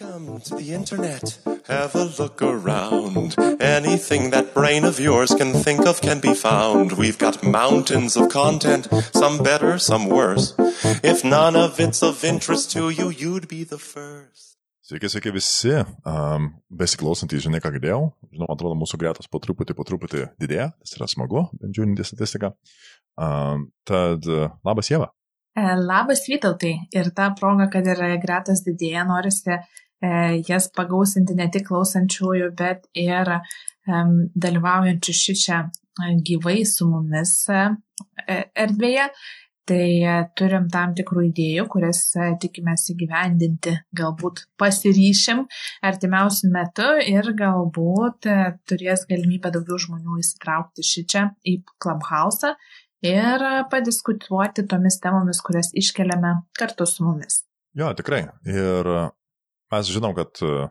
Welcome 0.00 0.40
to 0.40 0.56
the 0.56 0.74
internet. 0.74 1.38
Have 1.68 1.94
a 1.94 2.10
look 2.18 2.42
around. 2.42 3.36
Anything 3.60 4.30
that 4.30 4.52
brain 4.52 4.84
of 4.84 4.98
yours 4.98 5.32
can 5.32 5.52
think 5.52 5.86
of 5.86 6.00
can 6.00 6.18
be 6.18 6.34
found. 6.34 6.92
We've 6.92 7.18
got 7.18 7.44
mountains 7.44 8.16
of 8.16 8.28
content, 8.28 8.88
some 9.12 9.38
better, 9.38 9.78
some 9.78 10.08
worse. 10.08 10.54
If 11.04 11.22
none 11.22 11.54
of 11.54 11.78
it's 11.78 12.02
of 12.02 12.24
interest 12.24 12.72
to 12.72 12.90
you, 12.90 13.10
you'd 13.10 13.46
be 13.46 13.62
the 13.62 13.78
first. 13.78 14.56
Sveiki, 14.82 15.06
sveiki 15.06 15.32
visi, 15.32 15.76
um, 16.04 16.50
besiklausantys, 16.68 17.46
žinai, 17.46 17.62
ką 17.62 17.70
girdėjau. 17.76 18.02
Žinau, 18.34 18.50
atrodo, 18.50 18.74
mūsų 18.80 18.98
gretos 18.98 19.30
po 19.30 19.38
truputį, 19.38 19.78
po 19.78 19.86
truputį 19.86 20.26
didėja, 20.42 20.72
tas 20.82 20.98
yra 20.98 21.06
smagu, 21.08 21.46
bent 21.60 21.78
žiūrint 21.78 22.02
į 22.02 22.08
statistiką. 22.10 22.50
Um, 23.14 23.70
tad 23.86 24.26
labas, 24.26 24.90
Jėva. 24.90 25.12
E, 25.54 25.62
labas 25.78 26.26
Vytautai 26.26 26.74
ir 26.90 27.12
ta 27.14 27.30
proga, 27.38 27.70
kad 27.70 27.86
ir 27.86 28.02
gretas 28.18 28.64
didėja, 28.66 29.06
norisi 29.06 29.54
E, 29.54 29.60
jas 30.48 30.68
pagausinti 30.74 31.36
ne 31.38 31.48
tik 31.52 31.68
klausančiųjų, 31.68 32.50
bet 32.58 32.88
ir 32.98 33.30
dalyvaujančių 33.86 35.14
šičia 35.20 35.62
e, 35.64 36.12
gyvai 36.24 36.62
su 36.68 36.88
mumis 36.88 37.38
e, 37.52 37.64
erdvėje. 38.66 39.08
Tai 39.64 39.84
turim 40.36 40.66
tam 40.68 40.90
tikrų 40.92 41.22
idėjų, 41.30 41.62
kurias 41.72 42.02
tikimės 42.42 42.82
įgyvendinti, 42.92 43.72
galbūt 43.96 44.42
pasiryšim 44.60 45.40
artimiausių 45.88 46.50
metų 46.52 46.88
ir 47.08 47.30
galbūt 47.38 48.28
turės 48.68 49.06
galimybę 49.08 49.54
daugiau 49.54 49.80
žmonių 49.86 50.18
įsitraukti 50.20 50.84
šičia 50.84 51.24
į 51.48 51.56
Clubhouse 51.80 52.52
ir 53.08 53.46
padiskutuoti 53.72 54.66
tomis 54.68 55.00
temomis, 55.00 55.40
kurias 55.40 55.72
iškeliame 55.72 56.42
kartu 56.60 56.84
su 56.84 57.08
mumis. 57.08 57.40
Jo, 57.72 57.88
tikrai. 57.96 58.26
Ir 58.44 58.92
mes 59.74 59.90
žinom, 59.90 60.14
kad 60.16 60.40
e, 60.46 60.68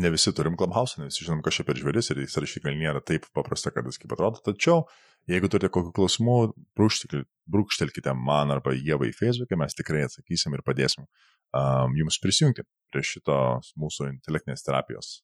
ne 0.00 0.10
visi 0.12 0.32
turim 0.36 0.56
Clubhouse, 0.58 0.98
ne 1.00 1.08
visi 1.10 1.26
žinom, 1.26 1.42
kas 1.44 1.60
čia 1.60 1.66
per 1.68 1.78
žvėris 1.78 2.10
ir 2.12 2.22
įsirašyti 2.24 2.72
nėra 2.74 3.02
taip 3.04 3.28
paprasta, 3.36 3.72
kad 3.74 3.88
jis 3.88 4.00
kaip 4.00 4.14
atrodo. 4.16 4.40
Tačiau, 4.46 4.86
jeigu 5.30 5.50
turite 5.52 5.70
kokių 5.72 5.92
klausimų, 5.96 6.36
brūkštelkite 6.80 8.14
man 8.16 8.54
arba 8.56 8.74
Jėvai 8.76 9.12
Facebook'e, 9.16 9.58
mes 9.60 9.76
tikrai 9.76 10.06
atsakysim 10.08 10.56
ir 10.56 10.64
padėsim 10.66 11.06
um, 11.06 11.96
jums 11.98 12.20
prisijungti 12.22 12.64
prie 12.90 13.04
šito 13.06 13.36
mūsų 13.80 14.10
intelektinės 14.14 14.64
terapijos 14.66 15.18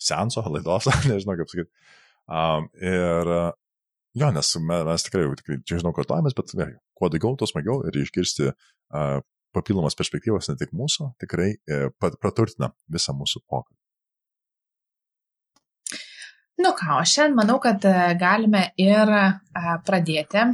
senso, 0.00 0.44
laidos, 0.54 0.90
nežinau 1.10 1.38
kaip 1.40 1.52
sakyti. 1.52 1.70
Um, 2.24 2.70
ir 2.80 3.30
jo, 4.16 4.30
nes 4.32 4.56
mes, 4.56 4.88
mes 4.88 5.06
tikrai, 5.08 5.26
tikrai 5.40 5.60
čia 5.66 5.80
žinau, 5.82 5.92
kartuojamės, 5.96 6.36
bet 6.36 6.54
vėlgi, 6.56 6.80
kuo 6.96 7.10
daugiau, 7.12 7.36
tuo 7.40 7.48
smagiau 7.50 7.82
ir 7.88 7.98
išgirsti 8.04 8.50
uh, 8.52 9.18
papildomas 9.54 9.96
perspektyvos 9.98 10.50
ne 10.50 10.58
tik 10.60 10.74
mūsų, 10.76 11.14
tikrai 11.22 11.54
e, 11.54 11.86
praturtina 12.00 12.72
visą 12.90 13.14
mūsų 13.16 13.44
pokalbį. 13.46 13.80
Nu 16.64 16.70
ką, 16.78 17.00
o 17.00 17.06
šiandien 17.08 17.34
manau, 17.38 17.56
kad 17.62 17.82
e, 17.88 17.94
galime 18.18 18.68
ir 18.80 19.10
e, 19.10 19.24
pradėti. 19.86 20.44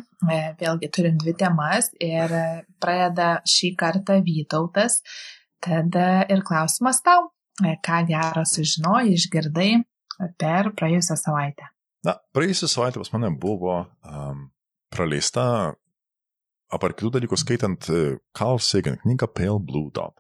Vėlgi 0.61 0.89
turim 0.92 1.19
dvi 1.20 1.34
temas 1.41 1.91
ir 2.01 2.33
pradeda 2.81 3.41
šį 3.48 3.75
kartą 3.81 4.19
Vytautas. 4.25 5.01
Tada 5.64 6.25
ir 6.33 6.41
klausimas 6.45 7.03
tau, 7.05 7.31
ką 7.61 8.01
gero 8.09 8.45
sužinojai, 8.48 9.12
išgirdai 9.17 9.70
per 10.41 10.73
praėjusią 10.77 11.17
savaitę. 11.20 11.69
Na, 12.05 12.17
praėjusią 12.37 12.69
savaitę 12.73 13.01
pas 13.03 13.12
mane 13.12 13.29
buvo 13.37 13.75
um, 13.85 14.47
praleista 14.92 15.75
apar 16.75 16.95
kitų 16.95 17.15
dalykų, 17.19 17.39
skaitant 17.41 17.89
e, 17.91 18.01
Carl 18.37 18.61
Sagan 18.63 18.99
knygą 19.03 19.29
Pale 19.35 19.59
Blue 19.67 19.91
Dot. 19.95 20.17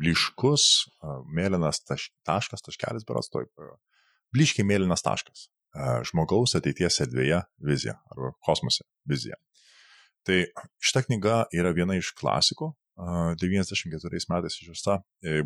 Bliškus, 0.00 0.64
e, 1.02 1.18
mėlynas 1.36 1.82
taš, 1.86 2.08
taškas, 2.26 2.64
taškelis, 2.66 3.06
beras, 3.06 3.30
toj, 3.32 3.48
bliškiai 4.34 4.66
mėlynas 4.66 5.04
taškas. 5.06 5.46
E, 5.46 5.90
žmogaus 6.10 6.56
ateities 6.58 7.02
erdvėje 7.06 7.42
vizija 7.66 7.98
arba 8.14 8.32
kosmose 8.46 8.86
vizija. 9.08 9.38
Tai 10.26 10.40
šita 10.82 11.04
knyga 11.06 11.44
yra 11.54 11.70
viena 11.74 11.98
iš 11.98 12.10
klasikų, 12.18 12.72
94 12.96 14.22
metais 14.32 14.54
išversta 14.56 14.94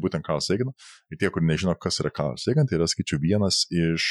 būtent 0.00 0.22
Carl 0.22 0.38
Sagan. 0.40 0.70
Ir 1.10 1.18
tie, 1.18 1.28
kur 1.34 1.42
nežino, 1.42 1.74
kas 1.74 1.98
yra 2.00 2.12
Carl 2.14 2.38
Sagan, 2.38 2.68
tai 2.70 2.78
yra, 2.78 2.86
skaičiu, 2.88 3.18
vienas 3.20 3.64
iš 3.74 4.06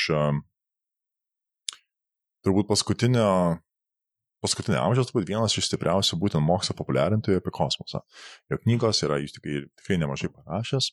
turbūt 2.45 2.67
paskutinio 2.69 3.29
paskutinio 4.43 4.79
amžiaus 4.81 5.09
turbūt 5.09 5.27
vienas 5.29 5.55
iš 5.59 5.67
stipriausių 5.67 6.19
būtent 6.21 6.45
mokslo 6.45 6.75
populiarintojų 6.79 7.41
apie 7.41 7.53
kosmosą. 7.55 8.01
Jo 8.51 8.59
knygos 8.63 9.03
yra, 9.07 9.19
jis 9.21 9.35
tikrai, 9.35 9.61
tikrai 9.81 9.99
nemažai 9.99 10.31
parašęs, 10.31 10.91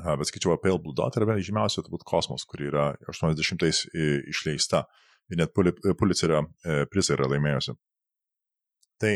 bet 0.00 0.30
skaičiau 0.30 0.54
apie 0.54 0.72
Blue 0.78 0.96
Dot 0.96 1.18
yra 1.18 1.28
viena 1.28 1.44
žymiausia 1.44 1.84
turbūt 1.84 2.06
kosmos, 2.08 2.46
kuri 2.48 2.70
yra 2.70 2.90
80-ais 3.12 3.84
išleista 4.32 4.86
ir 5.30 5.42
net 5.42 5.52
Pulitzerio 5.54 6.42
e, 6.64 6.84
prizą 6.90 7.14
yra 7.18 7.28
laimėjusi. 7.30 7.76
Tai 9.00 9.12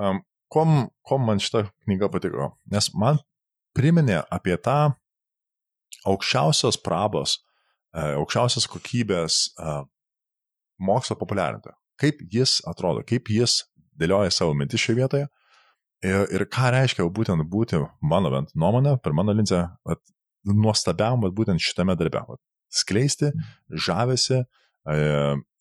um, 0.00 0.22
kom, 0.52 0.86
kom 1.06 1.26
man 1.28 1.42
šita 1.42 1.66
knyga 1.84 2.08
patiko? 2.14 2.52
Nes 2.72 2.88
man 2.96 3.20
priminė 3.76 4.22
apie 4.32 4.56
tą 4.62 4.94
aukščiausios 6.08 6.78
prabos, 6.82 7.40
e, 7.92 8.14
aukščiausios 8.22 8.70
kokybės 8.70 9.44
mokslo 10.82 11.18
populiarintoją 11.20 11.76
kaip 12.02 12.24
jis 12.32 12.58
atrodo, 12.68 13.04
kaip 13.06 13.30
jis 13.30 13.60
dėlioja 13.98 14.32
savo 14.34 14.56
mintis 14.58 14.82
šioje 14.82 14.98
vietoje 14.98 15.28
ir, 16.02 16.24
ir 16.34 16.46
ką 16.50 16.72
reiškia 16.74 17.06
būtent 17.14 17.46
būti, 17.50 17.80
mano 18.02 18.32
bent 18.34 18.54
nuomonė, 18.58 18.96
per 19.02 19.14
mano 19.16 19.34
linzę, 19.36 19.64
nuostabiam, 20.48 21.22
bet 21.22 21.34
būtent 21.36 21.62
šitame 21.62 21.94
darbe. 21.98 22.24
Vat, 22.28 22.40
skleisti 22.72 23.30
žavesi 23.70 24.40
e, 24.40 24.96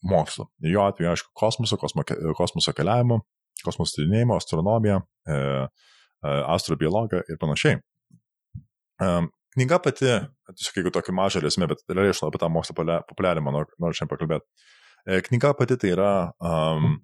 mokslu. 0.07 0.47
Jo 0.65 0.87
atveju, 0.87 1.11
aišku, 1.11 1.33
kosmoso, 1.37 1.77
kosmo, 1.81 2.05
kosmoso 2.37 2.73
keliavimo, 2.73 3.21
kosmoso 3.65 3.99
tyrinėjimo, 3.99 4.39
astronomija, 4.39 5.01
e, 5.27 5.37
e, 5.37 6.33
astrobiologija 6.55 7.25
ir 7.29 7.39
panašiai. 7.41 7.77
E, 7.77 9.11
knyga 9.57 9.81
pati, 9.83 10.09
tiesiog 10.55 10.81
jeigu 10.81 10.95
tokį 10.95 11.15
mažą 11.19 11.43
resmę, 11.43 11.69
bet 11.69 11.83
realiai 11.91 12.15
aš 12.15 12.23
apie 12.25 12.41
tą 12.41 12.49
mokslo 12.49 12.77
populiarimą 12.79 13.53
noriu 13.53 13.93
šiandien 13.93 14.15
pakalbėti. 14.15 14.71
E, 15.07 15.21
knyga 15.25 15.53
pati 15.57 15.77
tai 15.81 15.95
yra 15.95 16.11
um, 16.37 16.99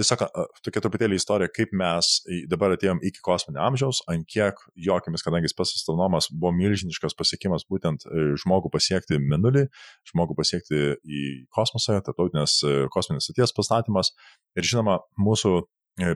tiesiog 0.00 0.22
tokia 0.64 0.82
truputėlį 0.84 1.18
istorija, 1.18 1.50
kaip 1.52 1.72
mes 1.76 2.12
dabar 2.50 2.74
atėjom 2.74 3.00
iki 3.06 3.22
kosminio 3.24 3.62
amžiaus, 3.66 4.02
ant 4.10 4.26
kiek 4.30 4.60
jokiamis, 4.88 5.24
kadangi 5.26 5.50
pats 5.56 5.74
astronomas 5.76 6.30
buvo 6.32 6.52
milžiniškas 6.56 7.16
pasiekimas 7.18 7.66
būtent 7.70 8.06
e, 8.06 8.30
žmogų 8.40 8.72
pasiekti 8.72 9.20
minulį, 9.20 9.66
žmogų 10.12 10.38
pasiekti 10.38 10.80
į 11.00 11.24
kosmosą, 11.56 12.00
tarptautinės 12.06 12.60
e, 12.64 12.78
kosminės 12.94 13.30
ateities 13.30 13.54
pastatymas. 13.56 14.14
Ir 14.58 14.68
žinoma, 14.72 15.00
mūsų 15.20 15.60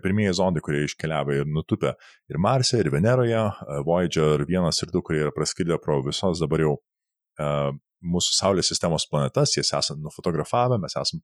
pirmieji 0.05 0.37
zondai, 0.39 0.63
kurie 0.65 0.85
iškeliavo 0.87 1.35
ir 1.35 1.49
nutupė 1.51 1.93
ir 2.31 2.39
Marse, 2.41 2.79
ir 2.81 2.89
Veneroje, 2.95 3.43
Voyager 3.85 4.47
1 4.47 4.71
ir 4.71 4.93
2, 4.95 5.03
kurie 5.05 5.25
yra 5.27 5.35
praskridę 5.35 5.77
pro 5.83 5.99
visos 6.07 6.41
dabar 6.41 6.63
jau 6.63 6.77
mūsų 8.05 8.35
Saulės 8.37 8.71
sistemos 8.73 9.07
planetas, 9.11 9.55
jas 9.57 9.73
esame 9.77 10.05
nufotografavę, 10.05 10.79
mes 10.83 10.97
esame 10.99 11.23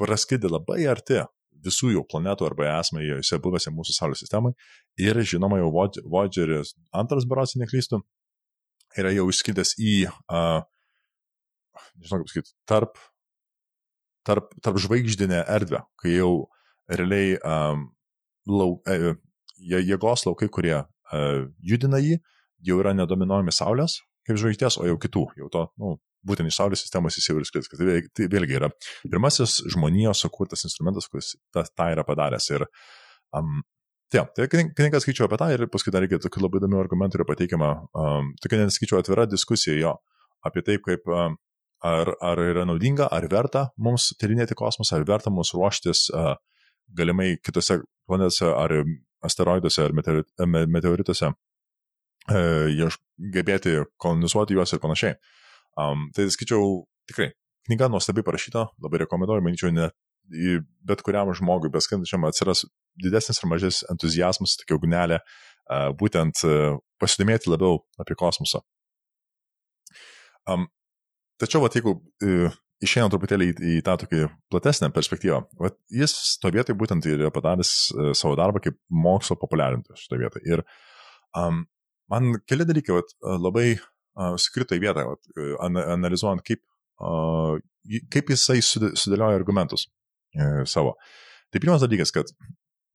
praskridę 0.00 0.48
labai 0.50 0.86
arti 0.88 1.20
visų 1.64 1.92
jau 1.94 2.04
planetų 2.08 2.46
arba 2.48 2.68
esame 2.78 3.04
jose 3.04 3.38
buvęs 3.42 3.68
mūsų 3.74 3.96
Saulės 3.96 4.22
sistemai. 4.24 4.54
Ir 5.00 5.18
žinoma, 5.26 5.60
jau 5.60 5.70
Voyageris 6.08 6.74
antras 6.96 7.26
baras, 7.28 7.56
neklystų, 7.60 8.00
yra 8.98 9.12
jau 9.14 9.26
išskridęs 9.30 9.76
į, 9.78 9.94
uh, 10.32 10.62
nežinau 12.00 12.22
kaip 12.22 12.32
sakyti, 12.32 12.54
tarp, 12.70 13.00
tarp, 14.26 14.52
tarp 14.64 14.80
žvaigždinę 14.82 15.44
erdvę, 15.48 15.84
kai 16.00 16.16
jau 16.16 16.48
realiai 16.90 17.36
um, 17.46 17.84
lau, 18.50 18.72
e, 18.90 19.14
jėgos 19.62 20.24
laukai, 20.26 20.48
kurie 20.50 20.74
uh, 20.80 21.44
judina 21.62 22.00
jį, 22.02 22.18
jau 22.66 22.80
yra 22.82 22.96
nedominuojami 22.96 23.54
Saulės, 23.54 24.00
kaip 24.30 24.40
žvaigždės, 24.40 24.78
o 24.80 24.86
jau 24.88 24.96
kitų, 25.02 25.24
jau 25.42 25.50
to, 25.52 25.66
nu, 25.82 25.96
būtent 26.26 26.50
iš 26.50 26.60
Saulės 26.60 26.84
sistemos 26.84 27.18
jis 27.18 27.28
jau 27.30 27.36
ir 27.40 27.48
skris. 27.48 27.68
Tai, 27.72 27.98
tai 28.16 28.28
vėlgi 28.32 28.58
yra 28.60 28.70
pirmasis 29.08 29.60
žmonijos 29.74 30.22
sukurtas 30.24 30.64
instrumentas, 30.68 31.08
kuris 31.10 31.34
tą, 31.54 31.64
tą 31.68 31.90
yra 31.94 32.06
padaręs. 32.06 32.50
Ir, 32.56 32.66
um, 33.36 33.60
Tai, 34.10 34.24
tai 34.34 34.48
knyga 34.50 34.98
skaičiu 34.98 35.22
apie 35.28 35.36
tą 35.38 35.46
ir 35.54 35.68
paskui 35.70 35.92
dar 35.94 36.02
reikia 36.02 36.18
tokių 36.18 36.40
labai 36.42 36.58
įdomių 36.58 36.80
argumentų 36.80 37.20
yra 37.20 37.26
pateikiama, 37.28 37.68
um, 37.94 38.32
tokia 38.42 38.58
net 38.58 38.74
skaičiu 38.74 38.96
atvira 38.98 39.22
diskusija 39.30 39.76
jo 39.78 39.92
apie 40.42 40.64
tai, 40.66 40.80
kaip 40.82 41.06
um, 41.06 41.36
ar, 41.86 42.10
ar 42.18 42.42
yra 42.42 42.64
naudinga, 42.66 43.06
ar 43.06 43.28
verta 43.30 43.68
mums 43.78 44.08
tyrinėti 44.18 44.56
kosmosą, 44.58 44.98
ar 44.98 45.06
verta 45.06 45.30
mums 45.30 45.52
ruoštis 45.54 46.08
uh, 46.10 46.32
galimai 46.98 47.36
kitose 47.38 47.78
planetose, 48.10 48.50
ar 48.50 48.74
asteroiduose, 49.22 49.86
ar 49.86 49.94
meteorituose 49.94 51.30
gebėti 53.36 53.76
kolonizuoti 54.00 54.56
juos 54.56 54.74
ir 54.74 54.82
panašiai. 54.82 55.16
Um, 55.80 56.08
tai 56.14 56.28
skaičiau 56.32 56.84
tikrai, 57.10 57.30
knyga 57.68 57.88
nuostabiai 57.90 58.26
parašyta, 58.26 58.66
labai 58.82 59.04
rekomenduoju, 59.04 59.44
manyčiau, 59.46 59.74
net 59.74 59.96
bet 60.86 61.02
kuriam 61.02 61.30
žmogui, 61.34 61.70
beskantačiam 61.74 62.24
atsiras 62.28 62.64
didesnis 63.02 63.40
ar 63.42 63.50
mažesnis 63.50 63.86
entuzijazmas, 63.90 64.56
tokia 64.60 64.76
ugnelė 64.78 65.18
būtent 65.98 66.42
pasidomėti 67.00 67.50
labiau 67.50 67.80
apie 67.98 68.14
kosmosą. 68.18 68.62
Um, 70.50 70.66
tačiau, 71.40 71.62
vat, 71.64 71.76
jeigu 71.76 71.96
uh, 71.98 72.54
išėjant 72.82 73.12
truputėlį 73.14 73.50
į, 73.50 73.56
į 73.76 73.82
tą 73.86 73.96
tokį 74.02 74.22
platesnę 74.52 74.90
perspektyvą, 74.94 75.42
vat, 75.60 75.76
jis 75.94 76.14
to 76.42 76.50
vietoj 76.54 76.76
būtent 76.80 77.06
yra 77.10 77.30
padaręs 77.34 77.72
uh, 77.92 78.10
savo 78.16 78.36
darbą 78.40 78.62
kaip 78.64 78.78
mokslo 78.90 79.36
populiarintojas 79.40 80.06
šito 80.06 80.18
vietoj. 80.20 80.46
Ir 80.48 80.64
um, 81.36 81.64
man 82.10 82.34
keli 82.48 82.66
dalykai 82.68 82.98
vat, 82.98 83.14
labai 83.40 83.72
sukrito 84.42 84.76
į 84.76 84.82
vietą, 84.82 85.06
vat, 85.06 85.30
an, 85.64 85.78
analizuojant, 85.96 86.42
kaip, 86.44 86.60
kaip 88.12 88.32
jisai 88.34 88.58
sudėlioja 88.60 89.38
argumentus 89.38 89.86
uh, 89.86 90.62
savo. 90.68 90.96
Tai 91.50 91.62
pirmas 91.62 91.82
dalykas, 91.82 92.12
kad 92.14 92.30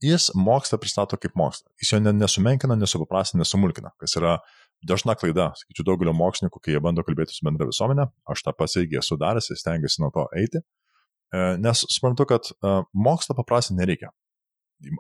jis 0.03 0.29
mokslą 0.35 0.79
pristato 0.79 1.17
kaip 1.19 1.35
mokslą. 1.35 1.71
Jis 1.81 1.94
jo 1.94 2.00
nesumenkina, 2.06 2.77
nesupaprastina, 2.79 3.44
nesumulkina, 3.44 3.91
kas 4.01 4.15
yra 4.19 4.38
dažna 4.85 5.15
klaida, 5.17 5.50
sakyčiau, 5.59 5.88
daugelio 5.89 6.13
mokslininkų, 6.15 6.62
kai 6.62 6.75
jie 6.75 6.81
bando 6.83 7.03
kalbėti 7.06 7.35
su 7.35 7.45
bendra 7.47 7.67
visuomenė, 7.69 8.09
aš 8.31 8.44
tą 8.45 8.53
pats 8.57 8.77
irgi 8.79 9.00
esu 9.01 9.17
daręs 9.19 9.50
ir 9.50 9.59
stengiuosi 9.59 10.03
nuo 10.03 10.12
to 10.13 10.27
eiti, 10.38 10.62
e, 10.62 11.44
nes 11.63 11.85
suprantu, 11.95 12.27
kad 12.29 12.51
e, 12.51 12.75
mokslo 13.07 13.38
paprastinti 13.39 13.81
nereikia. 13.81 14.12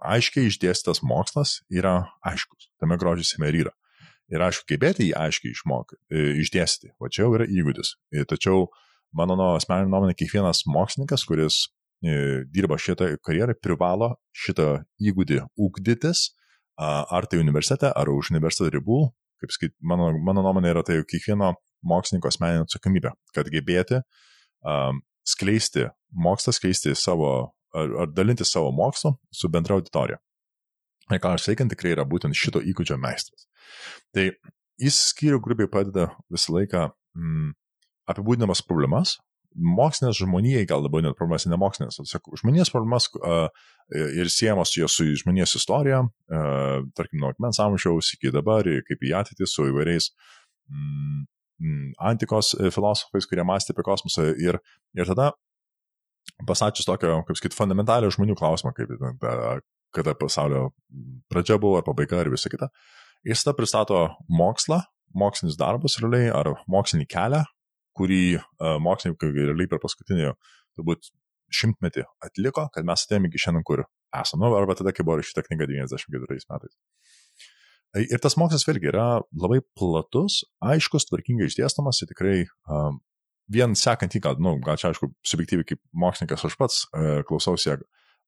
Aiškiai 0.07 0.47
išdėstytas 0.49 1.03
mokslas 1.05 1.59
yra 1.69 1.97
aiškus, 2.25 2.71
tame 2.81 2.97
grožis 2.97 3.35
jame 3.35 3.51
yra. 3.51 3.75
Ir 4.33 4.41
aišku, 4.41 4.65
gebėti 4.71 5.09
jį 5.09 5.15
aiškiai 5.19 5.53
išmokti, 5.53 5.99
e, 6.09 6.23
išdėstyti, 6.41 6.95
va 7.01 7.11
čia 7.13 7.25
jau 7.25 7.35
yra 7.37 7.45
įgūdis. 7.45 7.95
Tačiau, 8.31 8.69
mano 9.13 9.37
asmeninė 9.53 9.91
nuomonė, 9.91 10.15
kiekvienas 10.17 10.63
mokslininkas, 10.65 11.27
kuris 11.29 11.67
dirba 12.53 12.77
šitą 12.77 13.15
karjerą, 13.25 13.55
privalo 13.63 14.15
šitą 14.35 14.83
įgūdį 15.01 15.39
ūkdytis, 15.57 16.27
ar 16.77 17.27
tai 17.29 17.39
universitete, 17.39 17.89
ar 17.89 18.11
už 18.11 18.33
universiteto 18.33 18.73
ribų, 18.75 18.99
kaip 19.41 19.53
sakyt, 19.55 19.73
mano, 19.81 20.11
mano 20.19 20.43
nuomonė 20.45 20.73
yra 20.73 20.83
tai 20.85 20.99
kiekvieno 21.07 21.53
mokslininko 21.85 22.29
asmeninė 22.31 22.65
atsakomybė, 22.65 23.13
kad 23.35 23.49
gebėti 23.53 24.01
um, 24.65 25.01
skleisti 25.27 25.89
mokslą, 26.11 26.53
skleisti 26.55 26.95
savo, 26.99 27.31
ar, 27.75 27.95
ar 28.03 28.13
dalinti 28.13 28.47
savo 28.47 28.71
mokslo 28.75 29.15
su 29.33 29.49
bendra 29.51 29.77
auditorija. 29.77 30.19
Aš 31.13 31.49
veikiant 31.51 31.69
tikrai 31.73 31.93
yra 31.93 32.05
būtent 32.09 32.37
šito 32.37 32.61
įgūdžio 32.65 32.97
meistras. 32.97 33.45
Tai 34.15 34.31
jis 34.81 34.97
skyrių 35.11 35.41
grubiai 35.43 35.69
padeda 35.71 36.09
visą 36.33 36.55
laiką 36.55 36.87
mm, 36.89 37.53
apibūdinamas 38.11 38.63
problemas, 38.65 39.15
mokslinės 39.55 40.19
žmonijai, 40.19 40.65
gal 40.67 40.83
labiau 40.83 41.03
net 41.05 41.15
problemas 41.15 41.45
ne 41.47 41.57
mokslinės, 41.59 41.99
tiesiog 42.01 42.33
žmonijos 42.41 42.71
problemas 42.73 43.07
uh, 43.21 43.47
ir 43.93 44.29
siejamos 44.31 44.73
su, 44.73 44.87
su 44.91 45.07
žmonijos 45.21 45.55
istorija, 45.61 46.01
uh, 46.03 46.81
tarkim, 46.97 47.21
nuo 47.21 47.31
akmens 47.31 47.61
amžiaus 47.63 48.11
iki 48.17 48.33
dabar, 48.35 48.67
kaip 48.89 49.05
į 49.05 49.13
ateitį 49.21 49.47
su 49.47 49.69
įvairiais 49.69 50.09
mm, 50.67 51.23
mm, 51.61 51.87
antikos 52.11 52.51
e, 52.57 52.71
filosofais, 52.73 53.29
kurie 53.29 53.45
mąstė 53.47 53.75
apie 53.75 53.85
kosmosą 53.87 54.27
ir, 54.41 54.59
ir 54.97 55.11
tada 55.13 55.31
pasačius 56.49 56.87
tokio, 56.89 57.21
kaip 57.27 57.39
sakyti, 57.39 57.55
fundamentalią 57.55 58.11
žmonių 58.11 58.35
klausimą, 58.35 58.73
kaip 58.75 58.91
kada 59.95 60.15
pasaulio 60.19 60.69
pradžia 61.31 61.59
buvo 61.61 61.79
ar 61.79 61.85
pabaiga 61.87 62.19
ar 62.21 62.29
visa 62.33 62.51
kita, 62.51 62.69
jis 63.25 63.43
tada 63.43 63.55
pristato 63.57 64.01
mokslą, 64.29 64.81
mokslinis 65.15 65.57
darbas 65.59 65.99
realiai, 66.01 66.31
ar 66.35 66.51
mokslinį 66.71 67.07
kelią, 67.11 67.43
kurį 67.95 68.23
uh, 68.37 68.75
mokslininkai 68.83 69.31
realiai 69.37 69.71
per 69.71 69.79
paskutinį 69.83 70.33
turbūt 70.75 71.11
šimtmetį 71.55 72.03
atliko, 72.25 72.67
kad 72.73 72.87
mes 72.87 73.05
atėjome 73.05 73.29
iki 73.29 73.41
šiandien, 73.41 73.63
kur 73.67 73.85
esame, 74.15 74.45
nu, 74.45 74.55
arba 74.57 74.75
tada, 74.77 74.93
kai 74.95 75.05
buvo 75.05 75.19
rašyta 75.21 75.45
knyga 75.45 75.67
94 75.69 76.39
metais. 76.51 76.75
E, 77.95 78.03
ir 78.03 78.21
tas 78.23 78.37
mokslas 78.39 78.65
vėlgi 78.67 78.89
yra 78.91 79.07
labai 79.31 79.61
platus, 79.77 80.41
aiškus, 80.73 81.07
tvarkingai 81.09 81.49
išdėstamas 81.49 82.01
ir 82.03 82.11
tikrai 82.11 82.37
um, 82.71 82.99
vien 83.51 83.75
sekant 83.79 84.15
jį, 84.15 84.23
gal, 84.25 84.39
nu, 84.41 84.57
gal 84.65 84.79
čia 84.81 84.91
aišku, 84.91 85.11
subjektyviai 85.27 85.69
kaip 85.71 85.81
mokslininkas 86.05 86.47
aš 86.49 86.57
pats 86.59 86.81
uh, 86.89 87.21
klausausi, 87.29 87.77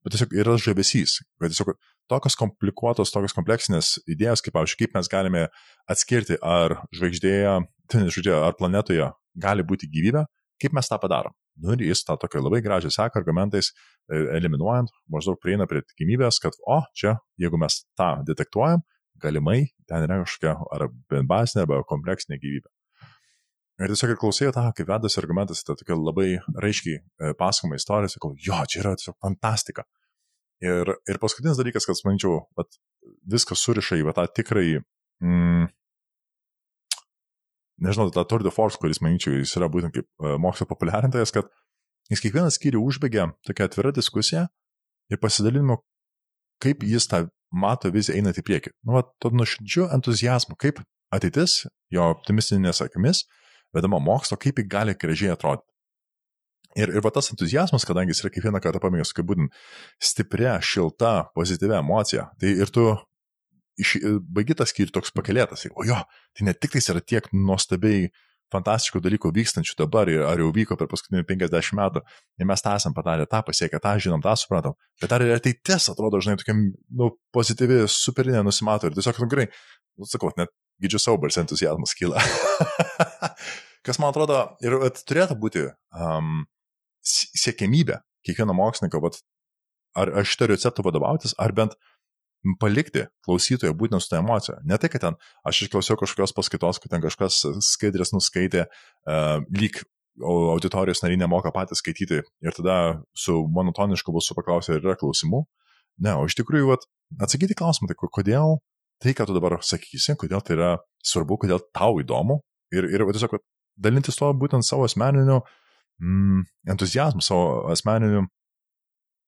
bet 0.07 0.15
tiesiog 0.15 0.35
yra 0.39 0.55
žavesys, 0.63 1.19
kad 1.41 1.51
tiesiog 1.51 1.73
tokios 2.07 2.37
komplikuotos, 2.39 3.11
tokios 3.11 3.35
kompleksinės 3.35 3.97
idėjos, 4.07 4.43
kaip, 4.45 4.55
pavyzdžiui, 4.55 4.85
kaip 4.85 4.95
mes 4.95 5.11
galime 5.11 5.43
atskirti, 5.91 6.39
ar 6.39 6.79
žvaigždėje, 6.95 7.57
tai 7.91 8.05
žvaigždėje, 8.05 8.37
ar 8.39 8.55
planetoje 8.59 9.11
gali 9.37 9.67
būti 9.67 9.91
gyvybė, 9.91 10.23
kaip 10.63 10.77
mes 10.77 10.89
tą 10.89 10.99
padarom. 11.01 11.35
Nu 11.57 11.73
ir 11.73 11.83
jis 11.87 12.03
tą 12.05 12.15
tokią 12.21 12.39
labai 12.45 12.61
gražią 12.61 12.91
seka 12.93 13.19
argumentais, 13.19 13.71
e, 14.07 14.21
eliminuojant, 14.37 14.93
maždaug 15.13 15.39
prieina 15.41 15.65
prie 15.69 15.81
tikimybės, 15.83 16.39
kad, 16.43 16.57
o, 16.69 16.83
čia, 16.97 17.17
jeigu 17.41 17.59
mes 17.61 17.81
tą 17.97 18.11
detektuojam, 18.29 18.85
galimai 19.21 19.63
ten 19.89 20.05
yra 20.05 20.21
kažkokia 20.21 20.53
ar 20.77 20.87
bazinė, 21.25 21.65
arba 21.65 21.81
kompleksinė 21.89 22.37
gyvybė. 22.41 22.69
Ir 23.77 23.93
tiesiog 23.93 24.13
ir 24.13 24.17
klausėjau 24.21 24.53
tą, 24.55 24.63
kaip 24.77 24.89
vedasi 24.89 25.19
argumentas, 25.21 25.59
tai 25.65 25.75
tokia 25.77 25.97
labai 25.97 26.29
raiškiai 26.63 26.97
e, 26.97 27.33
pasakoma 27.37 27.77
istorija, 27.77 28.09
sakau, 28.13 28.31
jo, 28.41 28.57
čia 28.69 28.81
yra 28.81 28.95
tiesiog 28.97 29.17
fantastika. 29.21 29.85
Ir, 30.65 30.89
ir 31.05 31.19
paskutinis 31.21 31.59
dalykas, 31.59 31.85
kad, 31.85 31.99
manyčiau, 32.07 32.39
viskas 33.29 33.61
suriša 33.61 33.99
į 33.99 34.13
tą 34.17 34.23
tikrai 34.39 34.79
mm, 35.21 35.67
nežinau, 37.83 38.09
tą 38.13 38.25
Tour 38.25 38.43
de 38.43 38.51
Force, 38.53 38.79
kuris, 38.81 39.01
manyčiau, 39.03 39.37
jis 39.37 39.55
yra 39.59 39.69
būtent 39.71 39.95
kaip 39.95 40.07
e, 40.07 40.35
mokslo 40.41 40.67
populiarintojas, 40.69 41.33
kad 41.35 41.49
jis 42.11 42.23
kiekvieną 42.23 42.49
skyrių 42.53 42.81
užbaigia 42.81 43.29
tokia 43.45 43.67
atvira 43.67 43.93
diskusija 43.95 44.47
ir 45.11 45.21
pasidalinimu, 45.21 45.79
kaip 46.63 46.85
jis 46.87 47.09
tą 47.11 47.25
mato 47.53 47.91
viziją 47.93 48.17
einant 48.17 48.39
į 48.39 48.45
priekį. 48.47 48.73
Nu, 48.87 48.97
va, 48.97 49.05
to 49.21 49.31
nuoširdžiu 49.31 49.87
entuzijazmu, 49.95 50.57
kaip 50.59 50.81
ateitis, 51.13 51.61
jo 51.93 52.09
optimistinės 52.11 52.81
akimis, 52.83 53.25
vedama 53.75 54.01
mokslo, 54.03 54.39
kaip 54.41 54.59
jį 54.59 54.67
gali 54.71 54.97
gražiai 54.97 55.35
atrodyti. 55.35 55.69
Ir, 56.77 56.93
ir 56.93 57.01
va 57.01 57.11
tas 57.13 57.31
entuzijazmas, 57.33 57.85
kadangi 57.89 58.13
jis 58.13 58.23
yra 58.23 58.33
kiekvieną 58.35 58.61
kartą 58.61 58.81
paminėjęs, 58.83 59.13
kaip 59.17 59.27
būtent 59.31 59.55
stipria, 60.03 60.57
šilta, 60.61 61.31
pozityvia 61.37 61.81
emocija, 61.81 62.29
tai 62.41 62.53
ir 62.61 62.71
tu 62.73 62.91
iš, 63.81 63.97
e, 63.97 64.13
baigi 64.21 64.57
tą 64.57 64.67
skyrių 64.69 64.93
toks 64.93 65.13
pakelėtas. 65.15 65.65
O 65.73 65.85
jo, 65.87 65.97
tai 66.37 66.47
ne 66.47 66.53
tik 66.53 66.75
tais 66.75 66.89
yra 66.93 67.01
tiek 67.01 67.29
nuostabiai 67.33 68.11
fantastiškų 68.53 69.01
dalykų 69.03 69.31
vykstančių 69.35 69.75
dabar 69.81 70.09
ar 70.29 70.39
jau 70.39 70.51
vyko 70.55 70.77
per 70.79 70.87
paskutinį 70.91 71.25
50 71.27 71.75
metų, 71.77 72.03
ir 72.39 72.47
mes 72.47 72.63
tą 72.63 72.75
esam 72.79 72.95
padarę, 72.95 73.25
tą 73.27 73.41
pasiekę, 73.43 73.79
tą 73.83 73.95
žinom, 73.99 74.23
tą 74.23 74.35
suprantam, 74.39 74.77
bet 75.01 75.11
ar 75.11 75.25
ir 75.25 75.33
ateitis 75.35 75.89
atrodo, 75.91 76.21
žinai, 76.23 76.37
tokia, 76.39 76.55
nu, 77.01 77.09
pozityvi, 77.35 77.81
superinė 77.91 78.45
nusimato 78.47 78.87
ir 78.87 78.95
tiesiog, 78.95 79.19
nu, 79.23 79.29
gerai, 79.33 79.49
nu, 79.99 80.07
sakau, 80.07 80.31
net 80.39 80.53
gidžiu 80.83 81.01
savo 81.01 81.19
balsą 81.25 81.43
entuzijazmas 81.43 81.95
kyla. 81.97 82.23
Kas 83.85 83.99
man 83.99 84.13
atrodo 84.13 84.39
ir 84.63 84.77
turėtų 85.03 85.37
būti 85.41 85.65
um, 85.67 86.45
siekiamybė 87.07 88.01
kiekvieno 88.27 88.55
mokslininko, 88.57 89.01
vat, 89.03 89.19
ar, 89.97 90.11
ar 90.21 90.27
šitą 90.27 90.51
receptą 90.51 90.85
vadovautis, 90.85 91.35
ar 91.41 91.53
bent 91.55 91.77
palikti 92.61 93.07
klausytoją 93.25 93.73
būtent 93.75 94.03
su 94.03 94.11
tą 94.11 94.21
emociją. 94.21 94.59
Ne 94.67 94.77
tai, 94.79 94.91
kad 94.93 95.03
ten 95.03 95.17
aš 95.47 95.65
išklausiau 95.65 95.97
kažkokios 95.99 96.35
paskaitos, 96.37 96.79
kad 96.83 96.93
ten 96.93 97.03
kažkas 97.03 97.41
skaidrės 97.65 98.13
nuskaitė, 98.15 98.67
uh, 98.67 99.39
lyg 99.57 99.81
auditorijos 100.17 101.03
nariai 101.03 101.19
nemoka 101.21 101.51
patys 101.53 101.81
skaityti 101.83 102.21
ir 102.23 102.55
tada 102.57 102.77
su 103.17 103.35
monotonišku 103.53 104.13
balsu 104.13 104.37
paklausė, 104.37 104.77
ar 104.77 104.85
yra 104.85 104.95
klausimų. 104.97 105.43
Ne, 106.05 106.13
o 106.17 106.25
iš 106.29 106.37
tikrųjų, 106.37 106.71
vat, 106.71 106.85
atsakyti 107.21 107.57
klausimą, 107.57 107.89
tai 107.89 107.97
kodėl 107.97 108.57
tai, 109.01 109.13
ką 109.17 109.27
tu 109.29 109.35
dabar 109.37 109.57
sakysi, 109.65 110.15
kodėl 110.17 110.41
tai 110.45 110.57
yra 110.57 110.71
svarbu, 111.05 111.39
kodėl 111.43 111.61
tau 111.75 111.99
įdomu 112.01 112.39
ir, 112.73 112.89
ir 112.89 113.05
tiesiog 113.05 113.37
dalintis 113.77 114.17
to 114.17 114.29
būtent 114.33 114.65
savo 114.65 114.87
asmeniniu 114.87 115.43
mm, 116.01 116.45
entuzijazmu, 116.73 117.23
savo 117.25 117.67
asmeniniu 117.73 118.25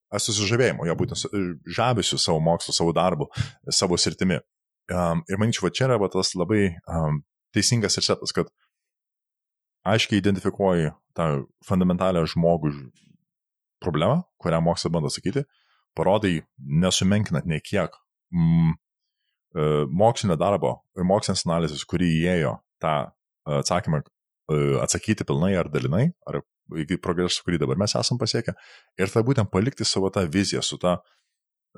aš 0.10 0.30
susižavėjimo, 0.30 0.88
jo 0.90 0.96
būtent 0.98 1.36
žavesiu 1.70 2.18
savo 2.22 2.40
mokslu, 2.42 2.74
savo 2.74 2.94
darbu, 2.98 3.30
savo 3.74 3.98
sritimi. 4.00 4.40
Um, 4.90 5.22
ir 5.30 5.38
manyčiau, 5.38 5.68
va 5.68 5.74
čia 5.76 5.86
yra 5.86 6.00
va, 6.02 6.10
tas 6.10 6.34
labai 6.34 6.72
um, 6.90 7.20
teisingas 7.54 8.00
receptas, 8.00 8.34
kad 8.34 8.50
aiškiai 9.90 10.18
identifikuoji 10.22 10.90
tą 11.18 11.28
fundamentalią 11.68 12.26
žmogų 12.34 12.74
problemą, 13.84 14.24
kurią 14.42 14.62
mokslas 14.66 14.94
bando 14.94 15.12
sakyti, 15.14 15.46
parodai 15.98 16.40
nesumenkinant 16.58 17.48
nei 17.50 17.62
kiek 17.64 17.94
mm, 18.34 18.74
e, 19.56 19.68
mokslinio 20.02 20.38
darbo 20.40 20.76
ir 20.98 21.08
mokslinės 21.08 21.46
analizės, 21.48 21.86
kurį 21.90 22.10
įėjo 22.20 22.56
tą 22.84 22.96
atsakymą 23.60 24.02
e, 24.04 24.60
atsakyti 24.84 25.28
pilnai 25.28 25.54
ar 25.60 25.72
dalinai, 25.72 26.10
ar 26.28 26.42
iki 26.78 27.00
progreso, 27.02 27.44
kurį 27.46 27.62
dabar 27.64 27.80
mes 27.80 27.96
esam 27.98 28.20
pasiekę. 28.22 28.54
Ir 29.00 29.12
tai 29.14 29.24
būtent 29.26 29.50
palikti 29.52 29.88
savo 29.88 30.12
tą 30.14 30.26
viziją 30.30 30.62
su 30.66 30.78
ta, 30.82 30.98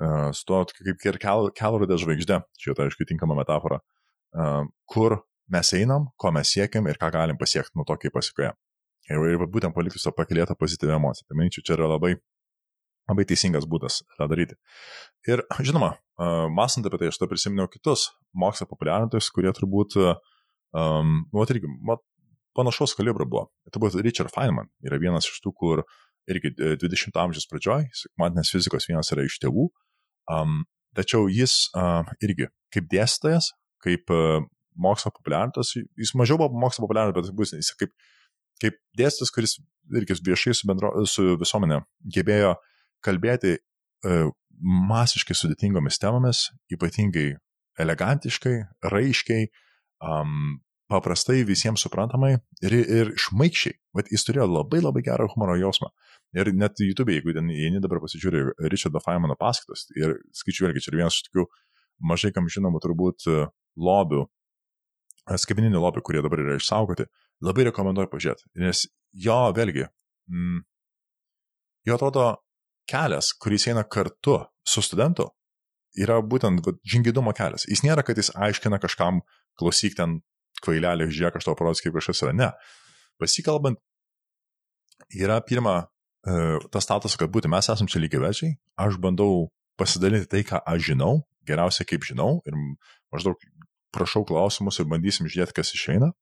uh, 0.02 0.30
su 0.36 0.46
to, 0.48 0.62
kaip 0.78 1.06
ir 1.08 1.20
kel, 1.22 1.50
kelrodė 1.56 1.98
žvaigždė, 2.02 2.42
čia 2.60 2.76
tai 2.76 2.88
aišku 2.90 3.08
tinkama 3.08 3.36
metafora, 3.38 3.80
uh, 4.36 4.66
kur 4.90 5.20
mes 5.52 5.72
einam, 5.78 6.10
ko 6.16 6.32
mes 6.34 6.52
siekiam 6.54 6.86
ir 6.88 7.00
ką 7.00 7.12
galim 7.14 7.40
pasiekti 7.40 7.76
nuo 7.78 7.86
to, 7.88 7.96
kaip 8.00 8.14
pasikoja. 8.16 8.52
Ir, 9.10 9.24
ir 9.34 9.48
būtent 9.50 9.74
palikti 9.74 10.00
savo 10.00 10.14
pakilėtą 10.20 10.54
pozityvę 10.58 10.94
emociją. 10.94 11.26
Tai 11.28 11.38
manyčiau, 11.40 11.64
čia 11.66 11.74
yra 11.74 11.88
labai, 11.90 12.12
labai 13.10 13.26
teisingas 13.28 13.66
būdas 13.68 14.00
tą 14.14 14.28
daryti. 14.30 14.54
Ir 15.28 15.42
žinoma, 15.58 15.96
uh, 16.20 16.46
mąstant 16.52 16.86
apie 16.86 17.02
tai, 17.02 17.10
aš 17.10 17.18
to 17.18 17.28
prisiminiau 17.30 17.66
kitus 17.72 18.10
mokslo 18.38 18.68
populiarintojus, 18.70 19.32
kurie 19.34 19.50
turbūt, 19.56 19.98
um, 19.98 21.18
nu, 21.32 21.44
irgi, 21.50 21.70
mat, 21.82 22.04
panašaus 22.56 22.94
kalibro 22.98 23.26
buvo. 23.28 23.46
Tai 23.72 23.82
buvo 23.82 24.02
Richard 24.04 24.32
Feynman, 24.34 24.70
yra 24.84 24.98
vienas 25.00 25.28
iš 25.28 25.40
tų, 25.44 25.52
kur 25.58 25.84
irgi 26.30 26.52
20 26.56 27.18
amžiaus 27.18 27.48
pradžioj, 27.50 27.88
kvantinės 28.14 28.52
fizikos 28.54 28.86
vienas 28.90 29.10
yra 29.14 29.24
iš 29.26 29.38
tėvų, 29.42 29.68
um, 30.32 30.62
tačiau 30.96 31.26
jis 31.32 31.66
uh, 31.74 32.06
irgi 32.22 32.48
kaip 32.72 32.88
dėstytojas, 32.92 33.50
kaip 33.82 34.12
uh, 34.14 34.44
mokslo 34.78 35.12
populiarintas, 35.16 35.74
jis 35.76 36.14
mažiau 36.18 36.38
buvo 36.40 36.62
mokslo 36.62 36.86
populiarintas, 36.86 37.32
bet 37.32 37.38
bus, 37.38 37.54
jis 37.56 37.72
kaip, 37.80 37.94
kaip 38.62 38.78
dėstytojas, 38.98 39.34
kuris 39.34 39.56
irgi 39.98 40.18
viešai 40.28 40.54
su, 40.56 40.68
bendro, 40.70 40.92
su 41.10 41.34
visuomenė 41.40 41.82
gebėjo 42.16 42.54
kalbėti 43.02 43.56
uh, 43.58 44.30
masiškai 44.62 45.34
sudėtingomis 45.34 45.98
temomis, 45.98 46.46
ypatingai 46.70 47.32
elegantiškai, 47.82 48.54
raiškiai, 48.92 49.48
um, 50.04 50.60
paprastai 50.92 51.42
visiems 51.48 51.82
suprantamai 51.84 52.34
ir, 52.64 52.76
ir 52.76 53.12
šmaikščiai. 53.20 53.78
Bet 53.96 54.12
jis 54.12 54.24
turėjo 54.28 54.46
labai 54.50 54.82
labai 54.82 55.02
gerą 55.04 55.28
humoro 55.32 55.56
jausmą. 55.60 55.90
Ir 56.36 56.52
net 56.56 56.80
YouTube, 56.80 57.12
jeigu 57.12 57.34
ten 57.36 57.50
įeini 57.52 57.80
dabar 57.84 58.00
pasižiūri 58.04 58.44
Richardo 58.72 59.02
Feynmano 59.04 59.36
paskaitos, 59.40 59.88
ir 59.96 60.16
skaičiu 60.36 60.66
vėlgi, 60.66 60.84
čia 60.84 60.92
yra 60.92 61.02
vienas 61.02 61.18
iš 61.18 61.26
tokių 61.28 61.44
mažai 62.08 62.32
kam 62.34 62.48
žinomų 62.50 62.80
turbūt 62.82 63.26
e, 63.30 63.42
lobių, 63.78 64.24
e, 65.28 65.38
skaitmeninių 65.44 65.82
lobių, 65.82 66.04
kurie 66.06 66.22
dabar 66.24 66.42
yra 66.44 66.56
išsaugoti, 66.58 67.06
labai 67.44 67.68
rekomenduoju 67.68 68.10
pažiūrėti. 68.12 68.48
Nes 68.64 68.86
jo 69.26 69.38
vėlgi, 69.56 69.86
mm, 70.32 70.64
jo 71.88 71.98
atrodo 71.98 72.26
kelias, 72.90 73.32
kuris 73.38 73.68
eina 73.70 73.84
kartu 73.84 74.40
su 74.66 74.84
studentu, 74.84 75.28
yra 75.98 76.20
būtent 76.24 76.64
žingidumo 76.88 77.34
kelias. 77.36 77.66
Jis 77.68 77.84
nėra, 77.84 78.04
kad 78.06 78.18
jis 78.18 78.32
aiškina 78.32 78.80
kažkam, 78.82 79.20
klausyk 79.60 79.96
ten 79.98 80.20
kvailelį, 80.64 81.08
žiūrėk, 81.12 81.38
aš 81.38 81.48
tau 81.48 81.56
parodysiu, 81.58 81.88
kaip 81.88 81.98
kažkas 81.98 82.22
yra. 82.26 82.34
Ne. 82.36 82.50
Pasikalbant, 83.20 83.80
yra 85.18 85.40
pirma 85.44 85.76
e, 85.82 86.60
tas 86.72 86.86
statusas, 86.86 87.18
kad 87.20 87.32
būti 87.34 87.50
mes 87.52 87.68
esame 87.72 87.90
čia 87.92 88.02
lygiai 88.02 88.22
večiai, 88.22 88.54
aš 88.80 88.98
bandau 89.02 89.50
pasidalinti 89.80 90.30
tai, 90.30 90.42
ką 90.46 90.62
aš 90.68 90.88
žinau, 90.92 91.22
geriausiai 91.48 91.88
kaip 91.88 92.06
žinau 92.06 92.40
ir 92.46 92.56
maždaug 93.12 93.38
prašau 93.92 94.24
klausimus 94.28 94.78
ir 94.80 94.88
bandysim 94.90 95.28
žiūrėti, 95.28 95.56
kas 95.58 95.74
išeina. 95.76 96.12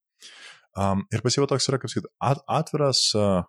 Um, 0.77 1.03
ir 1.11 1.23
pasijau 1.23 1.47
toks 1.51 1.67
yra, 1.67 1.79
kaip 1.81 1.91
sakyti, 1.91 2.09
at, 2.23 2.41
atviras, 2.47 3.03
uh, 3.17 3.43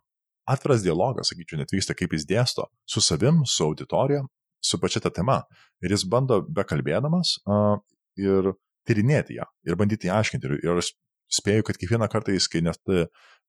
atviras 0.50 0.82
dialogas, 0.82 1.30
sakyčiau, 1.30 1.60
net 1.60 1.70
vyksta, 1.74 1.94
kaip 1.98 2.14
jis 2.16 2.26
dėsto 2.26 2.66
su 2.88 3.02
savim, 3.04 3.42
su 3.46 3.66
auditorija, 3.66 4.24
su 4.62 4.78
pačia 4.82 5.02
ta 5.04 5.12
tema. 5.14 5.40
Ir 5.82 5.94
jis 5.94 6.04
bando 6.10 6.40
bekalbėdamas 6.46 7.36
uh, 7.46 7.78
ir 8.18 8.52
tyrinėti 8.88 9.38
ją 9.38 9.46
ir 9.68 9.78
bandyti 9.80 10.10
ją 10.10 10.18
aiškinti. 10.20 10.50
Ir, 10.50 10.58
ir 10.64 10.82
aš 10.82 10.92
spėju, 11.32 11.66
kad 11.68 11.78
kiekvieną 11.80 12.08
kartą 12.12 12.34
jis, 12.34 12.48
kai 12.52 12.62
net 12.64 12.80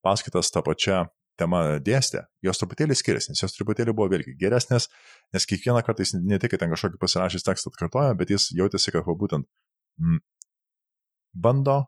paskaitas 0.03 0.51
tą 0.53 0.63
pačią 0.65 1.03
temą 1.39 1.61
dėstė, 1.81 2.27
jos 2.45 2.59
truputėlį 2.61 2.95
skiriasi, 2.97 3.31
nes 3.33 3.41
jos 3.41 3.55
truputėlį 3.55 3.95
buvo 3.97 4.11
vėlgi 4.11 4.35
geresnės, 4.37 4.89
nes 5.33 5.47
kiekvieną 5.49 5.81
kartą 5.85 6.05
jis 6.05 6.13
ne 6.19 6.37
tik, 6.41 6.53
ten 6.61 6.69
kažkokį 6.73 6.99
pasirašęs 7.01 7.47
tekstą 7.47 7.71
atkartoja, 7.73 8.13
bet 8.19 8.33
jis 8.33 8.51
jautėsi, 8.53 8.93
kad 8.93 9.07
būtent 9.07 9.47
m, 9.97 10.19
bando 11.33 11.79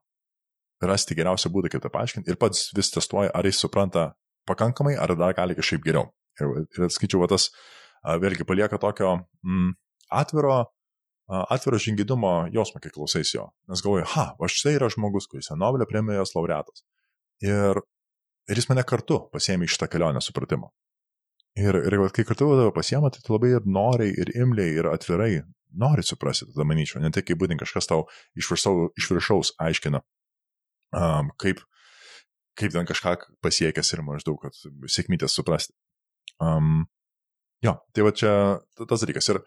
rasti 0.85 1.17
geriausią 1.17 1.51
būdą, 1.53 1.71
kaip 1.71 1.85
tą 1.85 1.91
paaiškinti 1.93 2.31
ir 2.31 2.39
pats 2.41 2.71
vis 2.75 2.91
testuoja, 2.93 3.31
ar 3.37 3.45
jis 3.47 3.61
supranta 3.61 4.13
pakankamai, 4.49 4.95
ar 4.97 5.13
dar 5.17 5.37
gali 5.37 5.57
kažkaip 5.57 5.85
geriau. 5.85 6.09
Ir, 6.41 6.65
ir 6.65 6.91
skaičiu, 6.91 7.21
va 7.21 7.29
tas 7.31 7.47
vėlgi 8.21 8.45
palieka 8.47 8.79
tokio 8.81 9.13
mm, 9.45 9.71
atviro 10.13 10.65
atviro 11.27 11.79
žingidumo 11.81 12.33
jausmą, 12.53 12.81
kai 12.83 12.93
klausais 12.93 13.33
jo. 13.33 13.47
Nes 13.71 13.81
galvoju, 13.81 14.05
ha, 14.13 14.25
va 14.39 14.49
štai 14.51 14.75
yra 14.77 14.89
žmogus, 14.93 15.27
kuris 15.31 15.49
yra 15.49 15.57
Nobelio 15.61 15.87
premijos 15.89 16.35
laureatas. 16.35 16.85
Ir, 17.43 17.81
ir 18.49 18.61
jis 18.61 18.69
mane 18.69 18.85
kartu 18.87 19.23
pasėmė 19.33 19.65
iš 19.65 19.75
šitą 19.75 19.89
kelionę 19.91 20.21
supratimo. 20.23 20.71
Ir, 21.55 21.77
ir 21.87 21.97
kai 22.13 22.25
kartu 22.27 22.49
pasiema, 22.75 23.09
tai 23.09 23.23
tu 23.23 23.33
labai 23.33 23.53
ir 23.55 23.65
noriai, 23.65 24.11
ir 24.11 24.33
imliai, 24.35 24.75
ir 24.75 24.89
atvirai 24.91 25.39
nori 25.75 26.03
suprasti, 26.03 26.47
tada 26.51 26.65
manyčiau, 26.67 27.01
ne 27.03 27.11
tik 27.13 27.29
kaip 27.29 27.39
būtent 27.39 27.59
kažkas 27.61 27.89
tau 27.89 28.05
iš 28.37 28.49
viršaus, 28.51 28.91
iš 28.99 29.07
viršaus 29.11 29.51
aiškina, 29.63 30.01
um, 30.95 31.31
kaip, 31.41 31.61
kaip 32.59 32.75
ten 32.75 32.87
kažką 32.87 33.15
pasiekęs 33.43 33.93
ir 33.95 34.03
maždaug, 34.07 34.39
kad 34.43 34.55
sėkmytės 34.91 35.35
suprasti. 35.35 35.75
Um, 36.43 36.85
jo, 37.63 37.75
tai 37.95 38.07
va 38.07 38.13
čia 38.15 38.33
tas 38.83 39.03
dalykas. 39.03 39.31
Ir 39.33 39.41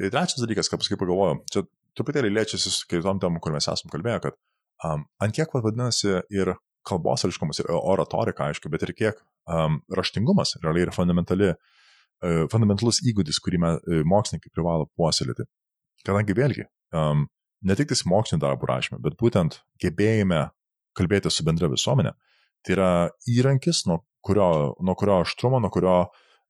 Ir 0.00 0.10
trečias 0.10 0.42
dalykas, 0.42 0.70
ką 0.70 0.80
paskui 0.80 0.98
pagalvojau, 0.98 1.38
čia 1.52 1.62
truputėlį 1.98 2.32
lėčiasi 2.34 2.72
su 2.72 2.86
kitom 2.90 3.20
temom, 3.22 3.40
kur 3.42 3.54
mes 3.54 3.68
esam 3.70 3.92
kalbėję, 3.92 4.20
kad 4.24 4.38
um, 4.86 5.04
ant 5.22 5.36
kiek 5.36 5.52
vadinasi 5.54 6.16
ir 6.34 6.54
kalbos 6.84 7.24
ališkumas, 7.24 7.62
ir 7.62 7.70
oratorika, 7.74 8.50
aišku, 8.50 8.70
bet 8.72 8.82
ir 8.84 8.92
kiek 8.96 9.20
um, 9.46 9.78
raštingumas 9.94 10.56
realiai 10.64 10.88
yra 10.88 10.96
fundamentali, 10.96 11.52
uh, 11.54 12.42
fundamentalus 12.52 13.00
įgūdis, 13.06 13.38
kurį 13.44 13.62
me, 13.62 13.70
uh, 13.78 14.02
mokslininkai 14.10 14.52
privalo 14.52 14.90
puoselėti. 14.98 15.46
Kadangi 16.04 16.36
vėlgi, 16.36 16.66
um, 16.98 17.28
ne 17.64 17.78
tik 17.78 17.92
tais 17.92 18.04
mokslinio 18.10 18.42
darbo 18.42 18.68
rašymė, 18.68 18.98
bet 19.04 19.16
būtent 19.20 19.62
gebėjime 19.80 20.48
kalbėti 20.98 21.32
su 21.32 21.46
bendra 21.46 21.70
visuomenė, 21.70 22.12
tai 22.66 22.76
yra 22.76 22.90
įrankis, 23.30 23.84
nuo 23.88 24.02
kurio, 24.24 24.74
nuo 24.84 24.98
kurio 24.98 25.22
aštrumo, 25.22 25.62
nuo 25.62 25.70
kurio 25.72 25.96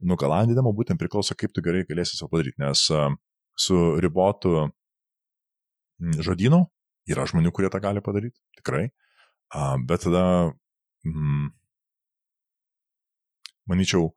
nugalandinamo 0.05 0.73
būtent 0.77 1.01
priklauso, 1.01 1.37
kaip 1.39 1.55
tu 1.55 1.63
gerai 1.65 1.85
galėsi 1.89 2.19
savo 2.19 2.33
padaryti. 2.35 2.61
Nes 2.63 2.87
um, 2.95 3.17
su 3.57 3.97
ribotu 4.03 4.69
žodynu. 6.01 6.65
Yra 7.11 7.27
žmonių, 7.29 7.53
kurie 7.53 7.69
tą 7.69 7.81
gali 7.85 8.01
padaryti, 8.01 8.39
tikrai. 8.57 8.87
Bet 9.85 10.07
tada, 10.07 10.55
mm, 11.05 11.51
manyčiau, 13.69 14.09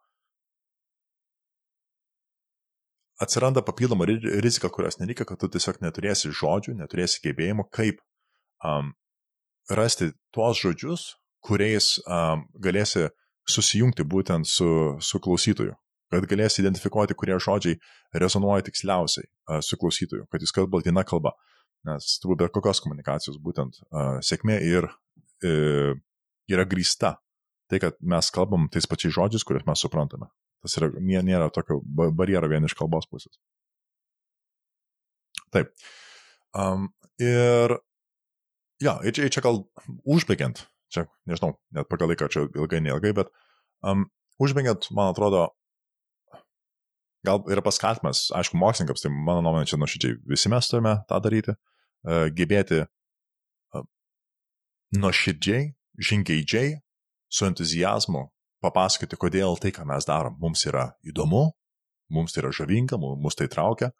atsiranda 3.20 3.62
papildoma 3.66 4.08
rizika, 4.08 4.70
kurios 4.70 5.02
nereikia, 5.02 5.28
kad 5.28 5.42
tu 5.42 5.50
tiesiog 5.52 5.82
neturėsi 5.84 6.32
žodžių, 6.32 6.78
neturėsi 6.80 7.20
gebėjimų, 7.26 7.68
kaip 7.76 8.00
um, 8.64 8.94
rasti 9.68 10.14
tuos 10.32 10.62
žodžius, 10.64 11.10
kuriais 11.44 11.98
um, 12.06 12.48
galėsi 12.64 13.10
susijungti 13.48 14.08
būtent 14.08 14.48
su, 14.48 14.70
su 15.04 15.20
klausytoju 15.24 15.76
kad 16.14 16.28
galės 16.30 16.60
identifikuoti, 16.62 17.16
kurie 17.20 17.38
žodžiai 17.44 17.78
rezonuoja 18.16 18.66
tiksliausiai 18.68 19.28
su 19.66 19.80
klausytoju, 19.80 20.28
kad 20.32 20.44
jūs 20.44 20.56
kalbate 20.56 20.90
viena 20.90 21.04
kalba. 21.08 21.34
Nes 21.88 22.18
turbūt 22.24 22.42
bet 22.42 22.54
kokios 22.56 22.82
komunikacijos 22.84 23.38
būtent 23.44 23.78
sėkmė 24.26 24.58
ir 24.66 24.90
uh, 24.90 25.94
yra 26.52 26.66
grįsta. 26.68 27.18
Tai, 27.68 27.80
kad 27.84 27.98
mes 28.00 28.30
kalbam 28.32 28.70
tais 28.72 28.88
pačiais 28.88 29.16
žodžiais, 29.16 29.44
kuriuos 29.44 29.68
mes 29.68 29.82
suprantame. 29.84 30.30
Tas 30.64 30.78
yra, 30.80 30.88
nė, 31.04 31.20
nėra 31.28 31.50
tokio 31.54 31.82
barjero 32.16 32.48
vien 32.48 32.66
iš 32.66 32.76
kalbos 32.80 33.10
pusės. 33.12 33.36
Taip. 35.54 35.74
Um, 36.56 36.88
ir, 37.22 37.76
ja, 38.84 38.98
ir 39.04 39.16
čia, 39.16 39.28
čia 39.32 39.44
gal 39.44 39.62
užbaigiant, 40.08 40.64
čia 40.92 41.06
nežinau, 41.30 41.58
net 41.76 41.92
pagal 41.92 42.12
laiką 42.12 42.30
čia 42.32 42.46
ilgai, 42.48 42.80
neilgai, 42.84 43.14
bet 43.20 43.32
um, 43.84 44.08
užbaigiant, 44.44 44.90
man 44.96 45.12
atrodo, 45.12 45.50
gal 47.28 47.44
yra 47.52 47.64
paskatimas, 47.66 48.28
aišku, 48.36 48.58
mokslininkams, 48.60 49.04
tai 49.04 49.12
mano 49.14 49.44
nuomonė 49.46 49.70
čia 49.70 49.80
nuoširdžiai 49.82 50.18
visi 50.32 50.52
mes 50.52 50.72
turime 50.72 50.96
tą 51.10 51.20
daryti, 51.24 51.54
uh, 51.54 52.26
gebėti 52.34 52.82
uh, 52.86 53.86
nuoširdžiai, 54.98 55.70
žingeidžiai, 56.10 56.78
su 57.28 57.48
entuzijazmu 57.48 58.28
papasakoti, 58.64 59.20
kodėl 59.20 59.58
tai, 59.62 59.74
ką 59.76 59.86
mes 59.88 60.08
darom, 60.08 60.38
mums 60.42 60.64
yra 60.70 60.90
įdomu, 61.06 61.50
mums 62.14 62.34
tai 62.34 62.44
yra 62.44 62.54
žavinga, 62.56 62.98
mus 62.98 63.38
tai 63.38 63.50
traukia, 63.52 63.92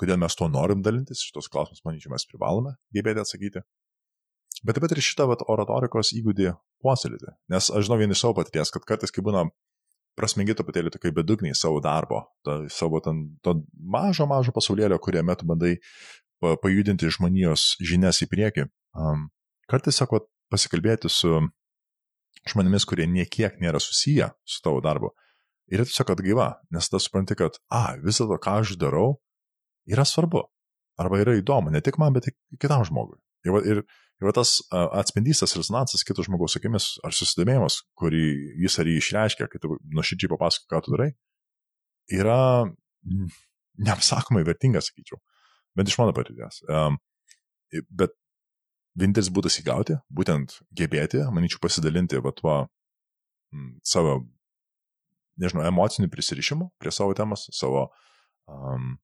kodėl 0.00 0.20
mes 0.22 0.36
to 0.36 0.48
norim 0.48 0.84
dalintis, 0.84 1.24
šitos 1.26 1.50
klausimus, 1.52 1.82
manyčiau, 1.84 2.12
mes 2.14 2.26
privalome 2.28 2.76
gebėti 2.94 3.22
atsakyti. 3.22 3.64
Bet 4.64 4.76
taip 4.76 4.84
pat 4.84 4.94
ir 4.94 5.02
šitą 5.04 5.26
vat, 5.30 5.42
oratorikos 5.48 6.12
įgūdį 6.16 6.52
puoselėti. 6.84 7.32
Nes 7.52 7.70
aš 7.72 7.86
žinau 7.86 8.00
vien 8.00 8.12
iš 8.12 8.24
savo 8.24 8.36
patirties, 8.36 8.72
kad 8.74 8.84
kartais, 8.88 9.12
kai 9.14 9.24
būna 9.24 9.46
prasmingi 10.18 10.56
truputėlį 10.56 10.92
tokie 10.94 11.12
bedugniai 11.14 11.56
savo 11.56 11.80
darbo, 11.84 12.24
to, 12.46 12.56
savo 12.72 13.00
ten, 13.04 13.22
to 13.44 13.60
mažo, 13.74 14.26
mažo 14.30 14.54
pasaulėlio, 14.56 14.98
kuriame 15.02 15.36
tu 15.38 15.48
bandai 15.48 15.76
pajudinti 16.40 17.10
žmonijos 17.12 17.74
žinias 17.84 18.22
į 18.24 18.30
priekį. 18.32 18.66
Um, 18.96 19.28
kartais, 19.70 19.98
sako, 20.00 20.24
pasikalbėti 20.50 21.10
su 21.12 21.38
žmonėmis, 22.50 22.86
kurie 22.88 23.06
niekiek 23.10 23.58
nėra 23.60 23.80
susiję 23.82 24.32
su 24.48 24.62
tavo 24.64 24.80
darbu, 24.84 25.12
yra 25.70 25.86
tiesiog 25.86 26.14
atgaiva, 26.14 26.48
nes 26.74 26.88
tada 26.88 27.02
supranti, 27.02 27.36
kad, 27.38 27.60
a, 27.70 27.96
visą 28.02 28.26
to, 28.30 28.38
ką 28.42 28.60
aš 28.62 28.76
darau, 28.80 29.20
yra 29.90 30.06
svarbu. 30.08 30.46
Arba 31.00 31.20
yra 31.22 31.36
įdomu, 31.38 31.72
ne 31.72 31.80
tik 31.84 31.96
man, 32.00 32.12
bet 32.16 32.28
ir 32.28 32.36
kitam 32.60 32.82
žmogui. 32.84 33.16
Ir, 33.46 33.56
ir 33.64 33.78
Ir 34.20 34.28
va 34.28 34.34
tas 34.36 34.58
atspindys, 35.00 35.40
tas 35.40 35.56
rezonansas 35.56 36.04
kito 36.04 36.24
žmogaus 36.26 36.58
akimis 36.58 36.92
ar 37.06 37.14
susidomėjimas, 37.16 37.80
kurį 37.96 38.24
jis 38.60 38.76
ar 38.82 38.90
jį 38.90 38.98
išreiškia, 39.00 39.48
kai 39.48 39.60
tu 39.62 39.78
nuoširdžiai 39.96 40.32
papasako, 40.34 40.68
ką 40.68 40.80
tu 40.84 40.94
darai, 40.94 41.08
yra 42.12 42.40
neapsakomai 43.80 44.44
vertingas, 44.44 44.90
sakyčiau. 44.90 45.20
Bent 45.78 45.88
iš 45.88 45.96
mano 46.00 46.12
patirties. 46.16 46.60
Um, 46.68 47.00
Bet 47.70 48.16
vienintelis 48.98 49.30
būdas 49.30 49.60
įgauti, 49.60 49.94
būtent 50.10 50.56
gebėti, 50.74 51.22
manyčiau, 51.30 51.60
pasidalinti 51.62 52.18
va 52.24 52.32
tuo 52.34 52.54
m, 53.54 53.76
savo, 53.86 54.16
nežinau, 55.40 55.62
emociniu 55.68 56.10
prisirišimu 56.10 56.72
prie 56.82 56.90
savo 56.94 57.14
temos, 57.14 57.46
savo, 57.54 57.86
um, 58.50 58.96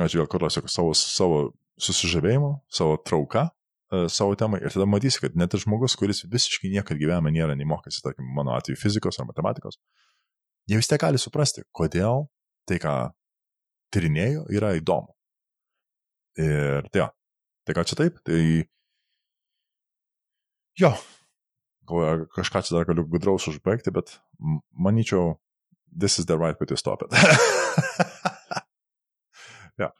aš 0.00 0.16
gal 0.16 0.30
kartu 0.32 0.50
sakau, 0.56 0.72
savo, 0.72 0.96
savo 0.96 1.42
susižavėjimu, 1.82 2.52
savo 2.72 2.96
trauka 3.04 3.48
uh, 3.48 4.06
savo 4.12 4.36
temai 4.38 4.62
ir 4.62 4.74
tada 4.74 4.88
matysi, 4.88 5.20
kad 5.24 5.36
net 5.38 5.54
ir 5.54 5.64
žmogus, 5.64 5.96
kuris 5.98 6.24
visiškai 6.24 6.72
niekad 6.72 7.00
gyvenime 7.00 7.34
nėra, 7.34 7.58
nei 7.58 7.68
mokėsi, 7.68 8.02
tarkim, 8.04 8.28
mano 8.36 8.56
atveju 8.56 8.80
fizikos 8.80 9.20
ar 9.20 9.28
matematikos, 9.28 9.78
jie 10.70 10.80
vis 10.80 10.90
tiek 10.90 11.02
gali 11.02 11.20
suprasti, 11.20 11.66
kodėl 11.76 12.26
tai, 12.66 12.80
ką 12.82 12.96
tyrinėjo, 13.94 14.48
yra 14.56 14.74
įdomu. 14.80 15.12
Ir 16.36 16.84
tai 16.92 17.00
jo, 17.00 17.06
Tai 17.66 17.74
ką 17.74 17.82
čia 17.82 17.96
taip? 17.98 18.20
Tai 18.22 18.38
jo, 20.78 20.90
galvoju, 21.90 22.28
kažką 22.36 22.60
čia 22.62 22.76
dar 22.76 22.86
galiu 22.86 23.02
gudraus 23.10 23.48
užbaigti, 23.50 23.90
bet 23.90 24.22
manyčiau, 24.70 25.34
this 25.90 26.20
is 26.20 26.26
the 26.30 26.38
right 26.38 26.54
way 26.60 26.66
to 26.70 26.76
stop 26.78 27.02
it. 27.02 27.10
ja. 29.82 29.90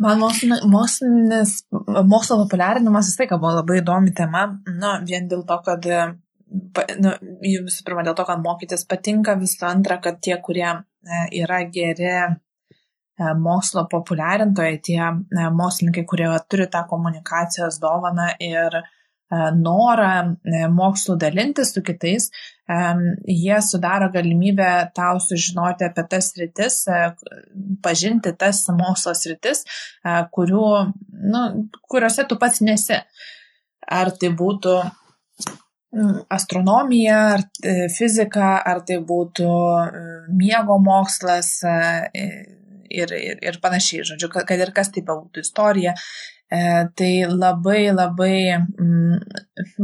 Man 0.00 0.20
mokslinis, 0.20 1.58
mokslo 2.08 2.38
populiarinimas 2.44 3.10
vis 3.10 3.18
tai, 3.20 3.26
buvo 3.34 3.52
labai 3.58 3.80
įdomi 3.82 4.14
tema, 4.16 4.46
nu, 4.64 4.92
vien 5.08 5.26
dėl 5.28 5.42
to, 5.48 5.58
kad, 5.66 5.88
nu, 7.04 7.16
visų 7.44 7.84
pirma, 7.84 8.04
dėl 8.06 8.16
to, 8.16 8.24
kad 8.28 8.40
mokytis 8.40 8.86
patinka, 8.88 9.36
visų 9.40 9.66
antra, 9.68 10.00
kad 10.00 10.22
tie, 10.24 10.38
kurie 10.40 10.70
e, 10.70 11.24
yra 11.42 11.60
geri 11.68 12.14
E, 13.20 13.34
mokslo 13.36 13.84
populiarintojai, 13.92 14.78
tie 14.86 15.00
e, 15.00 15.48
mokslininkai, 15.60 16.04
kurie 16.08 16.28
turi 16.48 16.66
tą 16.72 16.86
komunikacijos 16.88 17.76
dovaną 17.82 18.30
ir 18.46 18.76
e, 18.78 18.82
norą 19.30 20.36
mokslų 20.74 21.16
dalintis 21.22 21.74
su 21.74 21.82
kitais, 21.86 22.30
jie 23.26 23.58
sudaro 23.62 24.10
galimybę 24.14 24.90
tau 24.94 25.20
sužinoti 25.22 25.86
apie 25.86 26.04
tas 26.10 26.32
rytis, 26.38 26.84
pažinti 27.82 28.32
tas 28.38 28.64
mokslo 28.74 29.14
rytis, 29.32 29.64
kurių, 30.34 30.66
nu, 31.34 31.44
kuriuose 31.90 32.26
tu 32.26 32.38
pats 32.38 32.62
nesi. 32.62 32.98
Ar 33.90 34.12
tai 34.14 34.28
būtų 34.38 34.74
astronomija, 36.30 37.20
ar 37.34 37.46
fizika, 37.90 38.52
ar 38.62 38.84
tai 38.86 39.00
būtų 39.02 39.50
miego 40.38 40.76
mokslas, 40.78 41.56
ir, 42.90 43.14
ir, 43.14 43.40
ir 43.42 43.58
panašiai, 43.62 44.04
žodžiu, 44.10 44.30
kad 44.34 44.58
ir 44.58 44.74
kas 44.76 44.92
tai 44.94 45.04
būtų 45.06 45.44
istorija. 45.46 45.94
E, 46.50 46.88
tai 46.96 47.26
labai 47.30 47.92
labai 47.94 48.58
mm, 48.58 49.18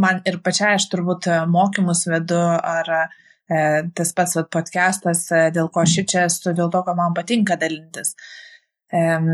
man 0.02 0.18
ir 0.26 0.40
pačiai 0.42 0.74
aš 0.74 0.88
turbūt 0.90 1.28
mokymus 1.46 2.08
vedu 2.10 2.40
ar 2.58 2.90
e, 2.96 3.60
tas 3.94 4.10
pats 4.16 4.34
vat, 4.34 4.48
podcastas, 4.50 5.28
e, 5.30 5.44
dėl 5.54 5.70
ko 5.70 5.84
aš 5.84 6.00
čia 6.10 6.24
esu, 6.26 6.50
dėl 6.50 6.72
to, 6.74 6.82
kad 6.88 6.98
man 6.98 7.14
patinka 7.14 7.58
dalintis. 7.60 8.16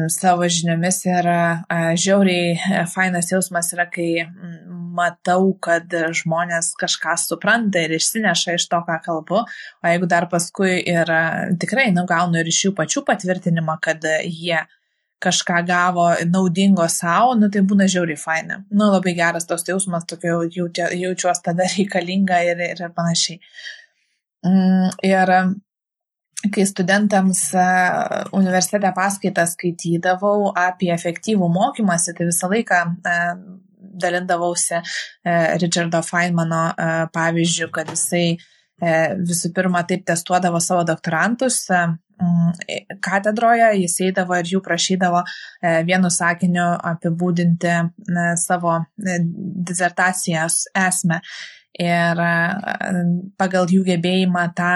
Savo 0.08 0.46
žiniomis 0.48 1.02
ir 1.04 1.26
žiauriai 2.00 2.86
fainas 2.88 3.26
jausmas 3.28 3.68
yra, 3.74 3.84
kai 3.92 4.24
matau, 4.96 5.50
kad 5.60 5.92
žmonės 5.92 6.70
kažką 6.80 7.18
supranta 7.20 7.82
ir 7.84 7.92
išsineša 7.98 8.56
iš 8.56 8.64
to, 8.72 8.80
ką 8.88 8.96
kalbu, 9.04 9.42
o 9.44 9.92
jeigu 9.92 10.08
dar 10.08 10.24
paskui 10.32 10.78
ir 10.80 11.12
tikrai, 11.60 11.90
nu, 11.92 12.06
gaunu 12.08 12.40
ir 12.40 12.48
iš 12.48 12.62
jų 12.64 12.72
pačių 12.80 13.04
patvirtinimą, 13.10 13.76
kad 13.84 14.08
jie 14.24 14.64
kažką 15.23 15.62
gavo 15.69 16.09
naudingo 16.29 16.87
savo, 16.91 17.37
nu 17.38 17.50
tai 17.52 17.62
būna 17.67 17.88
žiauriai 17.91 18.19
faina. 18.19 18.62
Nu 18.71 18.91
labai 18.93 19.14
geras 19.19 19.47
tos 19.49 19.67
jausmas, 19.69 20.07
tokio 20.11 20.43
jaučia, 20.50 20.91
jaučiuosi 20.99 21.47
tada 21.49 21.69
reikalinga 21.76 22.43
ir, 22.50 22.65
ir 22.73 22.89
panašiai. 22.97 23.39
Mm, 24.43 24.91
ir 25.06 25.37
kai 26.50 26.65
studentams 26.67 27.43
e, 27.54 27.67
universitete 28.35 28.91
paskaitą 28.97 29.45
skaitydavau 29.47 30.50
apie 30.58 30.91
efektyvų 30.95 31.49
mokymasi, 31.52 32.15
tai 32.19 32.26
visą 32.30 32.50
laiką 32.50 32.80
e, 32.91 33.19
dalindavausi 34.02 34.78
e, 34.78 34.82
Richardo 35.63 36.02
Feynmano 36.06 36.65
pavyzdžių, 37.15 37.69
kad 37.75 37.93
jisai 37.93 38.26
visų 38.82 39.52
pirma 39.54 39.85
taip 39.87 40.02
testuodavo 40.08 40.58
savo 40.58 40.82
doktorantus 40.82 41.61
katedroje, 43.04 43.71
jis 43.82 43.97
eidavo 44.08 44.37
ir 44.39 44.52
jų 44.54 44.61
prašydavo 44.65 45.23
vienu 45.89 46.11
sakiniu 46.13 46.69
apibūdinti 46.93 47.75
savo 48.43 48.78
disertacijos 49.73 50.65
esmę 50.76 51.21
ir 51.80 52.21
pagal 53.41 53.71
jų 53.73 53.85
gebėjimą 53.87 54.45
tą 54.56 54.73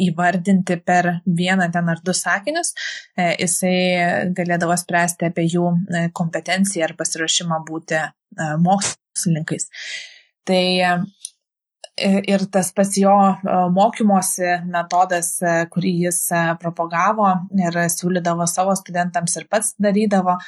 įvardinti 0.00 0.76
per 0.84 1.08
vieną 1.26 1.70
ten 1.72 1.88
ar 1.88 2.00
du 2.04 2.12
sakinius, 2.16 2.74
e, 3.16 3.34
jisai 3.40 4.32
galėdavo 4.36 4.76
spręsti 4.76 5.28
apie 5.30 5.46
jų 5.48 5.66
e, 5.70 6.06
kompetenciją 6.16 6.88
ar 6.88 6.94
pasiruošimą 6.98 7.60
būti 7.68 7.98
e, 8.00 8.10
mokslininkais. 8.64 9.68
Tai 10.48 10.64
ir 12.00 12.44
tas 12.52 12.70
pats 12.76 12.96
jo 13.00 13.14
mokymosi 13.74 14.56
metodas, 14.70 15.34
kurį 15.72 15.92
jis 16.06 16.20
propagavo 16.62 17.28
ir 17.58 17.76
siūlydavo 17.92 18.46
savo 18.50 18.76
studentams 18.78 19.36
ir 19.40 19.46
pats 19.50 19.74
darydavo, 19.78 20.38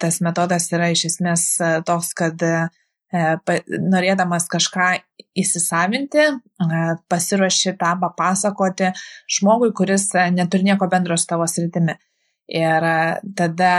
tas 0.00 0.20
metodas 0.24 0.68
yra 0.76 0.90
iš 0.94 1.06
esmės 1.12 1.46
toks, 1.88 2.12
kad 2.18 2.44
E, 3.10 3.22
norėdamas 3.90 4.44
kažką 4.50 4.90
įsisavinti, 5.42 6.26
e, 6.30 6.82
pasiruoši 7.10 7.72
tą 7.80 7.96
papasakoti 8.04 8.92
žmogui, 9.38 9.72
kuris 9.74 10.06
e, 10.14 10.28
neturi 10.30 10.68
nieko 10.68 10.86
bendro 10.90 11.16
su 11.18 11.26
tavo 11.32 11.48
sritimi. 11.50 11.96
Ir 12.50 12.86
tada 13.38 13.72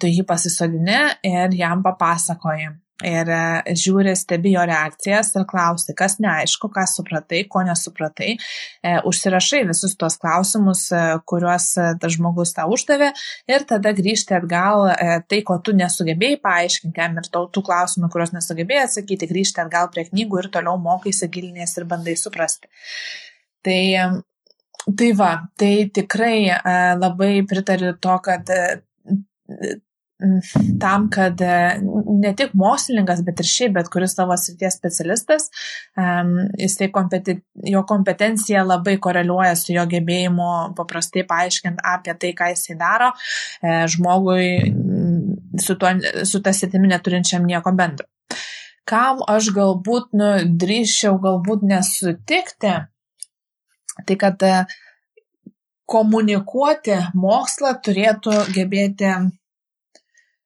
tu 0.00 0.08
jį 0.08 0.24
pasisodini 0.28 0.98
ir 1.24 1.54
jam 1.56 1.80
papasakoji 1.84 2.66
ir 3.06 3.30
e, 3.32 3.74
žiūri, 3.78 4.14
stebi 4.18 4.54
jo 4.54 4.64
reakcijas 4.68 5.32
ir 5.36 5.46
klausi, 5.48 5.94
kas 5.98 6.18
neaišku, 6.22 6.70
ką 6.72 6.84
supratai, 6.88 7.42
ko 7.50 7.62
nesupratai. 7.66 8.32
E, 8.36 8.94
užsirašai 9.08 9.62
visus 9.70 9.96
tuos 9.98 10.18
klausimus, 10.22 10.86
e, 10.94 11.02
kuriuos 11.28 11.68
tas 12.02 12.16
žmogus 12.16 12.54
tau 12.56 12.72
uždavė 12.74 13.12
ir 13.50 13.66
tada 13.68 13.92
grįžti 13.96 14.36
atgal 14.38 14.88
tai, 15.28 15.40
ko 15.46 15.58
tu 15.64 15.74
nesugebėjai 15.76 16.40
paaiškinti, 16.42 16.98
jam 16.98 17.20
ir 17.20 17.30
tų 17.32 17.62
klausimų, 17.66 18.10
kuriuos 18.12 18.34
nesugebėjai 18.36 18.88
atsakyti, 18.88 19.30
grįžti 19.30 19.62
atgal 19.62 19.90
prie 19.92 20.06
knygų 20.08 20.42
ir 20.42 20.50
toliau 20.54 20.78
mokaisi 20.82 21.30
gilinės 21.32 21.76
ir 21.78 21.88
bandai 21.90 22.18
suprasti. 22.18 22.70
Tai 23.62 23.80
Tai 24.82 25.12
va, 25.14 25.28
tai 25.54 25.86
tikrai 25.94 26.50
labai 26.98 27.44
pritariu 27.46 27.92
to, 28.02 28.16
kad 28.18 28.48
tam, 30.80 31.08
kad 31.12 31.40
e, 31.40 31.56
ne 32.22 32.32
tik 32.38 32.54
mokslininkas, 32.58 33.22
bet 33.26 33.42
ir 33.42 33.48
šiaip, 33.48 33.74
bet 33.78 33.90
kuris 33.92 34.14
savo 34.16 34.36
srities 34.38 34.76
specialistas, 34.78 35.48
jisai 36.58 36.88
kompeti, 36.94 37.38
jo 37.68 37.82
kompetencija 37.88 38.64
labai 38.66 38.96
koreliuoja 39.02 39.54
su 39.58 39.74
jo 39.74 39.84
gebėjimu 39.90 40.48
paprastai 40.78 41.26
paaiškinti 41.28 41.84
apie 41.94 42.14
tai, 42.14 42.32
ką 42.38 42.52
jisai 42.52 42.78
daro 42.80 43.10
e, 43.12 43.82
žmogui 43.92 44.46
su, 45.60 45.76
tuo, 45.76 45.92
su 46.28 46.42
ta 46.42 46.52
sritimi 46.52 46.90
neturinčiam 46.92 47.46
nieko 47.46 47.74
bendro. 47.76 48.08
Kam 48.88 49.20
aš 49.30 49.52
galbūt 49.54 50.14
nu, 50.18 50.30
drįščiau 50.58 51.20
galbūt 51.22 51.62
nesutikti, 51.68 52.72
tai 54.06 54.16
kad 54.18 54.42
e, 54.46 54.54
komunikuoti 55.92 56.96
mokslą 57.18 57.76
turėtų 57.84 58.34
gebėti 58.56 59.12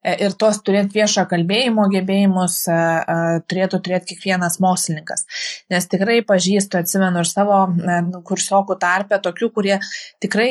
ir 0.07 0.35
tos 0.39 0.61
turėti 0.65 1.01
viešo 1.01 1.27
kalbėjimo 1.31 1.87
gebėjimus 1.93 2.63
e, 2.71 2.77
e, 2.77 3.19
turėtų 3.51 3.81
turėti 3.85 4.15
kiekvienas 4.15 4.61
mokslininkas. 4.63 5.27
Nes 5.73 5.91
tikrai 5.91 6.21
pažįstu, 6.27 6.81
atsimenu 6.81 7.23
ir 7.23 7.31
savo 7.31 7.65
nu, 7.75 8.23
kursiokų 8.27 8.79
tarpę 8.83 9.21
tokių, 9.23 9.51
kurie 9.55 9.77
tikrai 10.23 10.51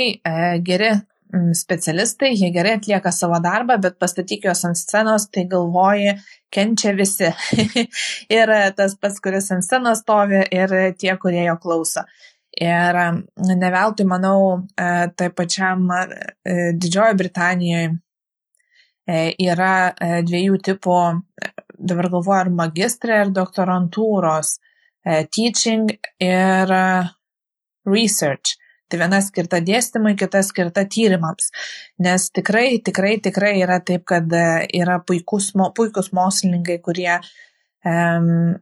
geri 0.65 0.95
specialistai, 1.57 2.29
jie 2.37 2.51
gerai 2.53 2.75
atlieka 2.77 3.11
savo 3.11 3.39
darbą, 3.43 3.79
bet 3.81 3.97
pastatyk 3.99 4.45
juos 4.47 4.61
ant 4.67 4.79
scenos, 4.79 5.25
tai 5.33 5.43
galvoji, 5.51 6.13
kenčia 6.53 6.93
visi. 6.95 7.31
ir 8.37 8.53
tas 8.77 8.95
pats, 9.01 9.19
kuris 9.23 9.49
ant 9.55 9.65
scenos 9.65 10.03
stovi, 10.05 10.45
ir 10.55 10.77
tie, 10.99 11.11
kurie 11.19 11.43
jo 11.47 11.57
klauso. 11.59 12.05
Ir 12.55 12.95
ne 13.35 13.73
veltui, 13.73 14.05
manau, 14.07 14.61
tai 14.77 15.27
pačiam 15.35 15.89
Didžiojo 16.45 17.17
Britanijoje 17.19 17.89
E, 17.89 18.04
yra 19.07 19.93
e, 19.93 20.21
dviejų 20.25 20.59
tipų, 20.65 20.99
dabar 21.75 22.09
galvoju, 22.09 22.37
ar 22.39 22.51
magistrė, 22.53 23.19
ar 23.23 23.33
doktorantūros, 23.33 24.57
e, 25.05 25.23
teaching 25.29 25.91
ir 26.23 26.75
research. 27.85 28.55
Tai 28.85 28.99
viena 29.01 29.17
skirta 29.25 29.59
dėstymui, 29.65 30.13
kita 30.17 30.43
skirta 30.45 30.83
tyrimams. 30.85 31.49
Nes 32.05 32.27
tikrai, 32.33 32.77
tikrai, 32.85 33.15
tikrai 33.23 33.55
yra 33.63 33.79
taip, 33.81 34.05
kad 34.09 34.29
e, 34.29 34.45
yra 34.77 34.99
puikus, 35.01 35.51
puikus 35.77 36.11
mokslininkai, 36.13 36.77
kurie 36.85 37.15
um, 37.17 38.53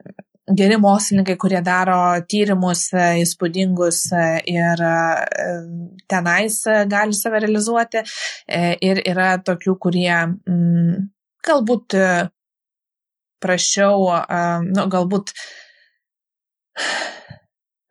geri 0.51 0.77
mokslininkai, 0.81 1.35
kurie 1.39 1.61
daro 1.63 1.97
tyrimus 2.29 2.85
e, 2.93 3.05
įspūdingus 3.23 4.01
e, 4.11 4.25
ir 4.53 4.83
tenais 6.11 6.59
gali 6.91 7.17
save 7.17 7.43
realizuoti. 7.45 8.03
Ir 8.83 9.03
yra 9.07 9.37
tokių, 9.45 9.77
kurie 9.87 10.13
mm, 10.13 11.09
galbūt 11.47 11.97
prašiau, 13.43 14.07
nu, 14.71 14.87
galbūt 14.91 15.33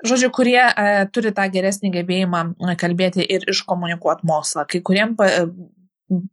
žodžiu, 0.07 0.31
kurie 0.35 0.61
e, 0.61 0.89
turi 1.15 1.33
tą 1.35 1.47
geresnį 1.53 1.93
gebėjimą 1.97 2.43
e, 2.51 2.75
kalbėti 2.81 3.25
ir 3.25 3.47
iškomunikuoti 3.51 4.29
mokslą. 4.29 4.67
Kai 4.71 4.83
kuriem 4.85 5.15
pa, 5.19 5.29
e, 5.31 5.47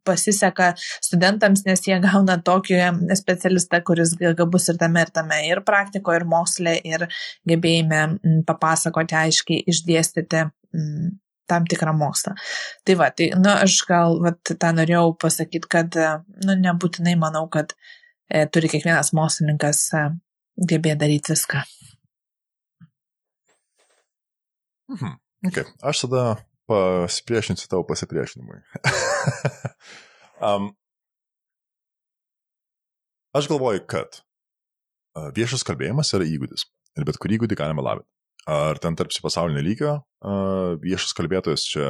pasiseka 0.08 0.74
studentams, 0.80 1.64
nes 1.68 1.84
jie 1.86 1.98
gauna 2.04 2.40
tokį 2.46 2.82
specialistą, 3.20 3.82
kuris 3.86 4.16
gabus 4.20 4.70
ir 4.72 4.80
tame, 4.82 5.06
ir 5.06 5.14
tame, 5.16 5.40
ir 5.48 5.64
praktikoje, 5.68 6.22
ir 6.22 6.28
moksle, 6.30 6.76
ir 6.88 7.08
gebėjime 7.50 8.04
papasakoti 8.48 9.18
aiškiai, 9.24 9.64
išdėstyti 9.74 10.46
tam 11.50 11.66
tikrą 11.66 11.94
mokslą. 11.98 12.36
Tai 12.86 12.96
va, 13.00 13.10
tai, 13.10 13.32
nu, 13.38 13.50
aš 13.50 13.80
gal, 13.90 14.20
va, 14.24 14.36
tą 14.50 14.74
norėjau 14.78 15.16
pasakyti, 15.22 15.70
kad, 15.72 15.98
nu, 16.46 16.58
nebūtinai 16.66 17.16
manau, 17.20 17.48
kad 17.52 17.74
e, 18.30 18.46
turi 18.54 18.70
kiekvienas 18.72 19.12
mokslininkas 19.18 19.82
e, 19.98 20.04
gebėti 20.70 21.02
daryti 21.02 21.34
viską. 21.34 21.64
Mhm. 24.94 25.18
Okay. 25.48 25.64
Aš 25.86 26.04
tada 26.04 26.24
pasipriešinsiu 26.70 27.70
tavo 27.72 27.86
pasipriešinimui. 27.90 28.62
um, 30.46 30.70
aš 33.36 33.50
galvoju, 33.52 33.84
kad 33.90 34.22
viešas 35.36 35.66
kalbėjimas 35.68 36.14
yra 36.18 36.28
įgūdis. 36.30 36.68
Ir 36.98 37.06
bet 37.08 37.20
kurį 37.22 37.40
įgūdį 37.40 37.58
galima 37.60 37.86
lavinti. 37.86 38.10
Ar 38.50 38.80
ten 38.82 38.96
tarpsi 38.98 39.22
pasaulinio 39.22 39.62
lygio 39.62 39.98
viešas 40.82 41.12
kalbėtojas 41.18 41.66
čia 41.70 41.90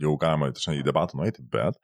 jau 0.00 0.12
galima 0.20 0.50
tačiau, 0.52 0.76
į 0.76 0.84
debatą 0.86 1.18
nueiti, 1.18 1.42
bet 1.52 1.78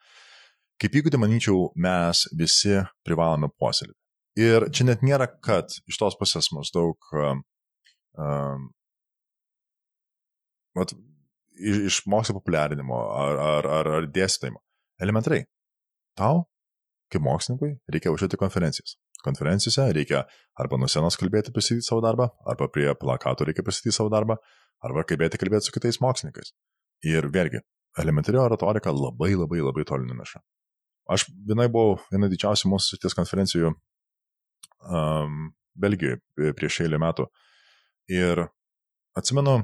kaip 0.82 0.98
įgūdį, 1.00 1.18
manyčiau, 1.20 1.70
mes 1.78 2.26
visi 2.38 2.76
privalome 3.06 3.48
puoselėti. 3.58 3.98
Ir 4.42 4.68
čia 4.72 4.86
net 4.88 5.02
nėra, 5.04 5.28
kad 5.44 5.72
iš 5.88 5.98
tos 6.00 6.16
pusės 6.20 6.48
maždaug 6.54 6.96
um, 7.12 8.68
vat, 10.76 10.94
iš, 11.70 11.78
iš 11.88 12.00
mokslo 12.10 12.38
populiarinimo 12.38 12.98
ar, 13.16 13.40
ar, 13.46 13.68
ar, 13.78 13.90
ar 13.98 14.08
dėstytojimo. 14.14 14.60
Elementariai. 15.02 15.46
Tau, 16.18 16.44
kaip 17.12 17.24
mokslininkui, 17.24 17.74
reikia 17.92 18.12
užėti 18.14 18.40
konferencijas. 18.40 18.96
Konferencijose 19.22 19.86
reikia 19.94 20.24
arba 20.58 20.78
nuo 20.80 20.88
senos 20.90 21.16
kalbėti, 21.20 21.54
pristatyti 21.54 21.86
savo 21.86 22.02
darbą, 22.04 22.28
arba 22.48 22.66
prie 22.72 22.88
plakato 22.98 23.46
reikia 23.46 23.64
pristatyti 23.66 23.94
savo 23.94 24.10
darbą, 24.12 24.36
arba 24.82 25.04
kalbėti, 25.06 25.38
kalbėti 25.40 25.68
su 25.68 25.74
kitais 25.76 26.00
mokslininkais. 26.02 26.52
Ir 27.06 27.28
vėlgi, 27.34 27.62
elementari 28.02 28.40
oratorika 28.42 28.92
labai 28.94 29.32
labai 29.36 29.62
labai 29.62 29.86
toli 29.86 30.08
nuneša. 30.08 30.42
Aš 31.12 31.26
vienai 31.48 31.68
buvau 31.72 31.98
viena 32.12 32.28
didžiausių 32.30 32.70
mūsų 32.70 32.92
srities 32.92 33.16
konferencijų 33.18 33.72
um, 33.72 35.50
Belgijoje 35.78 36.52
prieš 36.58 36.82
eilę 36.84 37.00
metų. 37.02 37.26
Ir 38.12 38.44
atsimenu, 39.18 39.62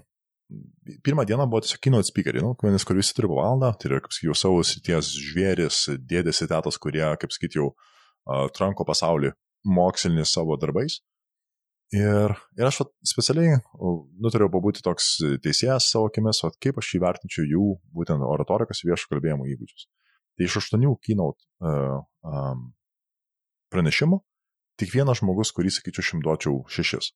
pirmą 1.05 1.25
dieną 1.29 1.47
buvo 1.47 1.61
tiesiog 1.65 1.81
keynote 1.85 2.09
speakeriai, 2.09 2.45
nu, 2.45 2.55
vienas, 2.63 2.87
kur 2.89 2.97
visi 2.97 3.15
turi 3.17 3.29
valandą, 3.31 3.73
tai 3.77 3.91
yra, 3.91 4.01
kaip 4.05 4.15
sakyčiau, 4.15 4.37
savo 4.39 4.63
srities 4.65 5.11
žvėris, 5.29 5.83
dėdės 6.09 6.43
ir 6.45 6.51
tetos, 6.53 6.79
kurie, 6.81 7.05
kaip 7.21 7.35
sakyčiau, 7.35 7.71
uh, 7.75 8.47
tranko 8.57 8.87
pasaulį 8.89 9.35
mokslinį 9.69 10.25
savo 10.29 10.57
darbais. 10.61 11.01
Ir, 11.97 12.35
ir 12.61 12.69
aš 12.69 12.83
vat, 12.83 12.91
specialiai 13.09 13.61
nutariau 14.21 14.51
pabūti 14.53 14.83
toks 14.85 15.15
teisėjas 15.45 15.89
savo 15.93 16.11
akimis, 16.11 16.43
vat, 16.45 16.59
kaip 16.61 16.81
aš 16.81 16.91
įvertinčiau 16.99 17.47
jų 17.49 17.69
būtent 17.97 18.25
oratorikos 18.25 18.85
viešo 18.85 19.09
kalbėjimo 19.13 19.49
įgūdžius. 19.49 19.87
Tai 20.37 20.49
iš 20.49 20.59
aštuonių 20.61 20.93
keynote 21.05 21.49
uh, 21.65 22.03
um, 22.29 22.69
pranešimų, 23.73 24.21
tik 24.81 24.93
vienas 24.93 25.23
žmogus, 25.23 25.53
kurį, 25.57 25.73
sakyčiau, 25.75 26.05
šimtuočiau 26.13 26.61
šešis. 26.77 27.11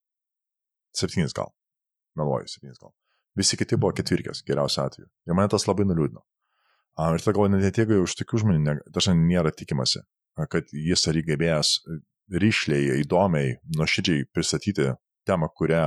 Septynis 0.97 1.37
gal. 1.37 1.53
Meluoju, 2.19 2.49
septynis 2.51 2.81
gal. 2.81 2.97
Visi 3.39 3.57
kiti 3.57 3.79
buvo 3.81 3.95
ketvirkės, 3.97 4.43
geriausiu 4.45 4.83
atveju. 4.85 5.09
Ir 5.29 5.37
mane 5.37 5.49
tas 5.53 5.65
labai 5.69 5.87
nuliūdino. 5.89 6.21
Ir 7.01 7.23
tada 7.25 7.33
galvoju, 7.33 7.55
net 7.57 7.79
jeigu 7.81 8.03
iš 8.03 8.17
tokių 8.21 8.43
žmonių 8.43 8.75
dažnai 8.93 9.17
nėra 9.17 9.53
tikimasi, 9.57 10.03
kad 10.53 10.69
jis 10.77 11.07
ar 11.09 11.17
įgebėjęs 11.23 11.71
ryšliai, 12.43 13.01
įdomiai, 13.03 13.57
nuoširdžiai 13.79 14.27
pristatyti 14.33 14.91
temą, 15.29 15.49
kurią 15.57 15.87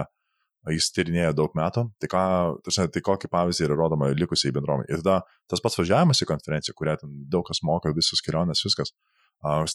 jis 0.74 0.90
tyrinėja 0.96 1.36
daug 1.38 1.54
metų, 1.58 1.86
tai, 2.02 2.10
ką, 2.10 2.24
tarsime, 2.66 2.90
tai 2.94 3.04
kokį 3.06 3.30
pavyzdį 3.30 3.68
yra 3.68 3.78
rodoma 3.78 4.10
likusiai 4.18 4.54
bendruomeniai. 4.56 4.90
Ir 4.96 5.04
tada 5.04 5.20
tas 5.52 5.62
pats 5.62 5.78
važiavimas 5.78 6.24
į 6.26 6.30
konferenciją, 6.32 6.74
kurią 6.78 6.98
ten 7.04 7.14
daug 7.30 7.46
kas 7.46 7.62
moka, 7.66 7.94
visus 7.94 8.24
kelionės, 8.26 8.64
viskas, 8.66 8.96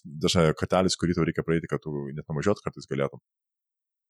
dažnai 0.03 0.49
kartelis, 0.59 0.99
kurį 0.99 1.15
tau 1.15 1.29
reikia 1.29 1.47
praeiti, 1.47 1.71
kad 1.71 1.83
tu 1.85 1.95
net 2.11 2.27
nuvažiuot 2.27 2.63
kartais 2.65 2.91
galėtum 2.91 3.23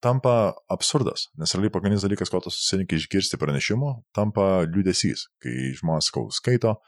tampa 0.05 0.55
absurdas, 0.73 1.29
nes 1.39 1.53
realiai 1.55 1.73
pagrindinis 1.75 2.05
dalykas, 2.07 2.31
ko 2.33 2.41
tu 2.45 2.53
susirinkai 2.53 2.99
išgirsti 3.01 3.39
pranešimų, 3.41 3.93
tampa 4.17 4.65
liūdėsys, 4.69 5.27
kai 5.43 5.75
žmonės 5.81 6.11
kau 6.15 6.29
skaito 6.35 6.79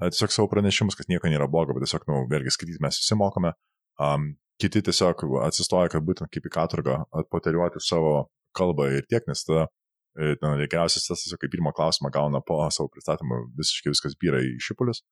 tiesiog 0.00 0.32
savo 0.32 0.48
pranešimus, 0.48 0.96
kad 0.96 1.10
nieko 1.12 1.28
nėra 1.28 1.48
blogo, 1.50 1.74
bet 1.76 1.84
tiesiog, 1.84 2.06
na, 2.08 2.22
nu, 2.22 2.28
vėlgi 2.30 2.54
skaityti 2.54 2.80
mes 2.80 2.96
visi 3.02 3.18
mokame, 3.20 3.52
um, 4.00 4.30
kiti 4.60 4.82
tiesiog 4.86 5.26
atsistoja, 5.44 5.90
kad 5.92 6.04
būtent 6.06 6.32
kaip 6.32 6.46
į 6.46 6.54
katurgą 6.54 7.02
atpoteriuoti 7.22 7.82
savo 7.84 8.30
kalbą 8.56 8.88
ir 8.96 9.06
tiek, 9.10 9.26
nes 9.28 9.44
tada 9.46 9.66
e, 10.16 10.34
geriausias 10.40 11.06
tas 11.06 11.24
tiesiog 11.24 11.40
kaip 11.42 11.52
pirmą 11.52 11.74
klausimą 11.76 12.10
gauna 12.14 12.40
po 12.44 12.62
savo 12.72 12.90
pristatymą, 12.94 13.44
visiškai 13.60 13.92
viskas 13.92 14.16
vyra 14.22 14.42
į 14.44 14.56
šipulius. 14.64 15.04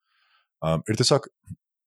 Um, 0.65 0.83
ir 0.91 0.99
tiesiog 0.99 1.29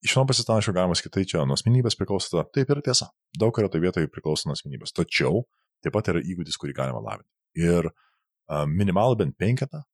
iš 0.01 0.15
vieno 0.15 0.27
pasitanašio 0.29 0.73
galima 0.73 0.97
sakyti, 0.97 1.13
tai 1.17 1.25
čia 1.33 1.43
nuo 1.45 1.57
asmenybės 1.57 1.97
priklauso, 1.99 2.45
taip 2.55 2.71
yra 2.73 2.85
tiesa, 2.85 3.11
daug 3.37 3.57
yra 3.59 3.69
toje 3.69 3.85
vietoje 3.85 4.09
priklauso 4.13 4.49
nuo 4.49 4.57
asmenybės. 4.57 4.95
Tačiau 4.97 5.43
taip 5.83 5.95
pat 5.95 6.11
yra 6.13 6.21
įgūdis, 6.21 6.57
kurį 6.61 6.75
galima 6.77 7.01
lavinti. 7.03 7.29
Ir 7.59 7.89
minimalų 8.71 9.17
bent 9.23 9.37
penketą 9.39 9.81
uh, 9.81 9.89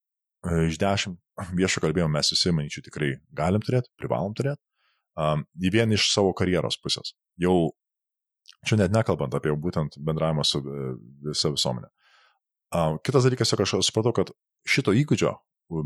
iš 0.68 0.80
dešimt 0.82 1.20
viešo 1.58 1.82
kalbėjimo 1.84 2.10
mes 2.12 2.32
visi, 2.34 2.54
manyčiau, 2.56 2.84
tikrai 2.86 3.12
galim 3.36 3.62
turėti, 3.62 3.92
privalom 4.00 4.34
turėti. 4.38 4.62
Į 5.18 5.72
vieną 5.74 5.98
iš 5.98 6.12
savo 6.14 6.34
karjeros 6.38 6.78
pusės. 6.82 7.16
Jau 7.42 7.72
čia 8.66 8.78
net 8.78 8.94
nekalbant 8.94 9.34
apie 9.34 9.54
būtent 9.54 9.98
bendravimą 9.98 10.46
su 10.46 10.62
visa 11.26 11.52
visuomenė. 11.54 11.90
Kitas 13.06 13.26
dalykas, 13.26 13.54
jog 13.54 13.64
aš 13.66 13.76
supratau, 13.88 14.14
kad 14.14 14.34
šito 14.68 14.94
įgūdžio, 14.94 15.34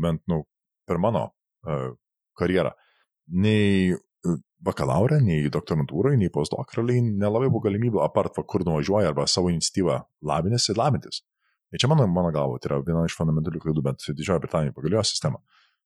bent 0.02 0.24
nu, 0.28 0.42
per 0.88 1.00
mano 1.00 1.30
uh, 1.30 1.92
karjerą, 2.38 2.74
nei 3.32 3.94
bakalaurą, 4.62 5.18
nei 5.24 5.50
doktorantūrai, 5.52 6.14
nei 6.18 6.30
postdoktoraliai 6.32 7.02
nelabai 7.02 7.48
buvo 7.50 7.64
galimybių, 7.66 8.02
apart, 8.04 8.36
va, 8.38 8.44
kur 8.46 8.64
nuvažiuoja 8.66 9.10
arba 9.10 9.26
savo 9.30 9.50
iniciatyvą 9.52 9.98
labinėsi, 10.28 10.76
labintis. 10.78 11.22
Ir 11.72 11.82
čia 11.82 11.88
mano, 11.90 12.06
mano 12.10 12.30
galvo, 12.34 12.58
tai 12.60 12.70
yra 12.70 12.82
viena 12.84 13.04
iš 13.08 13.16
fundamentalių 13.18 13.62
klaidų, 13.62 13.84
bet 13.86 14.04
Didžioji 14.12 14.44
Britanija 14.44 14.74
pagalėjo 14.76 15.04
sistemą. 15.08 15.40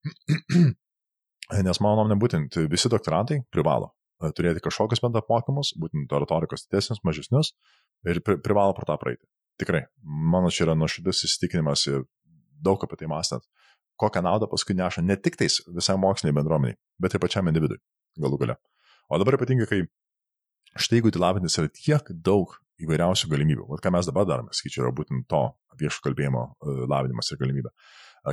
Nes 1.66 1.80
mano 1.80 2.02
nuomonė, 2.02 2.18
būtent 2.20 2.58
visi 2.72 2.90
doktorantai 2.90 3.40
privalo 3.54 3.92
e, 4.18 4.32
turėti 4.34 4.64
kažkokius 4.64 5.02
bent 5.04 5.18
apmokymus, 5.20 5.72
būtent 5.78 6.12
oratorikos 6.18 6.66
didesnius, 6.66 7.04
mažesnius, 7.06 7.52
ir 8.04 8.20
pri, 8.26 8.40
privalo 8.42 8.74
pro 8.76 8.88
tą 8.88 8.98
praeiti. 9.00 9.22
Tikrai, 9.62 9.86
mano 10.02 10.50
čia 10.52 10.66
yra 10.66 10.74
nuoširdus 10.76 11.22
įsitikinimas 11.30 11.86
ir 11.88 12.02
daug 12.66 12.82
apie 12.82 12.98
tai 12.98 13.08
mąstant, 13.08 13.46
kokią 13.96 14.26
naudą 14.26 14.50
paskui 14.50 14.74
neša 14.76 15.06
ne 15.06 15.16
tik 15.16 15.38
tais 15.38 15.62
visai 15.70 15.96
moksliniai 16.02 16.36
bendruomeniai, 16.36 16.76
bet 17.00 17.14
ir 17.14 17.22
pačiam 17.22 17.46
individui 17.48 17.78
galų 18.24 18.40
gale. 18.42 18.56
O 19.08 19.18
dabar 19.22 19.38
ypatingai, 19.38 19.68
kai 19.70 19.82
štai 20.76 21.00
jeigu 21.00 21.12
lavintis 21.20 21.58
yra 21.60 21.70
tiek 21.72 22.10
daug 22.26 22.56
įvairiausių 22.82 23.30
galimybių, 23.32 23.68
o 23.72 23.78
ką 23.80 23.92
mes 23.94 24.08
dabar 24.08 24.26
darome, 24.28 24.52
skaičiu, 24.52 24.82
yra 24.84 24.92
būtent 24.96 25.24
to 25.30 25.46
viešo 25.80 26.02
kalbėjimo 26.04 26.42
e, 26.44 26.74
lavinimas 26.90 27.30
ir 27.32 27.40
galimybė. 27.40 27.72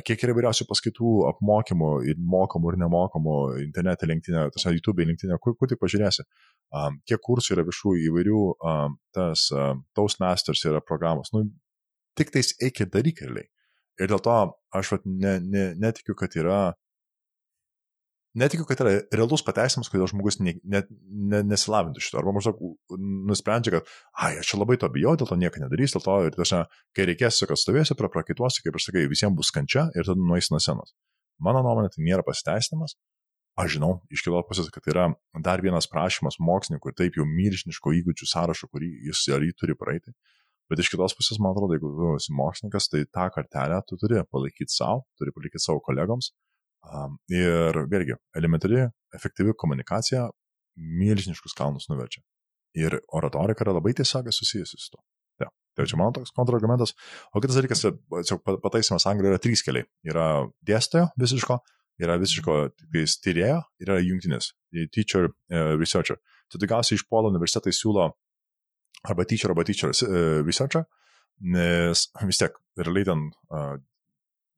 Kiek 0.02 0.24
yra 0.26 0.34
įvairiausių 0.34 0.65
paskaitų, 0.65 1.10
apmokymų, 1.30 1.89
ir 2.10 2.17
mokamų, 2.17 2.72
ir 2.72 2.78
nemokamų, 2.82 3.36
internete, 3.62 4.08
linktinė, 4.10 4.48
tas 4.56 4.65
YouTube, 4.65 5.06
linktinė, 5.06 5.38
kur, 5.41 5.54
kur 5.60 5.69
tik 5.69 5.78
pažiūrėsi. 5.84 6.26
Um, 6.74 6.98
kiek 7.06 7.22
kursų 7.22 7.54
yra 7.54 7.65
viešų 7.67 7.93
įvairių, 8.08 8.39
um, 8.58 8.96
tas 9.13 9.46
um, 9.54 9.84
Toastmasters 9.93 10.65
yra 10.65 10.82
programos. 10.82 11.30
Nu, 11.36 11.43
tik 12.17 12.34
tais 12.34 12.56
eik 12.58 12.82
ir 12.82 12.89
daryk 12.89 13.22
realiai. 13.22 13.52
Ir 14.02 14.10
dėl 14.10 14.24
to 14.26 14.38
aš 14.74 14.96
vat, 14.96 15.06
ne, 15.06 15.36
ne, 15.46 15.67
netikiu, 15.78 16.17
kad 16.17 16.34
yra 16.41 16.63
netikiu, 18.39 18.65
kad 18.69 18.82
yra 18.84 18.93
realus 19.13 19.43
pateisinimas, 19.46 19.89
kodėl 19.91 20.10
žmogus 20.10 20.39
ne, 20.41 20.56
ne, 20.63 20.84
ne, 21.10 21.41
nesilavintų 21.48 22.04
šito. 22.04 22.19
Arba 22.22 22.34
maždaug 22.36 22.60
nusprendžia, 23.30 23.78
kad, 23.78 23.93
ai, 24.13 24.34
aš 24.41 24.52
čia 24.52 24.60
labai 24.60 24.78
to 24.82 24.89
bijau, 24.93 25.15
dėl 25.19 25.30
to 25.30 25.38
nieko 25.39 25.62
nedarys, 25.63 25.96
dėl 25.96 26.06
to 26.06 26.17
ir 26.28 26.38
tiesiog, 26.38 26.78
kai 26.98 27.08
reikės, 27.10 27.41
kad 27.50 27.62
stovėsiu 27.62 27.98
prie 28.00 28.12
prakaituosi, 28.13 28.65
kaip 28.65 28.78
ir 28.78 28.86
sakai, 28.86 29.08
visiems 29.12 29.38
bus 29.38 29.54
kančia 29.56 29.88
ir 29.93 30.08
tada 30.10 30.19
nueis 30.19 30.50
nuo 30.54 30.62
senos. 30.63 30.96
Mano 31.43 31.63
nuomonė, 31.65 31.93
tai 31.93 32.06
nėra 32.06 32.26
pasiteisinimas. 32.26 32.98
Aš 33.60 33.76
žinau, 33.76 34.00
iš 34.10 34.24
kitos 34.26 34.46
pusės, 34.50 34.69
kad 34.74 34.88
yra 34.89 35.10
dar 35.46 35.62
vienas 35.62 35.86
prašymas 35.89 36.39
mokslininkų 36.41 36.89
ir 36.89 36.96
taip 36.98 37.17
jau 37.19 37.26
milžiniško 37.30 37.91
įgūdžių 38.00 38.30
sąrašo, 38.32 38.69
kurį 38.74 38.89
jis 39.12 39.28
ar 39.36 39.46
jį 39.46 39.54
turi 39.60 39.76
praeiti. 39.78 40.13
Bet 40.72 40.82
iš 40.82 40.89
kitos 40.89 41.13
pusės, 41.13 41.38
man 41.43 41.54
atrodo, 41.54 41.76
jeigu 41.76 41.91
tu 41.93 42.15
esi 42.15 42.34
mokslininkas, 42.34 42.88
tai 42.89 43.04
tą 43.06 43.28
kartelę 43.36 43.78
tu 43.86 44.00
turi 44.02 44.24
palaikyti 44.34 44.74
savo, 44.74 45.04
turi 45.22 45.34
palaikyti 45.36 45.62
savo 45.62 45.84
kolegoms, 45.86 46.32
ir 47.32 47.80
vėlgi, 47.91 48.17
elementari, 48.38 48.84
efektyvi 49.15 49.56
komunikacija 49.60 50.28
milžiniškus 50.78 51.56
kalnus 51.58 51.89
nuverčia. 51.89 52.24
Ir 52.78 52.98
oratorika 53.13 53.65
yra 53.65 53.76
labai 53.78 53.93
tiesiogiai 53.98 54.34
susijusi 54.34 54.80
su 54.82 54.96
to. 54.96 55.02
Ja. 55.43 55.50
Tai 55.78 55.86
čia 55.89 56.00
mano 56.00 56.15
toks 56.17 56.34
kontrargumentas. 56.36 56.96
O 57.34 57.41
kitas 57.41 57.60
dalykas, 57.60 57.86
pataisimas 58.63 59.06
Anglijoje 59.10 59.36
yra 59.36 59.41
trys 59.41 59.63
keliai. 59.65 59.86
Yra 60.10 60.26
dėstytojo 60.65 61.12
visiško, 61.22 61.60
yra 62.02 62.17
visiško 62.22 62.58
tyrėjo 62.93 63.60
ir 63.82 63.88
yra 63.88 64.00
jungtinis, 64.02 64.52
teacher, 64.93 65.30
uh, 65.54 65.74
researcher. 65.78 66.19
Tai 66.50 66.62
tikriausiai 66.62 66.98
iš 67.00 67.06
polo 67.10 67.30
universitetai 67.34 67.74
siūlo 67.74 68.10
arba 69.04 69.26
teacher, 69.30 69.54
arba 69.54 69.65
teacher 69.67 69.93
uh, 69.93 70.41
researcher, 70.46 70.88
nes 71.54 72.08
vis 72.26 72.41
tiek 72.41 72.58
realiai 72.80 73.10
ten 73.10 73.28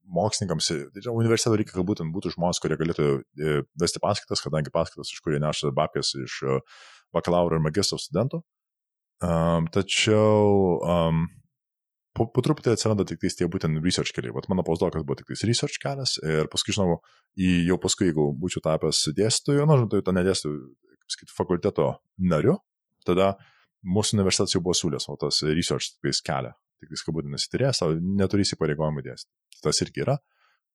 mokslininkams, 0.06 0.68
tai 0.94 1.14
universiteto 1.14 1.58
reikia, 1.58 1.76
kad 1.76 1.88
būtent 1.88 2.14
būtų 2.14 2.36
žmonės, 2.36 2.60
kurie 2.62 2.78
galėtų 2.80 3.08
e, 3.16 3.56
vesti 3.82 4.02
paskaitas, 4.04 4.44
kadangi 4.44 4.74
paskaitas, 4.74 5.14
iš 5.14 5.24
kurie 5.26 5.40
neša 5.42 5.72
babkės 5.76 6.14
iš 6.22 6.42
e, 6.46 6.60
bakalauro 7.16 7.58
ir 7.58 7.64
magistro 7.66 8.00
studentų. 8.02 8.44
Um, 9.24 9.70
tačiau 9.72 10.76
um, 10.84 11.22
po, 12.16 12.28
po 12.30 12.44
truputį 12.44 12.74
atsiranda 12.74 13.06
tik 13.08 13.22
tais 13.22 13.38
tie 13.40 13.48
būtent 13.52 13.80
research 13.84 14.12
keliai. 14.16 14.34
Vat 14.36 14.50
mano 14.52 14.66
postdokas 14.68 15.06
buvo 15.08 15.18
tik 15.20 15.32
tais 15.32 15.46
research 15.48 15.80
kelias 15.82 16.18
ir 16.20 16.50
paskui, 16.52 16.76
žinau, 16.76 17.00
į, 17.40 17.66
jau 17.70 17.80
paskui, 17.82 18.10
jeigu 18.12 18.30
būčiau 18.42 18.64
tapęs 18.66 19.06
dėstytoju, 19.16 19.68
nu, 19.72 19.88
tai 19.92 20.04
to 20.06 20.16
nedėstytoju, 20.16 20.62
kaip 21.00 21.16
sakyti, 21.16 21.36
fakulteto 21.38 21.90
nariu, 22.34 22.60
tada 23.08 23.34
mūsų 23.86 24.20
universitetas 24.20 24.56
jau 24.58 24.64
buvo 24.66 24.76
siūlęs, 24.78 25.08
o 25.12 25.18
tas 25.22 25.42
research 25.48 25.96
tik 25.96 26.10
tais 26.10 26.24
kelią. 26.26 26.56
Tik 26.82 26.92
kad 26.92 27.16
būtent 27.16 27.36
nesityrės, 27.36 27.82
neturi 28.20 28.46
įsipareigojimų 28.46 29.04
dėstyti 29.06 29.62
tas 29.64 29.82
irgi 29.86 30.04
yra. 30.04 30.18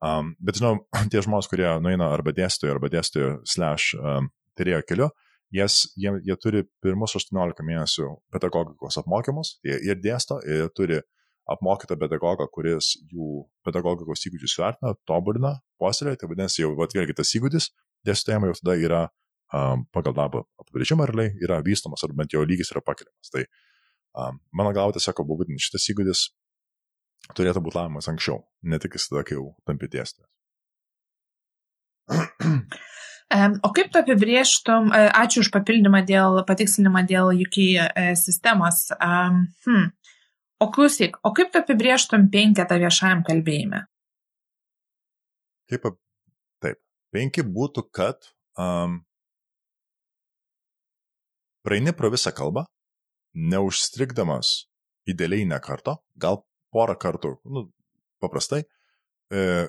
Um, 0.01 0.35
bet 0.41 0.61
žinau, 0.61 0.79
tie 1.13 1.23
žmonės, 1.25 1.49
kurie 1.51 1.69
nueina 1.85 2.09
arba 2.15 2.33
dėstytojo, 2.37 2.77
arba 2.77 2.91
dėstytojo 2.93 3.33
slash 3.49 3.95
um, 4.01 4.31
tyrėjo 4.59 4.81
keliu, 4.89 5.11
jas, 5.55 5.83
jie, 6.01 6.15
jie 6.25 6.37
turi 6.41 6.65
pirmus 6.85 7.17
18 7.21 7.67
mėnesių 7.67 8.11
pedagogikos 8.33 9.01
apmokymus, 9.03 9.59
jie 9.67 9.77
ir 9.91 10.01
dėsto, 10.01 10.41
ir 10.47 10.71
turi 10.77 11.03
apmokytą 11.51 11.97
pedagogą, 11.99 12.47
kuris 12.55 12.95
jų 13.11 13.45
pedagogikos 13.67 14.23
įgūdžius 14.29 14.57
vertina, 14.61 14.95
tobulina, 15.09 15.57
puoselėja, 15.83 16.21
tai 16.21 16.29
vadinasi 16.31 16.63
jau 16.63 16.75
vat, 16.79 16.95
vėlgi 16.95 17.17
tas 17.19 17.33
įgūdis 17.37 17.73
dėstytojama 18.07 18.51
jau 18.51 18.59
tada 18.61 18.77
yra 18.81 19.01
um, 19.57 19.85
pagal 19.95 20.15
darbo 20.17 20.45
apibrėžimą 20.63 21.09
realiai 21.11 21.35
yra 21.43 21.61
vystomas, 21.67 22.05
ar 22.07 22.15
bent 22.17 22.35
jau 22.35 22.45
lygis 22.47 22.73
yra 22.75 22.83
pakeliamas. 22.85 23.33
Tai 23.35 23.45
um, 24.18 24.40
mano 24.53 24.73
galva 24.77 24.96
tiesiog 24.96 25.23
būtent 25.27 25.62
šitas 25.62 25.88
įgūdis 25.92 26.27
turėtų 27.37 27.62
būti 27.64 27.79
lavomas 27.79 28.09
anksčiau, 28.11 28.42
ne 28.62 28.79
tik 28.83 28.96
tada, 28.99 29.25
kai 29.27 29.37
jau 29.38 29.51
tampi 29.68 29.90
dėstytojas. 29.92 30.31
O 33.31 33.68
kaip 33.70 33.92
tu 33.94 34.01
apibrieštum, 34.01 34.88
e, 34.90 35.05
ačiū 35.14 35.44
už 35.44 35.53
papildymą 35.55 36.01
dėl, 36.03 36.40
patikslinimą 36.49 37.05
dėl 37.07 37.29
UK 37.44 37.59
e, 37.79 37.85
sistemos. 38.18 38.88
Hmm. 38.99 39.92
O 40.59 40.66
klausyk, 40.75 41.20
o 41.23 41.31
kaip 41.31 41.53
tu 41.55 41.61
apibrieštum 41.62 42.27
penketą 42.33 42.81
viešajam 42.83 43.23
kalbėjime? 43.29 43.85
Kaip, 45.70 45.87
taip, 46.59 46.81
penki 47.14 47.46
būtų, 47.46 47.87
kad 47.94 48.33
um, 48.59 48.99
praeini 51.62 51.94
pro 51.94 52.11
visą 52.11 52.35
kalbą, 52.35 52.66
neužstrigdamas 53.35 54.66
idealiai 55.11 55.47
ne 55.49 55.59
karto, 55.62 55.99
gal 56.21 56.43
porą 56.75 56.97
kartų, 57.01 57.35
nu, 57.51 57.66
paprastai, 58.23 58.62
e, 59.33 59.66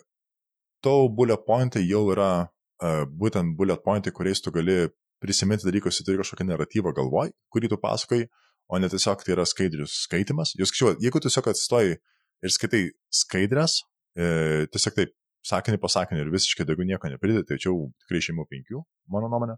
tau 0.83 1.09
bullet 1.09 1.45
pointai 1.47 1.83
jau 1.85 2.03
yra 2.13 2.31
e, 2.41 3.05
būtent 3.05 3.55
bullet 3.57 3.81
pointai, 3.85 4.13
kuriais 4.13 4.41
tu 4.41 4.53
gali 4.53 4.89
prisiminti 5.21 5.67
dalykus, 5.67 5.99
tu 5.99 6.07
turi 6.07 6.21
kažkokią 6.21 6.47
naratyvą 6.49 6.93
galvoj, 6.97 7.33
kurį 7.53 7.71
tu 7.71 7.79
pasakoji, 7.81 8.27
o 8.71 8.79
ne 8.79 8.89
tiesiog 8.89 9.23
tai 9.25 9.35
yra 9.35 9.45
skaidrius 9.45 10.01
skaitimas. 10.07 10.55
Jūs 10.57 10.73
jeigu 11.03 11.21
tiesiog 11.21 11.51
atsistoji 11.51 11.97
ir 12.41 12.53
skaitai 12.53 12.83
skaidrės, 13.13 13.81
e, 14.17 14.67
tiesiog 14.73 14.97
taip 14.97 15.17
sakinį 15.47 15.81
po 15.81 15.89
sakinį 15.89 16.25
ir 16.25 16.31
visiškai 16.33 16.65
daugiau 16.69 16.87
nieko 16.87 17.09
nepridėti, 17.09 17.49
tai 17.49 17.59
čia 17.61 17.69
jau 17.69 17.89
tikrai 18.03 18.21
šeimų 18.27 18.47
penkių, 18.49 18.81
mano 19.13 19.29
nuomonė. 19.31 19.57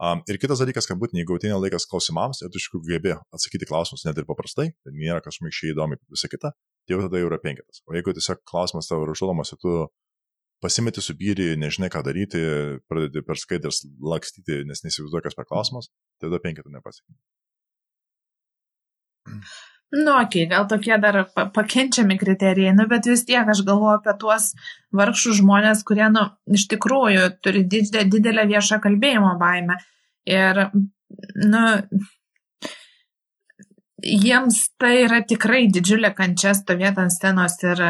Um, 0.00 0.22
ir 0.32 0.38
kitas 0.40 0.62
dalykas, 0.62 0.86
kad 0.88 0.96
būtent 0.96 1.18
jeigu 1.20 1.34
ateina 1.36 1.58
laikas 1.60 1.84
klausimams 1.88 2.38
ir 2.40 2.48
tu 2.48 2.56
iš 2.56 2.70
tikrųjų 2.70 2.86
gebi 2.88 3.10
atsakyti 3.36 3.66
klausimus 3.68 4.06
net 4.06 4.16
ir 4.16 4.24
paprastai, 4.24 4.70
tai 4.80 4.92
nėra 4.96 5.20
kažkaip 5.20 5.52
šį 5.52 5.74
įdomi 5.74 5.98
visą 6.08 6.30
kitą, 6.32 6.54
tai 6.88 6.94
jau 6.94 7.02
tada 7.02 7.20
jau 7.20 7.28
yra 7.28 7.38
penketas. 7.42 7.82
O 7.84 7.92
jeigu 7.92 8.14
tiesiog 8.16 8.40
klausimas 8.48 8.88
tavo 8.88 9.04
yra 9.04 9.12
užduodamas 9.12 9.52
ir 9.52 9.60
tu 9.60 9.74
pasimeti 10.64 11.04
subyrį, 11.04 11.50
nežinai 11.60 11.90
ką 11.92 12.00
daryti, 12.06 12.40
pradedi 12.88 13.20
per 13.26 13.40
skaidrės 13.40 13.82
lakstyti, 14.12 14.62
nes 14.68 14.80
neįsivaizduoji, 14.86 15.26
kas 15.28 15.36
per 15.36 15.48
klausimas, 15.52 15.90
tai 16.16 16.30
tada 16.30 16.40
penketų 16.46 16.72
nepasiekia. 16.78 17.18
Nu, 19.90 20.12
okei, 20.14 20.44
okay, 20.44 20.46
gal 20.46 20.66
tokie 20.70 20.98
dar 21.02 21.16
pakenčiami 21.54 22.14
kriterijai, 22.18 22.74
nu, 22.78 22.86
bet 22.90 23.08
vis 23.10 23.24
tiek 23.26 23.48
aš 23.50 23.64
galvoju 23.66 23.96
apie 23.96 24.12
tuos 24.22 24.52
vargšus 24.94 25.40
žmonės, 25.40 25.82
kurie, 25.86 26.06
nu, 26.14 26.28
iš 26.46 26.68
tikrųjų 26.70 27.24
turi 27.42 27.64
didelę, 27.66 28.04
didelę 28.12 28.46
viešą 28.52 28.78
kalbėjimo 28.84 29.32
baimę. 29.40 29.80
Ir, 30.30 30.62
nu, 31.42 31.64
jiems 34.02 34.60
tai 34.78 34.92
yra 35.04 35.20
tikrai 35.26 35.64
didžiulė 35.74 36.12
kančia 36.16 36.52
stovėti 36.54 37.02
ant 37.02 37.14
scenos 37.14 37.58
ir, 37.66 37.82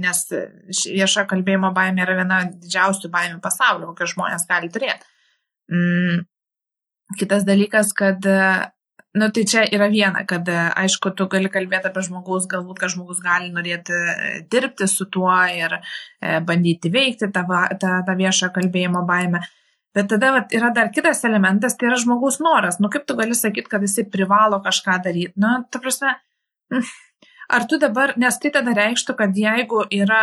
nes 0.00 0.24
vieša 0.32 1.26
kalbėjimo 1.30 1.74
baimė 1.76 2.06
yra 2.06 2.16
viena 2.22 2.38
didžiausių 2.48 3.10
baimių 3.12 3.42
pasaulio, 3.44 3.90
kokią 3.92 4.14
žmonės 4.14 4.48
gali 4.48 4.72
turėti. 4.72 5.12
Mm. 5.72 6.24
Kitas 7.20 7.44
dalykas, 7.44 7.92
kad 7.92 8.24
Nu, 9.14 9.28
tai 9.30 9.44
čia 9.46 9.62
yra 9.70 9.86
viena, 9.92 10.24
kad 10.26 10.48
aišku, 10.50 11.12
tu 11.14 11.28
gali 11.30 11.46
kalbėti 11.46 11.86
apie 11.86 12.02
žmogus, 12.02 12.48
galbūt, 12.50 12.80
kad 12.80 12.90
žmogus 12.90 13.20
gali 13.22 13.52
norėti 13.54 13.94
e, 13.94 14.30
dirbti 14.50 14.88
su 14.90 15.06
tuo 15.06 15.36
ir 15.54 15.76
e, 15.78 16.40
bandyti 16.42 16.90
veikti 16.90 17.28
tą, 17.34 17.44
tą, 17.78 17.92
tą 18.08 18.16
viešą 18.18 18.50
kalbėjimo 18.56 19.04
baimę. 19.06 19.44
Bet 19.94 20.08
tada 20.10 20.32
vat, 20.34 20.50
yra 20.58 20.72
dar 20.74 20.90
kitas 20.90 21.22
elementas, 21.28 21.76
tai 21.78 21.92
yra 21.92 22.00
žmogus 22.02 22.40
noras. 22.42 22.80
Nu, 22.82 22.90
kaip 22.90 23.06
tu 23.06 23.14
gali 23.14 23.38
sakyti, 23.38 23.70
kad 23.70 23.86
jisai 23.86 24.08
privalo 24.10 24.58
kažką 24.64 24.98
daryti? 25.06 25.38
Nu, 25.38 25.60
ta 25.70 25.78
prasme, 25.78 26.16
Ar 27.54 27.64
tu 27.70 27.78
dabar, 27.78 28.16
nes 28.18 28.34
tai 28.42 28.50
tada 28.50 28.72
reikštų, 28.74 29.14
kad 29.18 29.36
jeigu 29.38 29.84
yra 29.94 30.22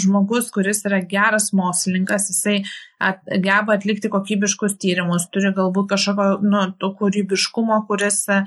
žmogus, 0.00 0.46
kuris 0.54 0.78
yra 0.88 1.02
geras 1.04 1.50
mokslininkas, 1.56 2.30
jisai 2.32 2.54
at, 2.96 3.20
geba 3.44 3.76
atlikti 3.76 4.08
kokybiškus 4.12 4.78
tyrimus, 4.80 5.26
turi 5.34 5.52
galbūt 5.56 5.90
kažkokio 5.90 6.38
nu, 6.40 6.62
kūrybiškumo, 6.80 7.82
kuris 7.90 8.22
e, 8.32 8.38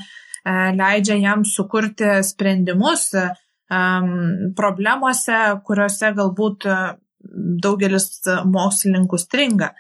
leidžia 0.80 1.20
jam 1.22 1.44
sukurti 1.46 2.10
sprendimus 2.26 3.12
e, 3.22 3.28
problemuose, 4.58 5.44
kuriuose 5.68 6.12
galbūt 6.18 6.66
e, 6.66 6.80
daugelis 7.68 8.10
mokslininkų 8.50 9.22
stringa. 9.22 9.76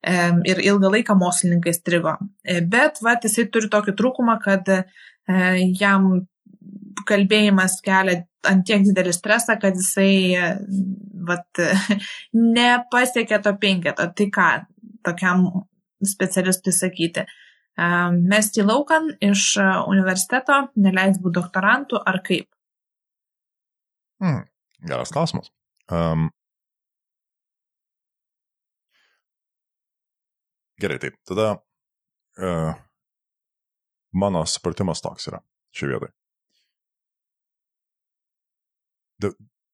E, 0.00 0.16
ir 0.48 0.64
ilgą 0.64 0.94
laiką 0.96 1.18
mokslininkai 1.18 1.76
strigo. 1.76 2.16
E, 2.40 2.62
bet, 2.64 3.02
va, 3.04 3.18
jisai 3.20 3.50
turi 3.52 3.68
tokį 3.68 3.98
trūkumą, 4.00 4.40
kad 4.48 4.72
jam 5.76 6.04
kalbėjimas 7.06 7.78
kelia 7.84 8.22
ant 8.48 8.64
tiek 8.66 8.84
didelį 8.86 9.12
stresą, 9.14 9.58
kad 9.60 9.76
jisai 9.78 10.38
vat, 11.28 11.62
nepasiekė 12.58 13.40
to 13.44 13.54
penketo. 13.60 14.08
Tai 14.16 14.28
ką 14.34 14.48
tokiam 15.06 15.44
specialistui 16.04 16.74
sakyti? 16.74 17.26
Mesti 17.78 18.64
laukan 18.66 19.12
iš 19.22 19.52
universiteto, 19.86 20.64
neleis 20.82 21.20
būti 21.22 21.38
doktorantų 21.38 22.02
ar 22.10 22.18
kaip? 22.26 22.48
Hmm, 24.18 24.42
geras 24.82 25.14
klausimas. 25.14 25.52
Um, 25.94 26.26
gerai, 30.82 30.98
taip. 31.04 31.14
Tada 31.28 31.52
uh, 31.54 32.74
mano 34.10 34.42
supratimas 34.50 35.04
toks 35.04 35.30
yra 35.30 35.38
šioje 35.70 35.94
vietoje 35.94 36.17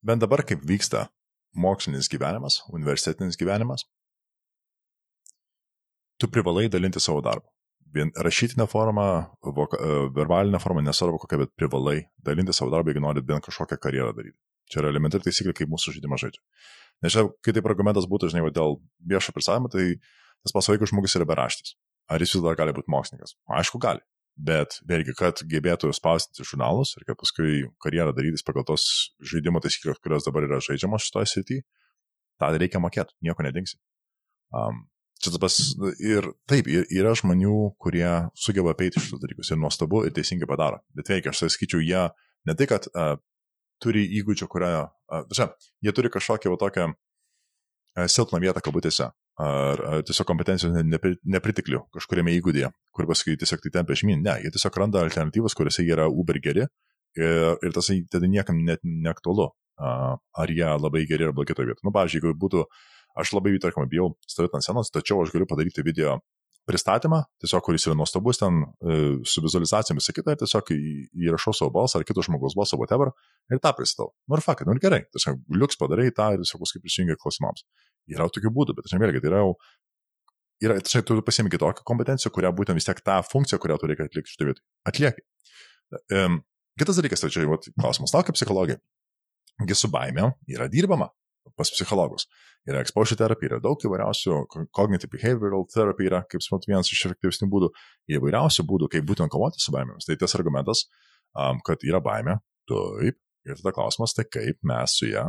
bent 0.05 0.23
dabar 0.23 0.43
kaip 0.47 0.63
vyksta 0.67 1.07
mokslinis 1.55 2.09
gyvenimas, 2.11 2.61
universitetinis 2.75 3.37
gyvenimas, 3.39 3.85
tu 6.19 6.27
privalai 6.31 6.67
dalinti 6.71 6.99
savo 6.99 7.21
darbą. 7.23 7.47
Vien 7.95 8.11
rašytinę 8.19 8.67
formą, 8.67 9.05
voka, 9.55 9.77
e, 9.77 10.09
verbalinę 10.15 10.59
formą, 10.59 10.81
nesvarbu 10.83 11.21
kokią, 11.23 11.37
bet 11.43 11.53
privalai 11.55 12.01
dalinti 12.27 12.53
savo 12.53 12.71
darbą, 12.71 12.91
jeigu 12.91 13.03
norit 13.03 13.25
bent 13.25 13.45
kažkokią 13.45 13.77
karjerą 13.79 14.11
daryti. 14.15 14.37
Čia 14.71 14.81
yra 14.81 14.91
elementari 14.91 15.23
taisyklė, 15.23 15.53
kaip 15.55 15.69
mūsų 15.71 15.93
žaidimas 15.95 16.23
žaidžia. 16.25 16.41
Nes 17.05 17.13
čia, 17.15 17.27
kai 17.45 17.53
taip 17.55 17.67
argumentas 17.69 18.07
būtų, 18.09 18.31
žinai, 18.33 18.43
va, 18.47 18.51
dėl 18.51 18.79
viešo 19.11 19.35
pristatymą, 19.35 19.71
tai 19.71 19.85
tas 20.43 20.55
pasvaikus 20.55 20.91
žmogus 20.91 21.15
yra 21.19 21.27
beraštis. 21.29 21.75
Ar 22.11 22.21
jis 22.21 22.35
vis 22.35 22.43
dar 22.43 22.57
gali 22.57 22.73
būti 22.75 22.91
mokslininkas? 22.91 23.37
Aišku, 23.59 23.79
gali. 23.81 24.03
Bet 24.35 24.81
vėlgi, 24.83 25.13
kad 25.15 25.39
gebėtų 25.47 25.93
spausdinti 25.95 26.43
žurnalus 26.43 26.97
ir 26.99 27.05
kad 27.07 27.15
paskui 27.21 27.69
karjerą 27.79 28.11
darytis 28.17 28.43
pagal 28.43 28.65
tos 28.67 28.83
žaidimo 29.23 29.61
taisyklės, 29.63 30.01
kurios 30.03 30.27
dabar 30.27 30.43
yra 30.43 30.59
žaidžiamos 30.63 31.07
šitoje 31.07 31.29
srityje, 31.31 31.63
tą 32.43 32.49
reikia 32.51 32.81
mokėti, 32.83 33.15
nieko 33.23 33.45
nedingsi. 33.47 33.79
Um, 34.51 34.83
čia 35.23 35.31
tas 35.39 35.59
ir 36.03 36.27
taip, 36.51 36.67
yra 36.67 37.15
žmonių, 37.15 37.55
kurie 37.79 38.09
sugeba 38.35 38.75
apeiti 38.75 38.99
šitus 38.99 39.23
dalykus 39.23 39.53
ir 39.53 39.61
nuostabu 39.61 40.03
ir 40.03 40.11
teisingai 40.15 40.49
padaro. 40.51 40.83
Bet 40.97 41.13
veikia, 41.13 41.31
aš 41.31 41.47
sakyčiau, 41.55 41.79
jie 41.79 42.03
ne 42.45 42.59
tai, 42.59 42.67
kad 42.67 42.89
uh, 42.91 43.15
turi 43.79 44.03
įgūdžių, 44.19 44.51
kurią, 44.51 44.71
uh, 44.83 45.27
čia, 45.31 45.53
jie 45.79 45.95
turi 45.95 46.11
kažkokią 46.11 46.51
va, 46.51 46.59
tokią 46.59 46.89
uh, 46.91 48.07
silpną 48.11 48.43
vietą 48.43 48.59
kabutėse, 48.67 49.13
ar, 49.41 49.81
ar 49.89 50.03
tiesiog 50.07 50.27
kompetencijos 50.29 50.75
nepri, 50.87 51.15
nepritiklių 51.27 51.81
kažkuriame 51.95 52.33
įgūdėje, 52.37 52.71
kur 52.95 53.07
paskui 53.09 53.35
tiesiog 53.39 53.63
tai 53.65 53.73
tempia 53.79 53.97
žemyn. 53.99 54.23
Ne, 54.23 54.37
jie 54.43 54.51
tiesiog 54.55 54.79
randa 54.79 55.03
alternatyvas, 55.03 55.55
kuriuose 55.57 55.83
jie 55.83 55.95
yra 55.97 56.07
uber 56.09 56.39
geri 56.43 56.65
ir, 56.65 57.57
ir 57.59 57.75
tas 57.75 57.91
tada 58.11 58.29
niekam 58.31 58.61
net 58.67 58.83
neaktualu, 58.83 59.49
ar 59.79 60.51
jie 60.51 60.69
labai 60.79 61.05
geri 61.09 61.27
ar 61.27 61.35
blogi 61.35 61.53
kitoje 61.53 61.71
vietoje. 61.71 61.87
Nu, 61.87 61.93
pavyzdžiui, 61.95 62.21
jeigu 62.23 62.39
būtų, 62.45 62.63
aš 63.19 63.35
labai, 63.35 63.57
tarkim, 63.63 63.89
bijau 63.91 64.13
stovėti 64.27 64.59
ant 64.59 64.67
scenos, 64.67 64.93
tačiau 64.93 65.23
aš 65.23 65.35
galiu 65.35 65.49
padaryti 65.49 65.83
video 65.85 66.19
pristatymą, 66.65 67.19
tiesiog 67.43 67.61
kuris 67.65 67.83
yra 67.85 67.93
nuostabus 67.97 68.39
ten 68.41 68.63
e, 68.63 68.95
su 69.29 69.43
vizualizacijomis 69.45 70.09
ir 70.09 70.15
kita, 70.17 70.33
ir 70.33 70.39
tiesiog 70.41 70.71
įrašau 70.73 71.53
savo 71.53 71.69
balsą 71.75 71.99
ar 71.99 72.05
kito 72.07 72.23
žmogaus 72.25 72.55
balsą, 72.57 72.79
whatever, 72.81 73.11
ir 73.53 73.61
tą 73.61 73.69
pristatau. 73.77 74.15
Nu 74.25 74.39
ir 74.39 74.41
fakai, 74.41 74.65
nu 74.65 74.73
ir 74.73 74.81
gerai, 74.81 75.03
tiesiog 75.13 75.43
liuks 75.61 75.77
padarai 75.81 76.07
tą 76.15 76.31
ir 76.33 76.41
tiesiog 76.41 76.63
paskui 76.63 76.81
prisijungi 76.81 77.19
klausimams. 77.21 77.67
Yra 78.11 78.27
tokių 78.29 78.51
būdų, 78.53 78.75
bet 78.77 78.87
aš 78.87 78.97
vėlgi, 79.01 79.21
tai 79.23 79.31
yra 79.31 79.41
jau, 79.41 79.53
yra, 80.65 80.77
tai 80.85 81.01
tu 81.07 81.17
pasiemi 81.25 81.51
kitokią 81.53 81.85
kompetenciją, 81.87 82.31
kurią 82.35 82.51
būtent 82.57 82.77
vis 82.77 82.87
tiek 82.87 83.01
tą 83.05 83.19
funkciją, 83.25 83.59
kurią 83.61 83.79
tu 83.81 83.89
reikia 83.89 84.07
atlikti 84.09 84.35
šitą 84.35 84.49
vietą. 84.51 84.65
Atlieki. 84.91 85.25
Um, 86.13 86.41
kitas 86.79 86.99
dalykas, 86.99 87.23
tai 87.23 87.31
čia 87.33 87.45
jau 87.45 87.59
klausimas 87.73 88.13
tau 88.13 88.25
kaip 88.25 88.37
psichologija. 88.37 88.81
Gi 89.65 89.77
su 89.77 89.89
baime 89.91 90.33
yra 90.51 90.67
dirbama 90.71 91.09
pas 91.55 91.69
psichologus. 91.71 92.25
Yra 92.65 92.81
exposure 92.81 93.17
terapija, 93.19 93.53
yra 93.53 93.61
daug 93.61 93.81
įvairiausių, 93.85 94.39
cognitive 94.73 95.11
behavioral 95.13 95.67
therapy 95.69 96.07
yra, 96.09 96.23
kaip 96.29 96.41
suprantu, 96.41 96.71
vienas 96.71 96.89
iš 96.89 97.03
efektyvesnių 97.09 97.49
būdų, 97.51 97.69
įvairiausių 98.17 98.65
būdų, 98.65 98.89
kaip 98.95 99.05
būtent 99.05 99.31
kovoti 99.33 99.61
su 99.61 99.73
baimėmis. 99.75 100.07
Tai 100.09 100.17
tas 100.23 100.33
argumentas, 100.37 100.87
um, 101.37 101.61
kad 101.65 101.85
yra 101.85 102.01
baimė, 102.03 102.39
taip, 102.69 103.19
ir 103.45 103.59
tada 103.61 103.75
klausimas, 103.75 104.15
tai 104.17 104.25
kaip 104.25 104.57
mes 104.65 104.97
su 104.97 105.11
ją 105.11 105.27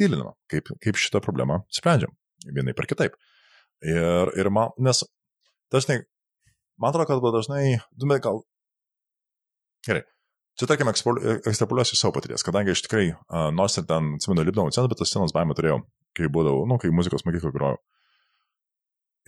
tylinama, 0.00 0.32
kaip, 0.50 0.72
kaip 0.80 0.98
šitą 0.98 1.20
problemą 1.24 1.60
sprendžiam, 1.74 2.14
vienai 2.46 2.76
per 2.76 2.88
kitaip. 2.90 3.16
Ir, 3.84 4.34
ir 4.38 4.50
man, 4.54 4.74
nes 4.82 5.04
dažnai, 5.72 6.00
man 6.80 6.92
atrodo, 6.92 7.10
kad 7.10 7.34
dažnai, 7.38 7.78
du 7.94 8.08
met 8.10 8.22
gal, 8.24 8.42
gerai, 9.86 10.04
Čia, 10.58 10.66
tarkim, 10.66 10.88
ekstrapoliuosiu 10.90 11.94
savo 11.94 12.16
patirties, 12.16 12.42
kadangi 12.42 12.72
aš 12.74 12.80
tikrai, 12.82 13.12
uh, 13.14 13.44
nors 13.54 13.78
ir 13.78 13.84
ten, 13.86 14.16
atsimenu, 14.16 14.42
lipdavau 14.48 14.72
sceną, 14.74 14.88
bet 14.90 14.98
tas 14.98 15.12
scenos 15.12 15.30
baimę 15.34 15.54
turėjau, 15.54 15.76
kai 16.18 16.26
būdavau, 16.34 16.64
nu, 16.66 16.80
kai 16.82 16.90
muzikos 16.90 17.22
mokyklą 17.28 17.52
grojau. 17.54 17.78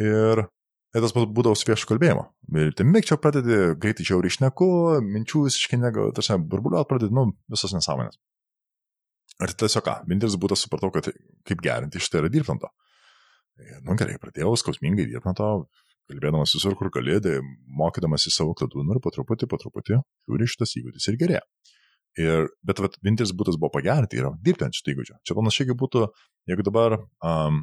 Ir, 0.03 0.43
ir 0.91 1.05
tas 1.05 1.15
būdavo 1.15 1.55
su 1.55 1.69
viešu 1.69 1.87
kalbėjimu. 1.87 2.25
Ir 2.59 2.75
tai 2.75 2.89
mėgčiau 2.89 3.21
pradėti, 3.23 3.61
greitai 3.79 4.09
žiauriai 4.09 4.35
išneku, 4.35 4.69
minčių 5.07 5.45
visiškai 5.47 5.79
negu, 5.79 6.09
tarsi, 6.17 6.35
burbuliuot 6.51 6.91
pradėti, 6.91 7.15
nu, 7.15 7.29
visas 7.55 7.77
nesąmonės. 7.79 8.19
Ir 9.39 9.55
tiesiog 9.63 9.87
ką, 9.87 9.97
mintis 10.11 10.35
būtų 10.41 10.59
supratau, 10.59 10.91
kad 10.97 11.13
kaip 11.47 11.63
gerinti 11.63 12.03
šitą 12.03 12.25
yra 12.25 12.33
dirbti 12.35 12.57
ant 12.57 12.67
to. 12.67 12.75
Nu 13.87 13.97
gerai, 13.99 14.19
pradėjau 14.23 14.55
skausmingai 14.61 15.07
dirbti 15.09 15.31
ant 15.31 15.39
to, 15.41 15.51
kalbėdamas 16.11 16.55
visur, 16.57 16.77
kur 16.79 16.91
gali, 16.95 17.19
tai 17.23 17.39
mokydamas 17.81 18.27
į 18.27 18.35
savo 18.35 18.55
kladų, 18.59 18.85
nu 18.87 18.97
ir 18.97 19.03
po 19.05 19.13
truputį, 19.15 19.49
po 19.51 19.61
truputį, 19.61 20.01
žiūri 20.27 20.49
šitas 20.51 20.75
įgūdis 20.81 21.11
ir 21.11 21.19
gerėja. 21.21 21.45
Ir, 22.19 22.49
bet 22.67 22.81
vat, 22.83 22.97
vienintelis 23.05 23.31
būdas 23.39 23.59
buvo 23.61 23.71
pagerinti 23.77 24.19
yra 24.19 24.33
dirbti 24.43 24.67
ant 24.67 24.75
šitą 24.75 24.97
įgūdžių. 24.97 25.21
Čia 25.27 25.37
panašiai 25.39 25.69
kaip 25.69 25.79
būtų, 25.79 26.09
jeigu 26.51 26.65
dabar 26.67 26.97
um, 26.99 27.61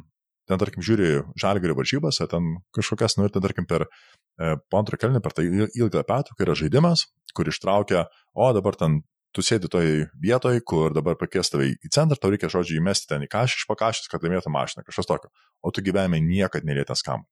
ten, 0.48 0.60
tarkim, 0.60 0.84
žiūri 0.84 1.10
žalgerio 1.38 1.76
varžybas, 1.76 2.22
ar 2.24 2.30
ten 2.32 2.54
kažkokias, 2.76 3.18
nu 3.18 3.28
ir 3.28 3.34
ten, 3.34 3.44
tarkim, 3.44 3.68
per 3.68 3.84
e, 3.84 4.54
antrą 4.80 4.98
kelnį, 5.00 5.20
per 5.24 5.36
tą 5.36 5.44
ilgą 5.44 6.02
petų, 6.08 6.36
kai 6.38 6.46
yra 6.46 6.56
žaidimas, 6.58 7.04
kur 7.36 7.50
ištraukia, 7.52 8.06
o 8.32 8.48
dabar 8.56 8.78
ten 8.80 9.02
tu 9.36 9.44
sėdi 9.44 9.70
toj 9.70 10.06
vietoj, 10.22 10.60
kur 10.66 10.94
dabar 10.96 11.18
pakės 11.20 11.52
tave 11.52 11.72
į 11.74 11.90
centrą, 11.94 12.18
tau 12.20 12.32
reikia, 12.32 12.50
žodžiu, 12.52 12.78
įmesti 12.80 13.10
ten 13.10 13.24
į 13.26 13.30
kažką 13.32 13.62
iš 13.62 13.66
pakašės, 13.70 14.10
kad 14.12 14.24
laimėtų 14.24 14.52
mašiną, 14.52 14.84
kažkas 14.86 15.10
tokio. 15.10 15.32
O 15.62 15.72
tu 15.74 15.84
gyvenime 15.84 16.20
niekad 16.24 16.66
nelėtęs 16.68 17.04
kam. 17.06 17.26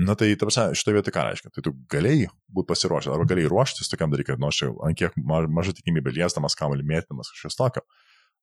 Na 0.00 0.14
tai, 0.16 0.30
ta 0.40 0.48
prasme, 0.48 0.72
šitoje 0.78 0.96
vietoje 0.96 1.12
ką 1.12 1.26
reiškia? 1.26 1.50
Tai 1.52 1.62
tu 1.66 1.74
galėjai 1.92 2.30
būti 2.56 2.70
pasiruošęs, 2.70 3.12
arba 3.12 3.26
galėjai 3.28 3.50
ruoštis 3.52 3.92
tokiam 3.92 4.12
dalykui, 4.12 4.38
nors 4.40 4.56
čia 4.56 4.70
ant 4.86 4.96
kiek 4.96 5.18
maža 5.20 5.74
tikimybė 5.76 6.14
liestamas, 6.16 6.56
kamalį 6.56 6.86
mėtymas, 6.88 7.28
kažkas 7.34 7.58
tokio. 7.58 7.84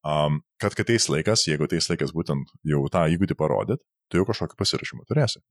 Um, 0.05 0.43
kad 0.61 0.77
ateis 0.79 1.09
laikas, 1.09 1.47
jeigu 1.49 1.65
ateis 1.65 1.89
laikas 1.89 2.13
būtent 2.15 2.53
jau 2.69 2.83
tą 2.93 3.01
įgūdį 3.11 3.35
parodyt, 3.39 3.81
tu 4.07 4.21
jau 4.21 4.27
kažkokį 4.29 4.59
pasirašymą 4.61 5.09
turėsi. 5.09 5.41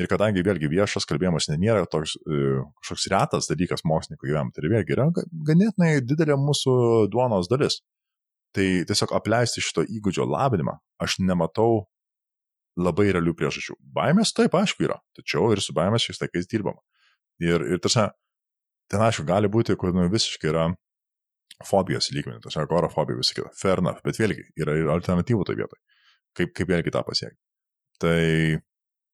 Ir 0.00 0.08
kadangi 0.08 0.40
vėlgi 0.44 0.70
viešas 0.72 1.04
kalbėjimas 1.08 1.50
nėra 1.52 1.84
toks 1.90 2.14
uh, 2.22 2.62
kažkoks 2.80 3.08
retas 3.12 3.48
dalykas 3.50 3.84
mokslininkų 3.84 4.30
gyvenime, 4.30 4.54
tai 4.56 4.70
vėlgi 4.72 4.94
yra 4.96 5.08
ganėtinai 5.48 5.90
didelė 6.00 6.38
mūsų 6.40 6.76
duonos 7.12 7.50
dalis. 7.52 7.82
Tai 8.56 8.64
tiesiog 8.88 9.12
apleisti 9.16 9.64
šito 9.64 9.84
įgūdžio 9.84 10.26
lavinimą 10.28 10.78
aš 11.00 11.18
nematau 11.24 11.86
labai 12.80 13.10
realių 13.12 13.34
priežasčių. 13.36 13.76
Baimės 13.96 14.32
taip, 14.36 14.54
aišku, 14.56 14.86
yra, 14.86 14.98
tačiau 15.16 15.50
ir 15.52 15.60
su 15.64 15.74
baimės 15.76 16.06
šiais 16.06 16.20
laikais 16.22 16.48
dirbama. 16.48 16.80
Ir, 17.42 17.64
ir 17.74 17.80
tarsi, 17.84 18.06
ten 18.92 19.04
aišku, 19.04 19.24
gali 19.28 19.50
būti, 19.52 19.76
kur 19.80 19.92
nu, 19.96 20.04
visiškai 20.12 20.50
yra 20.52 20.66
fobijos 21.68 22.10
lygmenį, 22.14 22.42
yra 22.48 22.64
agorafobija 22.64 23.20
visą 23.20 23.36
kitą. 23.36 23.52
Fair 23.56 23.82
enough, 23.82 24.00
bet 24.04 24.20
vėlgi 24.20 24.48
yra 24.60 24.76
ir 24.78 24.90
alternatyvų 24.92 25.46
toje 25.48 25.62
vietoje. 25.62 25.82
Kaip, 26.38 26.52
kaip 26.56 26.70
vėlgi 26.72 26.92
tą 26.94 27.02
pasiekti. 27.04 27.40
Tai 28.00 28.20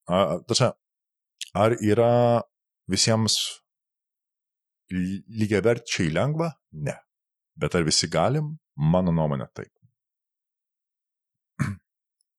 Tačiau, 0.08 0.72
ar 1.54 1.74
yra 1.84 2.42
visiems 2.88 3.36
lygiaverčiai 4.90 6.12
lengva? 6.14 6.52
Ne. 6.72 6.96
Bet 7.58 7.74
ar 7.76 7.84
visi 7.84 8.08
galim? 8.08 8.54
Mano 8.78 9.12
nuomonė 9.12 9.48
taip. 9.52 9.72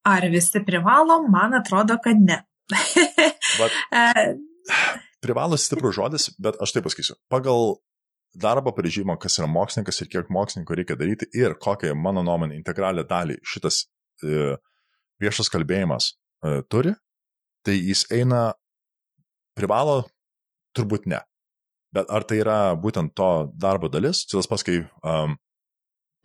Ar 0.09 0.25
visi 0.31 0.61
privalom? 0.65 1.27
Man 1.31 1.53
atrodo, 1.59 1.99
kad 2.01 2.17
ne. 2.17 2.39
bet, 3.59 3.75
privalo 5.23 5.57
stiprus 5.59 5.97
žodis, 5.97 6.29
bet 6.41 6.57
aš 6.63 6.73
taip 6.73 6.87
pasakysiu. 6.87 7.17
Pagal 7.29 7.75
darbo 8.39 8.71
parežymą, 8.75 9.17
kas 9.21 9.39
yra 9.41 9.49
mokslininkas 9.51 10.01
ir 10.03 10.09
kiek 10.13 10.31
mokslininkų 10.33 10.79
reikia 10.79 10.97
daryti 10.97 11.29
ir 11.37 11.57
kokią, 11.61 11.95
mano 11.97 12.23
nuomonė, 12.25 12.57
integralią 12.59 13.05
dalį 13.09 13.39
šitas 13.45 13.83
e, 14.23 14.55
viešas 15.21 15.49
kalbėjimas 15.51 16.11
e, 16.13 16.61
turi, 16.69 16.93
tai 17.65 17.75
jis 17.77 18.05
eina, 18.15 18.49
privalo, 19.57 20.03
turbūt 20.77 21.07
ne. 21.11 21.21
Bet 21.95 22.09
ar 22.13 22.25
tai 22.29 22.41
yra 22.43 22.57
būtent 22.77 23.15
to 23.17 23.29
darbo 23.57 23.89
dalis, 23.89 24.23
čia 24.29 24.37
tas 24.37 24.49
pas, 24.49 24.63
kai 24.65 24.83
um, 25.01 25.33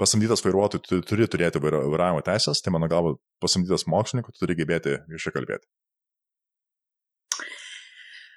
pasamdytas 0.01 0.45
vairuotojų 0.45 0.83
tu 0.85 1.01
turi 1.09 1.29
turėti 1.31 1.63
vairavimo 1.63 2.21
teisės, 2.27 2.61
tai 2.61 2.75
mano 2.75 2.89
galva 2.91 3.15
pasamdytas 3.43 3.87
mokslininkų 3.91 4.35
turi 4.37 4.59
gebėti 4.59 4.99
viešai 5.09 5.33
kalbėti. 5.37 5.67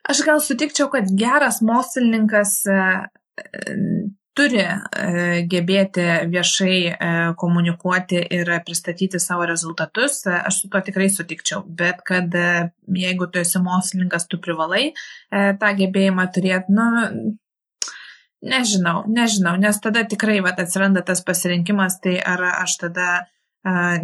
Aš 0.08 0.24
gal 0.24 0.40
sutikčiau, 0.40 0.88
kad 0.94 1.10
geras 1.20 1.60
mokslininkas 1.66 2.62
turi 4.38 4.62
e, 4.62 4.76
gebėti 5.50 6.06
viešai 6.32 6.76
e, 6.89 7.10
komunikuoti 7.39 8.21
ir 8.38 8.52
pristatyti 8.65 9.19
savo 9.21 9.47
rezultatus, 9.50 10.21
e, 10.27 10.35
aš 10.50 10.62
su 10.62 10.69
to 10.73 10.81
tikrai 10.85 11.10
sutikčiau. 11.13 11.63
Bet 11.79 12.04
kad 12.08 12.35
jeigu 13.02 13.29
tu 13.31 13.42
esi 13.42 13.62
mokslininkas, 13.63 14.27
tu 14.29 14.40
privalai 14.44 14.92
tą 15.31 15.73
gebėjimą 15.81 16.27
turėti, 16.35 16.73
nu, 16.73 16.85
nežinau, 18.48 19.02
nežinau, 19.12 19.58
nes 19.60 19.81
tada 19.83 20.06
tikrai 20.08 20.40
vat, 20.46 20.62
atsiranda 20.63 21.04
tas 21.06 21.23
pasirinkimas, 21.25 22.00
tai 22.04 22.17
ar 22.21 22.44
aš 22.54 22.77
tada 22.85 23.10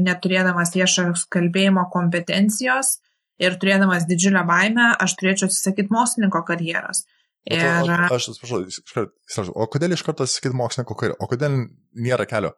neturėdamas 0.03 0.73
viešos 0.75 1.27
kalbėjimo 1.31 1.85
kompetencijos 1.93 2.97
ir 3.39 3.55
turėdamas 3.61 4.07
didžiulę 4.09 4.43
baimę, 4.49 4.89
aš 4.99 5.15
turėčiau 5.19 5.47
atsisakyti 5.47 5.93
mokslininko 5.93 6.41
karjeros. 6.49 7.05
Ir... 7.51 7.59
O, 7.59 7.95
aš 8.15 8.29
atsiprašau, 8.31 9.49
o 9.51 9.67
kodėl 9.71 9.95
iš 9.95 10.03
karto 10.07 10.27
sakyti 10.29 10.55
mokslininko 10.55 10.95
kairį, 10.99 11.17
o 11.19 11.27
kodėl 11.27 11.57
nėra 11.99 12.27
kelio? 12.29 12.53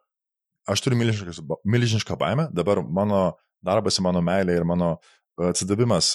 Aš 0.70 0.82
turiu 0.82 0.98
milžinišką 0.98 2.18
baimę, 2.18 2.48
dabar 2.54 2.82
mano 2.82 3.22
darbas, 3.66 3.98
mano 4.02 4.22
meilė 4.22 4.60
ir 4.60 4.66
mano 4.66 4.96
atsidavimas 5.42 6.14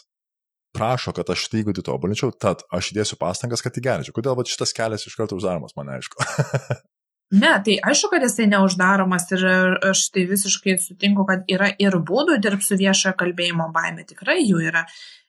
prašo, 0.76 1.12
kad 1.16 1.30
aš 1.34 1.50
tai 1.52 1.66
įgūdį 1.66 1.84
tobulinčiau, 1.88 2.32
tad 2.32 2.64
aš 2.72 2.94
įdėsiu 2.94 3.20
pastangas, 3.20 3.64
kad 3.64 3.76
įgerinčiau. 3.76 4.16
Kodėl 4.16 4.38
va, 4.40 4.48
šitas 4.48 4.72
kelias 4.76 5.04
iš 5.08 5.18
karto 5.20 5.40
uždaromas, 5.40 5.76
man 5.76 5.92
aišku. 5.98 6.24
Ne, 7.32 7.52
tai 7.64 7.78
aišku, 7.88 8.10
kad 8.12 8.26
jisai 8.26 8.50
neuždaromas 8.52 9.30
ir 9.32 9.46
aš 9.88 10.02
tai 10.12 10.26
visiškai 10.28 10.76
sutinku, 10.84 11.24
kad 11.30 11.46
yra 11.48 11.70
ir 11.80 11.96
būdų 12.10 12.36
dirbti 12.44 12.68
su 12.68 12.78
viešojo 12.82 13.16
kalbėjimo 13.22 13.70
baime, 13.72 14.04
tikrai 14.08 14.42
jų 14.42 14.60
yra. 14.68 14.82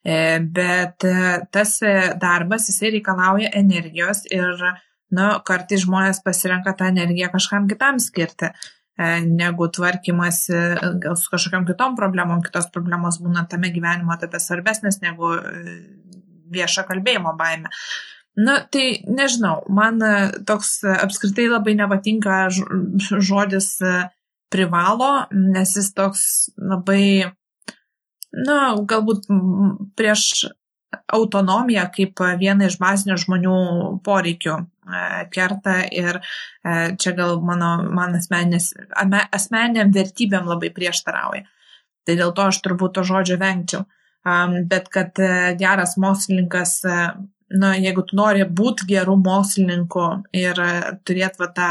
E, 0.02 0.16
bet 0.42 1.06
e, 1.06 1.14
tas 1.54 1.76
darbas, 2.18 2.66
jisai 2.72 2.90
reikalauja 2.96 3.52
energijos 3.60 4.24
ir, 4.34 4.66
na, 5.14 5.28
kartais 5.46 5.84
žmonės 5.84 6.24
pasirenka 6.26 6.74
tą 6.74 6.90
energiją 6.90 7.30
kažkam 7.36 7.70
kitam 7.70 8.02
skirti 8.02 8.50
e, 8.50 8.54
negu 9.22 9.70
tvarkymas 9.70 10.42
su 10.50 11.34
kažkokiam 11.36 11.68
kitom 11.70 11.94
problemom, 11.94 12.42
kitos 12.42 12.66
problemos 12.74 13.22
būna 13.22 13.46
tame 13.46 13.70
gyvenimo 13.70 14.18
etape 14.18 14.42
svarbesnės 14.42 14.98
negu 15.06 15.36
viešo 16.50 16.82
kalbėjimo 16.90 17.38
baime. 17.38 17.70
Na, 18.36 18.62
tai 18.64 19.02
nežinau, 19.04 19.60
man 19.68 20.00
e, 20.00 20.12
toks 20.48 20.78
e, 20.86 20.92
apskritai 21.04 21.50
labai 21.50 21.74
nepatinka 21.76 22.46
žodis 23.20 23.74
e, 23.84 23.92
privalo, 24.52 25.26
nes 25.36 25.74
jis 25.76 25.90
toks 25.92 26.22
labai, 26.56 27.28
na, 28.32 28.56
galbūt 28.88 29.28
prieš 30.00 30.46
autonomiją 31.12 31.84
kaip 31.92 32.20
vieną 32.40 32.70
iš 32.70 32.78
bazinių 32.80 33.18
žmonių 33.20 33.56
poreikių 34.04 34.56
kerta 35.32 35.76
ir 35.88 36.18
čia 37.00 37.12
gal 37.16 37.38
mano, 37.40 37.70
man 37.96 38.16
asmeniniam 38.18 39.92
vertybėm 39.94 40.50
labai 40.52 40.68
prieštarauja. 40.74 41.46
Tai 42.04 42.16
dėl 42.18 42.34
to 42.36 42.48
aš 42.50 42.60
turbūt 42.64 42.98
to 42.98 43.06
žodžio 43.08 43.38
vengčiau. 43.40 43.86
Bet 44.68 44.90
kad 44.92 45.16
geras 45.56 45.96
mokslininkas 45.96 46.82
na, 47.58 47.74
jeigu 47.76 48.04
tu 48.08 48.16
nori 48.16 48.44
būti 48.44 48.86
geru 48.88 49.16
mokslininku 49.20 50.06
ir 50.36 50.58
turėti 51.06 51.42
va, 51.42 51.48
tą 51.56 51.68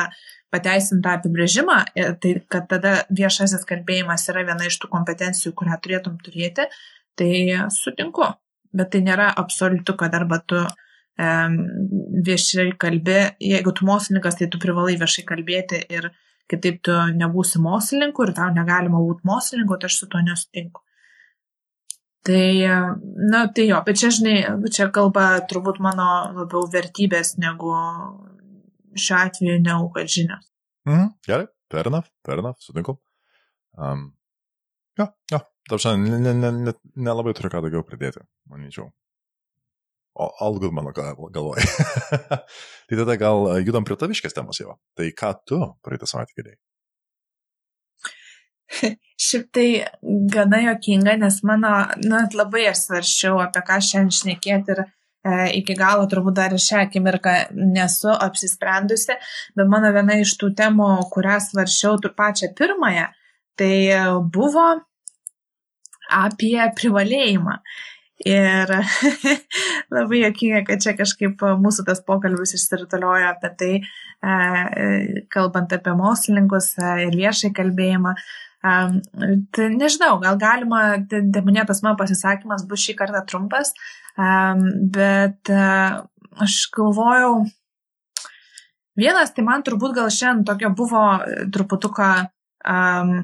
pateisintą 0.52 1.16
apibrėžimą, 1.18 1.78
e, 1.96 2.12
tai 2.22 2.34
kad 2.52 2.68
tada 2.72 2.94
viešasis 3.10 3.64
kalbėjimas 3.70 4.28
yra 4.34 4.44
viena 4.50 4.68
iš 4.68 4.82
tų 4.82 4.92
kompetencijų, 4.92 5.54
kurią 5.56 5.78
turėtum 5.84 6.18
turėti, 6.26 6.68
tai 7.16 7.32
sutinku. 7.72 8.28
Bet 8.76 8.92
tai 8.94 9.02
nėra 9.04 9.32
absoliutu, 9.36 9.96
kad 10.00 10.14
arba 10.16 10.40
tu 10.48 10.60
um, 10.62 11.58
viešai 12.28 12.70
kalbė, 12.80 13.34
jeigu 13.44 13.74
tu 13.76 13.88
mokslininkas, 13.88 14.38
tai 14.40 14.48
tu 14.52 14.62
privalai 14.64 14.96
viešai 15.00 15.26
kalbėti 15.28 15.82
ir 15.92 16.12
kitaip 16.52 16.80
tu 16.88 16.96
nebūsi 17.16 17.60
mokslininku 17.64 18.28
ir 18.28 18.34
tau 18.38 18.52
negalima 18.56 19.00
būti 19.00 19.28
mokslininku, 19.28 19.80
tai 19.80 19.92
aš 19.92 20.02
su 20.02 20.10
to 20.12 20.24
nesutinku. 20.24 20.84
Tai, 22.28 22.48
na, 23.32 23.46
tai 23.50 23.66
jo, 23.66 23.80
bet 23.86 23.98
čia, 23.98 24.12
žinai, 24.14 24.36
čia 24.70 24.92
kalba 24.94 25.42
turbūt 25.50 25.80
mano 25.82 26.08
labiau 26.36 26.68
vertybės 26.70 27.34
negu 27.42 27.74
šiuo 28.94 29.18
atveju 29.18 29.62
negu 29.64 29.90
kad 29.96 30.12
žinios. 30.12 30.46
Mhm, 30.90 31.12
gerai, 31.26 31.48
fair 31.72 31.90
enough, 31.90 32.60
sutinku. 32.62 32.98
Um, 33.78 34.12
jo, 35.00 35.08
jo, 35.32 35.42
tarpšan, 35.70 36.06
nelabai 36.06 36.34
ne, 36.36 36.52
ne, 36.68 36.74
ne, 37.10 37.38
turiu 37.38 37.54
ką 37.54 37.64
daugiau 37.66 37.86
pridėti, 37.88 38.24
manyčiau. 38.52 38.92
O 40.22 40.28
algud 40.44 40.74
mano 40.76 40.92
galvoje. 40.92 41.64
tai 42.88 42.98
tada 43.00 43.16
gal 43.16 43.48
judam 43.64 43.86
prie 43.88 43.96
taviškės 43.98 44.36
temos 44.36 44.60
jau. 44.60 44.76
Tai 44.98 45.08
ką 45.16 45.32
tu 45.48 45.62
praeitą 45.86 46.10
savaitę 46.10 46.36
girdėjai? 46.36 46.60
Šiaip 49.26 49.52
tai 49.54 49.68
gana 50.34 50.64
jokinga, 50.66 51.18
nes 51.22 51.42
mano, 51.48 51.74
na, 52.08 52.24
labai 52.34 52.66
aš 52.72 52.88
svaršiau, 52.88 53.38
apie 53.44 53.62
ką 53.68 53.78
šiandien 53.86 54.18
šnekėti 54.18 54.74
ir 54.74 54.82
e, 54.82 54.88
iki 55.60 55.76
galo 55.78 56.08
turbūt 56.10 56.40
dar 56.40 56.56
šią 56.58 56.86
akimirką 56.88 57.36
nesu 57.76 58.10
apsisprendusi, 58.16 59.20
bet 59.58 59.70
mano 59.70 59.92
viena 59.94 60.18
iš 60.24 60.34
tų 60.42 60.54
temų, 60.58 60.90
kurią 61.14 61.38
svaršiau 61.52 62.00
tu 62.02 62.14
pačią 62.18 62.54
pirmąją, 62.58 63.06
tai 63.62 63.74
buvo 64.34 64.68
apie 66.12 66.58
privalėjimą. 66.78 67.58
Ir 68.22 68.70
labai 69.96 70.20
jokinga, 70.22 70.62
kad 70.68 70.84
čia 70.84 70.94
kažkaip 70.98 71.42
mūsų 71.62 71.88
tas 71.88 72.04
pokalbis 72.06 72.54
išsirituliojo 72.58 73.32
apie 73.32 73.50
tai, 73.58 73.72
e, 73.82 74.36
kalbant 75.34 75.74
apie 75.74 75.96
mokslininkus 75.98 76.76
e, 76.78 76.92
ir 77.08 77.18
viešai 77.18 77.50
kalbėjimą. 77.58 78.14
Um, 78.62 79.00
tai 79.50 79.72
nežinau, 79.74 80.20
gal 80.22 80.38
galima, 80.38 80.82
demonėtas 81.10 81.82
mano 81.82 81.98
pasisakymas 81.98 82.68
bus 82.70 82.84
šį 82.86 82.94
kartą 83.00 83.24
trumpas, 83.26 83.74
um, 84.14 84.68
bet 84.94 85.50
uh, 85.50 86.04
aš 86.46 86.58
galvojau, 86.76 87.40
vienas, 89.02 89.34
tai 89.34 89.48
man 89.48 89.66
turbūt 89.66 89.98
gal 89.98 90.12
šiandien 90.14 90.46
tokio 90.46 90.70
buvo 90.78 91.06
truputuką, 91.54 92.12
um, 92.70 93.16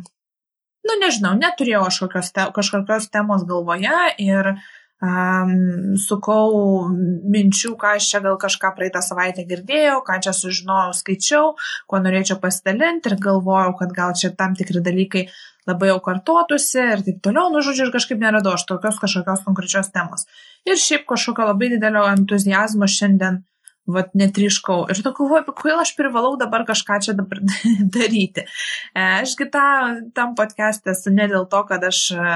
nu 0.88 0.97
nežinau, 1.03 1.35
neturėjau 1.38 1.85
aš 1.85 2.01
kažkokios, 2.01 2.33
te, 2.33 2.49
kažkokios 2.57 3.11
temos 3.13 3.45
galvoje 3.45 4.01
ir 4.23 4.55
uh, 4.55 4.67
um, 5.03 5.97
sukau 6.01 6.87
minčių, 7.33 7.73
ką 7.79 7.97
aš 7.97 8.09
čia 8.11 8.21
gal 8.25 8.37
kažką 8.41 8.73
praeitą 8.77 9.01
savaitę 9.05 9.45
girdėjau, 9.49 9.99
ką 10.07 10.19
čia 10.25 10.33
sužinojau, 10.35 10.95
skaičiau, 10.97 11.51
kuo 11.89 12.01
norėčiau 12.03 12.39
pasidalinti 12.41 13.11
ir 13.11 13.19
galvojau, 13.21 13.75
kad 13.81 13.93
gal 13.95 14.15
čia 14.17 14.33
tam 14.37 14.55
tikri 14.57 14.81
dalykai 14.83 15.27
labai 15.67 15.91
jau 15.91 15.99
kartuotųsi 16.03 16.79
ir 16.79 17.03
taip 17.03 17.19
toliau, 17.25 17.51
nu 17.51 17.61
žodžiu, 17.65 17.89
ir 17.89 17.93
kažkaip 17.95 18.21
neradau 18.23 18.55
aš 18.55 18.65
tokios 18.69 19.01
kažkokios 19.03 19.43
konkrečios 19.45 19.91
temos. 19.91 20.25
Ir 20.67 20.79
šiaip 20.79 21.05
kažkokio 21.09 21.49
labai 21.51 21.73
didelio 21.75 22.05
entuzijazmo 22.13 22.87
šiandien 22.87 23.43
vat 23.87 24.11
netriškau. 24.19 24.85
Ir 24.91 24.99
tu 24.99 25.13
galvoju, 25.15 25.53
kodėl 25.55 25.81
aš 25.83 25.93
privalau 25.99 26.33
dabar 26.39 26.65
kažką 26.67 26.99
čia 27.05 27.15
dabar 27.15 27.39
daryti. 27.95 28.43
E, 28.91 29.03
ašgi 29.21 29.47
tą, 29.51 29.67
tam 30.15 30.35
podcast'e 30.39 30.91
esu 30.91 31.13
ne 31.15 31.27
dėl 31.31 31.47
to, 31.51 31.63
kad 31.69 31.83
aš, 31.87 32.01
e, 32.11 32.33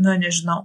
nu 0.00 0.16
nežinau, 0.20 0.64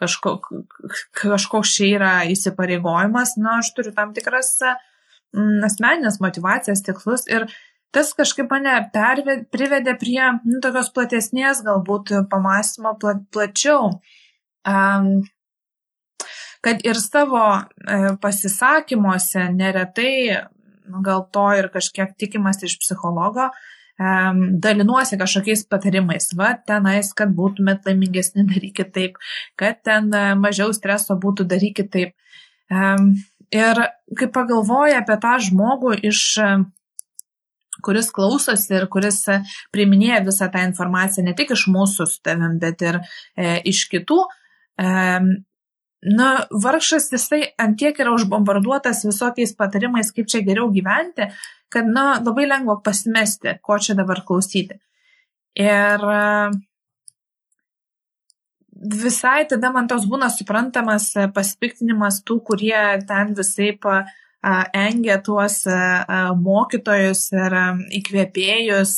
kažkoks 0.00 1.06
kažko 1.18 1.62
čia 1.66 1.88
yra 1.96 2.12
įsipareigojimas, 2.32 3.36
na, 3.40 3.58
aš 3.62 3.72
turiu 3.76 3.94
tam 3.96 4.14
tikras 4.16 4.54
mm, 4.64 5.64
asmeninės 5.68 6.20
motivacijas, 6.24 6.84
tikslus 6.86 7.26
ir 7.30 7.48
tas 7.94 8.12
kažkaip 8.16 8.50
mane 8.52 8.74
perved, 8.94 9.48
privedė 9.54 9.96
prie 10.00 10.20
nu, 10.44 10.60
tokios 10.64 10.92
platesnės 10.94 11.64
galbūt 11.66 12.14
pamastymo 12.30 12.94
pla, 13.00 13.18
plačiau. 13.32 13.98
Um, 14.68 15.22
kad 16.64 16.82
ir 16.86 16.98
savo 17.00 17.40
e, 17.54 17.98
pasisakymuose 18.20 19.46
neretai, 19.54 20.14
nu, 20.90 21.02
gal 21.06 21.24
to 21.32 21.46
ir 21.58 21.70
kažkiek 21.72 22.14
tikimas 22.18 22.60
iš 22.66 22.78
psichologo, 22.82 23.48
dalinuosi 23.98 25.18
kažkokiais 25.18 25.64
patarimais, 25.66 26.30
va, 26.38 26.52
tenais, 26.70 27.10
kad 27.18 27.34
būtumėt 27.34 27.88
laimingesni, 27.88 28.46
darykit 28.52 28.92
taip, 28.94 29.18
kad 29.58 29.82
ten 29.82 30.12
e, 30.14 30.24
mažiau 30.38 30.72
streso 30.76 31.18
būtų, 31.18 31.48
darykit 31.50 31.92
taip. 31.94 32.16
Ir 33.48 33.78
kai 34.18 34.26
pagalvoju 34.28 34.98
apie 34.98 35.14
tą 35.22 35.38
žmogų 35.40 35.94
iš 36.04 36.20
e, 36.44 36.48
kuris 37.82 38.10
klausosi 38.14 38.74
ir 38.76 38.86
kuris 38.92 39.20
e, 39.30 39.40
priminėja 39.74 40.22
visą 40.26 40.48
tą 40.52 40.64
informaciją 40.68 41.26
ne 41.26 41.34
tik 41.38 41.54
iš 41.54 41.66
mūsų 41.72 42.08
su 42.10 42.22
tavim, 42.24 42.58
bet 42.62 42.82
ir 42.84 43.00
e, 43.00 43.58
iš 43.70 43.84
kitų, 43.92 44.18
e, 44.82 44.88
na, 46.18 46.28
vargšas 46.64 47.10
jisai 47.14 47.42
antiek 47.60 47.98
yra 47.98 48.14
užbombarduotas 48.16 49.04
visokiais 49.06 49.54
patarimais, 49.58 50.12
kaip 50.14 50.30
čia 50.30 50.42
geriau 50.46 50.70
gyventi, 50.74 51.30
kad, 51.72 51.88
na, 51.88 52.18
labai 52.24 52.46
lengva 52.48 52.78
pasimesti, 52.84 53.58
ko 53.62 53.78
čia 53.82 53.96
dabar 53.98 54.22
klausyti. 54.26 54.78
Ir 55.58 56.04
e, 56.12 56.22
visai 59.02 59.42
tada 59.50 59.72
man 59.74 59.88
tos 59.90 60.06
būna 60.10 60.30
suprantamas 60.32 61.10
e, 61.16 61.26
pasipiktinimas 61.34 62.22
tų, 62.26 62.40
kurie 62.50 62.78
ten 63.08 63.34
visai 63.38 63.74
pa, 63.82 64.04
engia 64.76 65.18
tuos 65.24 65.64
e, 65.66 65.80
mokytojus 66.38 67.24
ir 67.34 67.56
įkvėpėjus, 67.98 68.94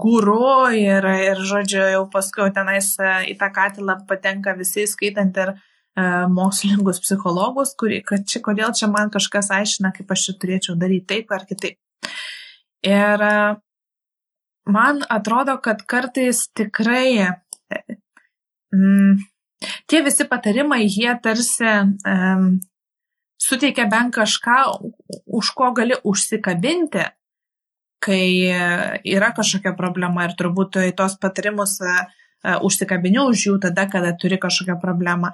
guru 0.00 0.70
ir, 0.72 1.04
ir, 1.26 1.40
žodžiu, 1.44 1.82
jau 1.96 2.04
paskui 2.08 2.46
tenais 2.54 2.94
į 3.28 3.34
tą 3.36 3.50
katilą 3.52 3.98
patenka 4.08 4.54
visi, 4.56 4.86
skaitant 4.88 5.36
ir 5.42 5.52
E, 5.52 5.71
mokslininkus 5.96 7.02
psichologus, 7.04 7.74
kuri, 7.76 8.00
kad 8.06 8.24
čia, 8.28 8.40
kodėl 8.44 8.72
čia 8.72 8.88
man 8.88 9.10
kažkas 9.12 9.50
aiškina, 9.52 9.92
kaip 9.92 10.10
aš 10.14 10.28
čia 10.28 10.34
turėčiau 10.40 10.76
daryti 10.80 11.08
taip 11.12 11.34
ar 11.36 11.44
kitaip. 11.48 11.76
Ir 12.82 13.24
e, 13.26 13.34
man 14.72 15.02
atrodo, 15.12 15.58
kad 15.60 15.84
kartais 15.84 16.46
tikrai 16.56 17.28
mm, 18.72 19.20
tie 19.86 20.02
visi 20.02 20.26
patarimai, 20.28 20.86
jie 20.88 21.12
tarsi 21.22 21.68
um, 21.68 22.48
suteikia 23.36 23.86
bent 23.92 24.16
kažką, 24.16 24.56
už 25.28 25.52
ko 25.54 25.70
gali 25.76 25.98
užsikabinti, 26.08 27.04
kai 28.02 28.24
yra 29.06 29.30
kažkokia 29.36 29.76
problema 29.78 30.24
ir 30.26 30.34
turbūt 30.40 30.80
į 30.88 30.96
tos 30.98 31.14
patarimus 31.22 31.76
uh, 31.84 32.08
užsikabini 32.42 33.20
už 33.22 33.46
jų 33.46 33.58
tada, 33.62 33.86
kada 33.90 34.12
turi 34.18 34.38
kažkokią 34.42 34.80
problemą. 34.82 35.30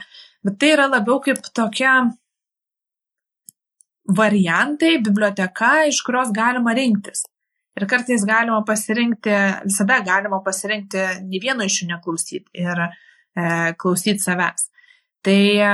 Bet 0.47 0.59
tai 0.61 0.73
yra 0.77 0.87
labiau 0.91 1.19
kaip 1.23 1.41
tokia 1.55 1.95
variantai, 4.19 4.97
biblioteka, 5.05 5.73
iš 5.91 6.01
kurios 6.07 6.33
galima 6.35 6.73
rinktis. 6.77 7.27
Ir 7.79 7.87
kartais 7.87 8.25
galima 8.27 8.63
pasirinkti, 8.67 9.35
visada 9.69 10.01
galima 10.07 10.41
pasirinkti 10.45 11.05
ne 11.29 11.41
vieno 11.43 11.67
iš 11.67 11.83
jų 11.83 11.89
neklausyti 11.93 12.65
ir 12.65 12.81
e, 12.83 12.91
klausyti 13.79 14.25
savęs. 14.25 14.67
Tai 15.23 15.39
e, 15.69 15.71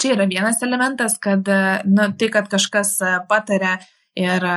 čia 0.00 0.16
yra 0.16 0.26
vienas 0.30 0.62
elementas, 0.66 1.18
kad 1.22 1.46
nu, 1.86 2.08
tai, 2.18 2.30
kad 2.34 2.50
kažkas 2.50 2.96
e, 3.04 3.12
patarė 3.30 3.76
ir 4.18 4.42
e, 4.42 4.56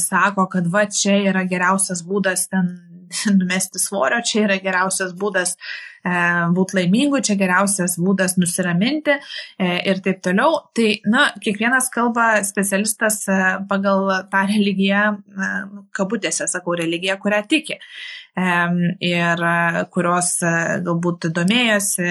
sako, 0.00 0.46
kad 0.52 0.70
va 0.72 0.86
čia 0.88 1.18
yra 1.32 1.44
geriausias 1.50 2.00
būdas 2.06 2.46
ten 2.52 2.70
numesti 3.40 3.82
svorio, 3.82 4.22
čia 4.26 4.46
yra 4.46 4.58
geriausias 4.62 5.14
būdas 5.18 5.54
e, 5.56 6.12
būti 6.56 6.78
laimingu, 6.80 7.22
čia 7.24 7.38
geriausias 7.40 7.96
būdas 8.02 8.36
nusiraminti 8.40 9.16
e, 9.16 9.72
ir 9.90 10.02
taip 10.04 10.22
toliau. 10.26 10.60
Tai, 10.76 10.90
na, 11.12 11.30
kiekvienas 11.42 11.90
kalba 11.94 12.28
specialistas 12.48 13.22
e, 13.28 13.40
pagal 13.70 14.06
tą 14.32 14.44
religiją, 14.52 15.08
e, 15.16 15.50
kabutėse 15.96 16.48
sakau, 16.50 16.76
religiją, 16.78 17.18
kurią 17.22 17.42
tiki. 17.50 17.80
E, 18.36 18.46
ir 19.00 19.42
e, 19.48 19.84
kurios 19.94 20.34
e, 20.44 20.50
galbūt 20.84 21.30
domėjosi, 21.38 22.08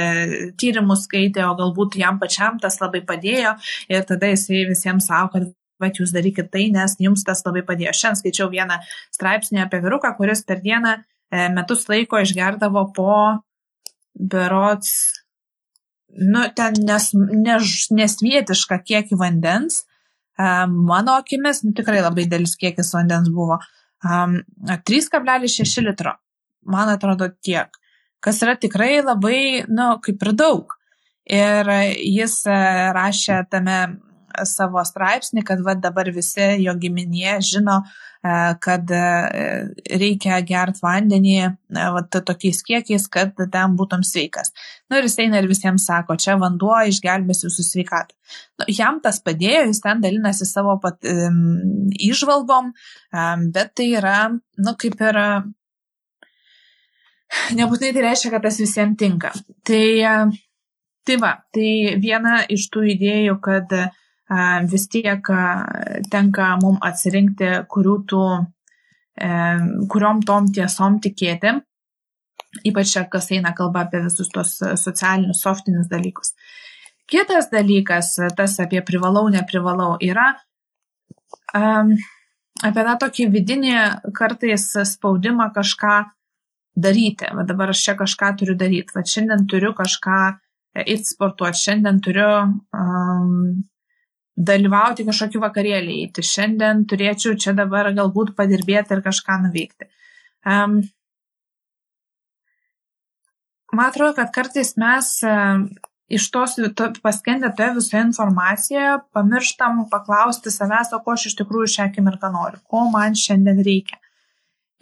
tyrimus 0.57 1.03
skaitė, 1.05 1.43
o 1.45 1.53
galbūt 1.59 1.99
jam 2.01 2.17
pačiam 2.21 2.57
tas 2.61 2.79
labai 2.81 3.03
padėjo 3.05 3.51
ir 3.93 4.07
tada 4.09 4.31
jisai 4.31 4.63
visiems 4.71 5.05
savo, 5.11 5.29
kad 5.35 5.51
bet 5.81 5.99
jūs 5.99 6.13
darykit 6.15 6.51
tai, 6.53 6.67
nes 6.73 6.95
jums 7.01 7.25
tas 7.27 7.43
labai 7.45 7.65
padėjo. 7.67 7.93
Šiandien 7.95 8.21
skaičiau 8.21 8.49
vieną 8.51 8.79
straipsnį 9.15 9.63
apie 9.65 9.81
vyruką, 9.83 10.13
kuris 10.17 10.43
per 10.47 10.61
dieną 10.63 10.95
e, 10.95 11.47
metus 11.55 11.85
laiko 11.91 12.21
išgerdavo 12.23 12.87
po 12.95 13.15
berots, 14.15 14.93
nu, 16.15 16.45
ten 16.55 16.77
nes, 16.87 17.11
nes, 17.15 17.73
nesvietišką 17.91 18.79
kiekį 18.87 19.19
vandens. 19.19 19.83
E, 20.39 20.51
mano 20.67 21.17
akimis, 21.19 21.63
nu, 21.65 21.73
tikrai 21.75 22.01
labai 22.03 22.27
dėlis 22.31 22.55
kiekis 22.59 22.93
vandens 22.95 23.31
buvo. 23.33 23.59
3,6 24.05 25.81
litro. 25.81 26.13
Man 26.69 26.89
atrodo 26.91 27.29
tiek. 27.41 27.73
Kas 28.21 28.41
yra 28.43 28.55
tikrai 28.57 28.99
labai, 29.01 29.65
nu, 29.69 29.95
kaip 30.03 30.21
ir 30.25 30.33
daug. 30.37 30.75
Ir 31.25 31.69
jis 31.97 32.43
e, 32.45 32.57
rašė 32.93 33.39
tame 33.49 33.79
savo 34.47 34.83
straipsnį, 34.85 35.43
kad 35.47 35.61
va, 35.65 35.75
dabar 35.79 36.09
visi 36.13 36.47
jo 36.63 36.73
giminė 36.81 37.37
žino, 37.45 37.79
e, 38.25 38.35
kad 38.61 38.91
e, 38.91 39.01
reikia 40.01 40.39
gerti 40.47 40.83
vandenį 40.83 41.35
e, 41.41 41.49
va, 41.95 42.03
tokiais 42.15 42.61
kiekiais, 42.67 43.07
kad 43.11 43.33
ten 43.39 43.75
būtum 43.79 44.05
sveikas. 44.05 44.53
Na 44.89 44.95
nu, 44.95 45.01
ir 45.01 45.09
jis 45.09 45.19
eina 45.23 45.41
ir 45.41 45.49
visiems 45.51 45.87
sako, 45.87 46.17
čia 46.21 46.37
vanduo 46.41 46.77
išgelbės 46.89 47.45
jūsų 47.47 47.67
sveikatą. 47.69 48.15
Nu, 48.59 48.69
jam 48.71 49.01
tas 49.03 49.21
padėjo, 49.23 49.67
jis 49.69 49.83
ten 49.83 50.01
dalinasi 50.03 50.47
savo 50.49 50.79
pat, 50.83 50.99
um, 51.07 51.91
išvalgom, 51.95 52.73
um, 52.75 53.45
bet 53.55 53.75
tai 53.77 53.91
yra, 53.99 54.17
nu, 54.31 54.75
kaip 54.81 54.99
ir 55.05 55.21
nebūtinai 57.55 57.93
tai 57.95 58.03
reiškia, 58.07 58.31
kad 58.33 58.45
tas 58.45 58.59
visiems 58.61 58.97
tinka. 58.99 59.31
Tai, 59.67 59.83
tai 61.05 61.17
va, 61.21 61.35
tai 61.53 61.69
viena 62.01 62.41
iš 62.51 62.69
tų 62.73 62.85
idėjų, 62.95 63.37
kad 63.43 63.75
vis 64.71 64.87
tiek 64.89 65.27
tenka 66.11 66.49
mums 66.61 66.81
atsirinkti, 66.81 67.49
kurių 67.69 67.95
tų, 68.09 68.21
e, 69.21 69.29
kuriom 69.91 70.23
tom 70.25 70.47
tiesom 70.49 70.99
tikėti, 71.03 71.53
ypač 72.65 72.95
čia, 72.95 73.05
kas 73.11 73.29
eina 73.31 73.53
kalba 73.53 73.85
apie 73.85 74.01
visus 74.07 74.31
tos 74.33 74.57
socialinius, 74.81 75.43
softinius 75.45 75.91
dalykus. 75.91 76.33
Kitas 77.05 77.51
dalykas, 77.51 78.15
tas 78.37 78.57
apie 78.59 78.81
privalau, 78.81 79.27
neprivalau, 79.29 79.93
yra 80.01 80.31
um, 81.53 81.91
apie 82.65 82.85
tą 82.87 82.95
tokį 83.03 83.27
vidinį 83.33 83.75
kartais 84.17 84.71
spaudimą 84.89 85.51
kažką 85.53 85.99
daryti. 86.75 87.29
Va 87.35 87.45
dabar 87.47 87.75
aš 87.75 87.83
čia 87.85 87.95
kažką 87.99 88.31
turiu 88.39 88.57
daryti. 88.57 88.95
Va 88.95 89.05
šiandien 89.05 89.45
turiu 89.51 89.75
kažką 89.77 90.19
eiti 90.81 91.11
sportuoti. 91.11 91.61
Šiandien 91.61 92.01
turiu 92.03 92.31
um, 92.73 93.61
dalyvauti 94.35 95.05
kažkokį 95.07 95.41
vakarėlį 95.43 95.97
eiti. 96.03 96.23
Šiandien 96.25 96.83
turėčiau 96.89 97.37
čia 97.39 97.55
dabar 97.55 97.91
galbūt 97.95 98.35
padirbėti 98.35 98.95
ir 98.95 99.03
kažką 99.05 99.39
nuveikti. 99.45 99.87
Um, 100.45 100.81
man 103.73 103.89
atrodo, 103.89 104.13
kad 104.19 104.33
kartais 104.35 104.75
mes 104.81 105.11
uh, 105.25 105.63
iš 106.11 106.27
tos 106.31 106.57
to, 106.75 106.89
paskendę 107.03 107.53
toje 107.57 107.73
visoje 107.79 108.03
informacijoje 108.09 108.97
pamirštam 109.15 109.85
paklausti 109.91 110.51
savęs, 110.51 110.91
o 110.93 110.99
ko 111.03 111.15
aš 111.15 111.29
iš 111.31 111.37
tikrųjų 111.41 111.71
šią 111.77 111.87
akimirką 111.89 112.31
noriu, 112.33 112.59
ko 112.67 112.85
man 112.91 113.15
šiandien 113.17 113.63
reikia. 113.65 114.01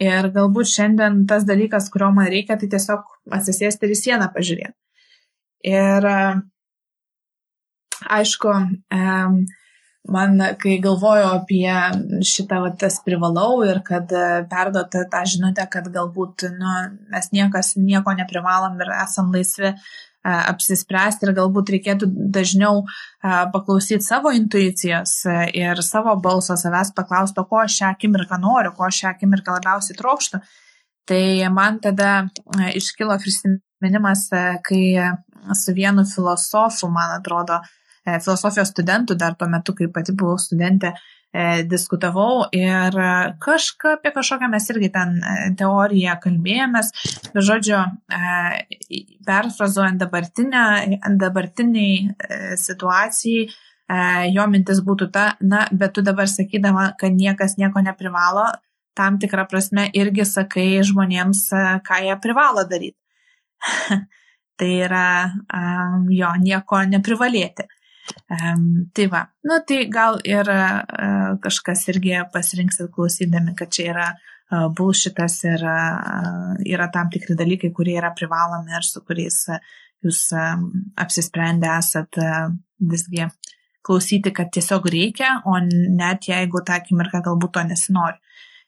Ir 0.02 0.26
galbūt 0.34 0.68
šiandien 0.72 1.22
tas 1.30 1.46
dalykas, 1.46 1.86
kurio 1.94 2.10
man 2.12 2.26
reikia, 2.26 2.58
tai 2.58 2.66
tiesiog 2.68 3.06
atsisėsti 3.38 3.86
ir 3.86 3.94
į 3.94 4.00
sieną 4.00 4.26
pažiūrėti. 4.34 4.74
Ir 5.70 6.08
uh, 6.10 6.42
aišku, 8.02 8.52
man, 10.08 10.40
kai 10.60 10.76
galvoju 10.84 11.26
apie 11.30 11.74
šitą 12.26 12.60
va, 12.64 12.70
tas 12.80 13.00
privalau 13.04 13.62
ir 13.66 13.80
kad 13.86 14.10
e, 14.12 14.44
perduoti 14.50 15.04
tą 15.12 15.22
žinutę, 15.28 15.66
kad 15.72 15.88
galbūt 15.92 16.48
nu, 16.58 16.72
mes 17.12 17.30
niekas 17.32 17.74
nieko 17.80 18.12
neprivalom 18.18 18.76
ir 18.84 18.92
esam 18.98 19.32
laisvi 19.34 19.70
e, 19.70 19.76
apsispręsti 20.34 21.28
ir 21.28 21.34
galbūt 21.38 21.72
reikėtų 21.76 22.10
dažniau 22.36 22.82
e, 22.84 22.88
paklausyti 23.54 24.04
savo 24.04 24.32
intuicijos 24.36 25.16
ir 25.56 25.80
savo 25.84 26.16
balso 26.20 26.58
savęs 26.60 26.92
paklausti, 26.96 27.46
ko 27.48 27.62
aš 27.64 27.80
šią 27.80 27.94
akimirką 27.94 28.40
noriu, 28.42 28.74
ko 28.76 28.88
aš 28.90 29.04
šią 29.04 29.14
akimirką 29.14 29.56
labiausiai 29.56 29.96
trokštų. 30.00 30.42
Tai 31.04 31.24
man 31.52 31.80
tada 31.84 32.10
iškilo 32.72 33.16
prisiminimas, 33.20 34.22
kai 34.64 34.84
su 35.52 35.74
vienu 35.76 36.06
filosofu, 36.08 36.88
man 36.88 37.18
atrodo, 37.18 37.58
E, 37.60 37.83
filosofijos 38.04 38.70
studentų 38.72 39.16
dar 39.18 39.36
tuo 39.38 39.48
metu, 39.50 39.74
kai 39.76 39.88
pati 39.92 40.12
buvau 40.16 40.36
studentė, 40.40 40.92
e, 41.32 41.64
diskutavau 41.68 42.44
ir 42.52 42.96
kažką 43.42 43.96
apie 43.98 44.12
kažkokią 44.14 44.50
mes 44.52 44.68
irgi 44.74 44.90
ten 44.94 45.16
e, 45.18 45.36
teoriją 45.58 46.16
kalbėjomės, 46.22 46.92
žodžiu, 47.34 47.80
perfrazuojant 49.26 50.02
dabartiniai 51.22 51.94
situacijai, 52.60 53.48
jo 54.32 54.46
mintis 54.48 54.80
būtų 54.84 55.10
ta, 55.12 55.24
na, 55.40 55.66
bet 55.72 55.96
tu 55.96 56.04
dabar 56.04 56.28
sakydama, 56.30 56.92
kad 57.00 57.12
niekas 57.12 57.58
nieko 57.60 57.82
neprivalo, 57.84 58.46
tam 58.94 59.18
tikrą 59.18 59.48
prasme 59.50 59.88
irgi 59.92 60.24
sakai 60.28 60.68
žmonėms, 60.86 61.48
ką 61.84 62.02
jie 62.06 62.16
privalo 62.22 62.64
daryti. 62.68 63.00
tai 64.58 64.70
yra 64.86 65.06
jo 66.10 66.30
nieko 66.42 66.82
neprivalėti. 66.90 67.66
Tai 68.94 69.06
va, 69.12 69.22
nu 69.48 69.58
tai 69.66 69.86
gal 69.88 70.18
ir 70.28 70.48
uh, 70.52 71.36
kažkas 71.44 71.86
irgi 71.92 72.18
pasirinks 72.32 72.82
ir 72.82 72.90
klausydami, 72.92 73.54
kad 73.56 73.72
čia 73.72 73.86
yra 73.92 74.08
uh, 74.12 74.66
bullshitas 74.76 75.38
ir 75.48 75.64
uh, 75.64 76.52
yra 76.68 76.90
tam 76.92 77.08
tikri 77.12 77.36
dalykai, 77.38 77.72
kurie 77.72 77.96
yra 78.00 78.12
privalomi 78.16 78.76
ir 78.76 78.84
su 78.84 79.00
kuriais 79.06 79.40
jūs 80.04 80.20
apsisprendę 81.00 81.70
esat 81.78 82.18
visgi 82.92 83.24
klausyti, 83.84 84.34
kad 84.36 84.50
tiesiog 84.52 84.84
reikia, 84.92 85.38
o 85.48 85.56
net 85.64 86.28
jeigu 86.28 86.60
tą 86.60 86.76
akimirką 86.76 87.22
galbūt 87.24 87.54
to 87.56 87.64
nesinori. 87.70 88.20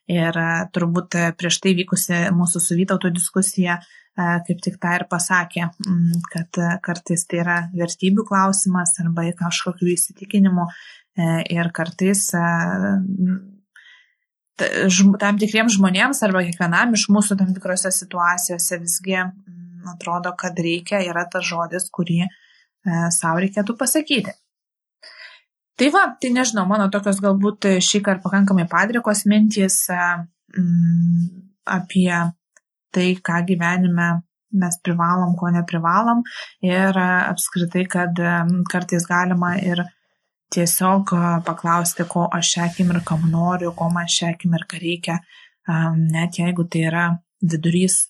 Ir 0.07 0.37
turbūt 0.73 1.17
prieš 1.37 1.59
tai 1.61 1.75
vykusi 1.77 2.19
mūsų 2.33 2.61
su 2.63 2.77
Vytauto 2.79 3.11
diskusija 3.13 3.77
kaip 4.17 4.61
tik 4.65 4.79
tą 4.81 4.95
ir 4.97 5.05
pasakė, 5.09 5.67
mm, 5.85 6.21
kad 6.33 6.59
kartais 6.85 7.25
tai 7.29 7.41
yra 7.43 7.57
vertybių 7.77 8.25
klausimas 8.25 8.95
arba 9.03 9.27
kažkokių 9.37 9.91
įsitikinimų 9.93 10.65
e, 10.65 11.27
ir 11.53 11.69
kartais 11.75 12.25
tam 15.21 15.37
tikriems 15.37 15.77
žmonėms 15.77 16.23
arba 16.25 16.41
kiekvienam 16.47 16.95
iš 16.97 17.05
mūsų 17.13 17.37
tam 17.37 17.53
tikrose 17.53 17.91
situacijose 17.93 18.79
visgi 18.81 19.19
mm, 19.21 19.93
atrodo, 19.93 20.33
kad 20.39 20.57
reikia, 20.57 21.03
yra 21.05 21.27
tas 21.29 21.45
žodis, 21.45 21.89
kurį 21.93 22.23
e, 22.25 22.29
savo 23.13 23.43
reikėtų 23.45 23.77
pasakyti. 23.77 24.33
Tai 25.77 25.91
va, 25.93 26.07
tai 26.17 26.33
nežinau, 26.33 26.65
mano 26.65 26.89
tokios 26.89 27.21
galbūt 27.21 27.69
šį 27.85 28.01
kartą 28.01 28.25
pakankamai 28.25 28.65
padrikos 28.65 29.27
mintys 29.29 29.83
mm, 29.93 31.27
apie 31.69 32.09
tai, 32.97 33.11
ką 33.21 33.43
gyvenime 33.51 34.09
mes 34.51 34.79
privalom, 34.83 35.35
ko 35.35 35.51
neprivalom. 35.51 36.23
Ir 36.65 36.97
e, 36.97 37.07
apskritai, 37.31 37.85
kad 37.91 38.19
e, 38.19 38.33
kartais 38.71 39.07
galima 39.09 39.55
ir 39.59 39.83
tiesiog 40.53 41.13
e, 41.13 41.23
paklausti, 41.47 42.07
ko 42.09 42.27
aš 42.33 42.53
šią 42.55 42.67
akimirką 42.69 43.19
noriu, 43.27 43.73
ko 43.75 43.89
man 43.93 44.09
šią 44.11 44.33
akimirką 44.35 44.81
reikia, 44.83 45.19
net 45.67 46.37
jeigu 46.39 46.63
tai 46.71 46.85
yra 46.87 47.07
vidurys 47.43 48.05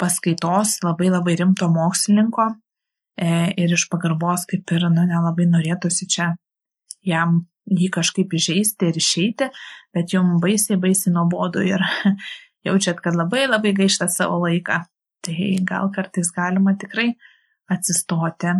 paskaitos 0.00 0.80
labai 0.82 1.06
labai 1.12 1.36
rimto 1.38 1.68
mokslininko 1.70 2.48
ir 3.62 3.74
iš 3.76 3.84
pagarbos 3.92 4.48
kaip 4.50 4.72
ir, 4.74 4.88
nu, 4.90 5.04
nelabai 5.06 5.46
norėtųsi 5.46 6.08
čia 6.10 6.32
jam 7.06 7.44
jį 7.70 7.92
kažkaip 7.94 8.34
įžeisti 8.34 8.90
ir 8.90 8.98
išeiti, 8.98 9.48
bet 9.94 10.10
jums 10.16 10.42
baisiai, 10.42 10.80
baisiai 10.82 11.14
nuobodu 11.14 11.62
ir 11.62 11.86
jaučiat, 12.66 13.00
kad 13.04 13.16
labai 13.18 13.46
labai 13.48 13.72
gaišta 13.76 14.08
savo 14.08 14.40
laiką. 14.44 14.82
Tai 15.22 15.48
gal 15.68 15.90
kartais 15.94 16.32
galima 16.34 16.74
tikrai 16.78 17.12
atsistoti 17.70 18.54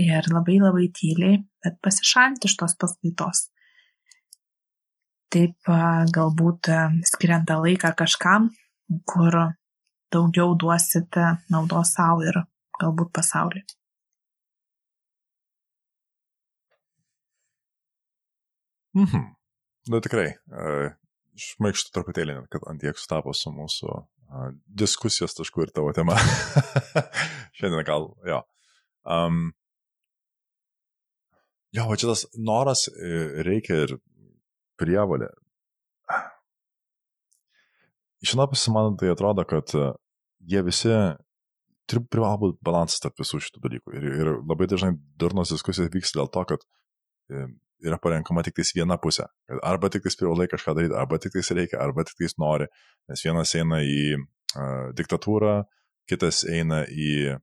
ir 0.00 0.28
labai 0.32 0.58
labai 0.62 0.88
tyliai, 0.96 1.42
bet 1.64 1.78
pasišalinti 1.84 2.48
iš 2.48 2.56
tos 2.60 2.76
paskaitos. 2.80 3.48
Taip 5.28 5.68
galbūt 6.16 6.70
skiriant 7.10 7.44
tą 7.48 7.58
laiką 7.60 7.92
kažkam, 7.98 8.48
kur 9.04 9.36
daugiau 10.12 10.54
duosite 10.56 11.34
naudos 11.52 11.92
savo 11.98 12.24
ir 12.24 12.40
galbūt 12.80 13.12
pasauliui. 13.12 13.66
Mhm. 18.96 19.26
Na 19.88 20.00
tikrai, 20.00 20.32
šmaikštų 21.38 21.94
truputėlį, 21.94 22.38
kad 22.52 22.64
ant 22.70 22.82
tiek 22.82 22.98
sutapo 22.98 23.34
su 23.36 23.52
mūsų 23.54 23.94
diskusijos 24.66 25.36
tašku 25.38 25.64
ir 25.64 25.72
tavo 25.74 25.92
tema. 25.96 26.16
Šiandien 27.56 27.84
gal, 27.86 28.10
jo. 28.28 28.42
Um, 29.08 29.52
jo, 31.72 31.86
va 31.88 31.96
čia 31.96 32.10
tas 32.10 32.26
noras 32.36 32.86
e, 32.92 33.12
reikia 33.46 33.84
ir 33.86 33.94
prievalė. 34.80 35.30
Iš 38.24 38.34
vienos 38.34 38.50
pusės 38.52 38.74
man 38.74 38.98
tai 39.00 39.12
atrodo, 39.14 39.46
kad 39.48 39.72
e, 39.78 39.88
jie 40.50 40.62
visi 40.66 40.92
privalo 41.88 42.36
būti 42.42 42.60
balansas 42.66 43.00
tarp 43.00 43.16
visų 43.22 43.40
šitų 43.46 43.64
dalykų. 43.64 43.94
Ir, 43.96 44.08
ir 44.20 44.32
labai 44.42 44.68
dažnai 44.68 44.92
durnos 45.20 45.54
diskusijos 45.54 45.92
vyksta 45.94 46.20
dėl 46.20 46.30
to, 46.34 46.44
kad 46.52 46.66
e, 47.32 47.46
yra 47.84 47.98
parenkama 48.02 48.42
tik 48.46 48.56
tais 48.58 48.72
viena 48.76 48.98
pusė. 49.00 49.28
Arba 49.62 49.90
tik 49.92 50.04
tais 50.06 50.16
privalai 50.18 50.48
kažką 50.50 50.74
daryti, 50.78 50.96
arba 50.98 51.18
tik 51.22 51.34
tais 51.36 51.50
reikia, 51.54 51.80
arba 51.82 52.04
tik 52.06 52.18
tais 52.20 52.36
nori. 52.40 52.68
Nes 53.10 53.22
vienas 53.24 53.54
eina 53.58 53.80
į 53.84 54.00
uh, 54.18 54.88
diktatūrą, 54.98 55.60
kitas 56.10 56.42
eina 56.48 56.82
į 56.88 57.12
uh, 57.34 57.42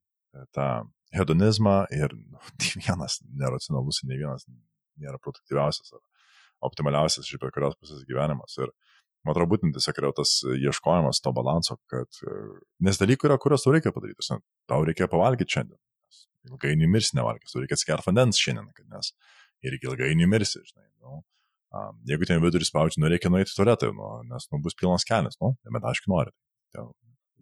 tą 0.56 0.70
hedonizmą 1.16 1.86
ir 1.96 2.16
nu, 2.18 2.42
tai 2.60 2.74
vienas 2.82 3.22
neracionalus, 3.30 4.04
ne 4.04 4.20
vienas 4.20 4.48
nėra 5.02 5.20
produktyviausias 5.22 5.96
ar 5.96 6.04
optimaliausias 6.66 7.28
iš 7.28 7.40
bet 7.42 7.54
kurios 7.56 7.76
pusės 7.80 8.04
gyvenimas. 8.08 8.56
Ir 8.60 8.72
man 9.26 9.34
atrodo, 9.34 9.52
būtent 9.54 9.76
tiesiog 9.76 10.00
yra 10.02 10.12
tas 10.16 10.38
ieškojimas 10.56 11.22
to 11.24 11.34
balanso, 11.36 11.78
kad 11.92 12.22
nes 12.84 13.02
dalykų 13.02 13.30
yra, 13.30 13.40
kuriuos 13.42 13.66
tau 13.66 13.76
reikia 13.76 13.94
padaryti. 13.96 14.40
Tau 14.70 14.86
reikia 14.88 15.10
pavalgyti 15.12 15.58
šiandien. 15.58 15.80
Ilgainiui 16.46 16.88
mirsi 16.94 17.18
nevalgęs, 17.18 17.54
tau 17.54 17.64
reikia 17.64 17.78
atsigerti 17.78 18.08
vandens 18.08 18.40
šiandien, 18.40 18.70
nes 18.94 19.12
ir 19.66 19.78
ilgainiui 19.80 20.28
mirsi, 20.30 20.62
žinai. 20.66 20.88
Nu, 21.04 21.22
um, 21.76 22.00
jeigu 22.10 22.28
ten 22.30 22.42
vidurį 22.44 22.68
spaudži, 22.68 23.02
nu 23.02 23.12
reikia 23.12 23.32
nueiti 23.34 23.54
į 23.54 23.58
tualetą, 23.58 23.92
nu, 23.96 24.12
nes 24.32 24.48
nu, 24.52 24.62
bus 24.64 24.78
pilnas 24.80 25.08
kelias, 25.08 25.40
nu, 25.42 25.54
bet 25.76 25.88
aišku 25.92 26.12
nori. 26.12 26.34
Tai, 26.76 26.88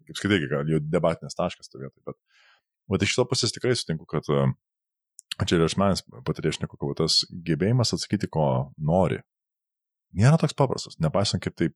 kaip 0.08 0.20
skaitai, 0.20 0.40
gal 0.50 0.70
jau 0.70 0.80
debatinės 0.82 1.38
taškas 1.38 1.70
to 1.70 1.80
vietoj, 1.82 2.00
bet, 2.10 2.18
bet 2.92 3.06
iš 3.06 3.16
to 3.18 3.26
pusės 3.30 3.54
tikrai 3.54 3.76
sutinku, 3.78 4.08
kad 4.10 4.28
čia 5.48 5.58
ir 5.58 5.64
aš 5.66 5.78
manęs 5.80 6.04
patirėšniku, 6.26 6.78
kad 6.80 7.00
tas 7.04 7.22
gebėjimas 7.46 7.94
atsakyti, 7.96 8.30
ko 8.30 8.46
nori, 8.78 9.22
nėra 10.14 10.38
toks 10.40 10.56
paprastas, 10.56 10.98
nepaisant 11.02 11.42
kaip 11.42 11.56
taip 11.58 11.74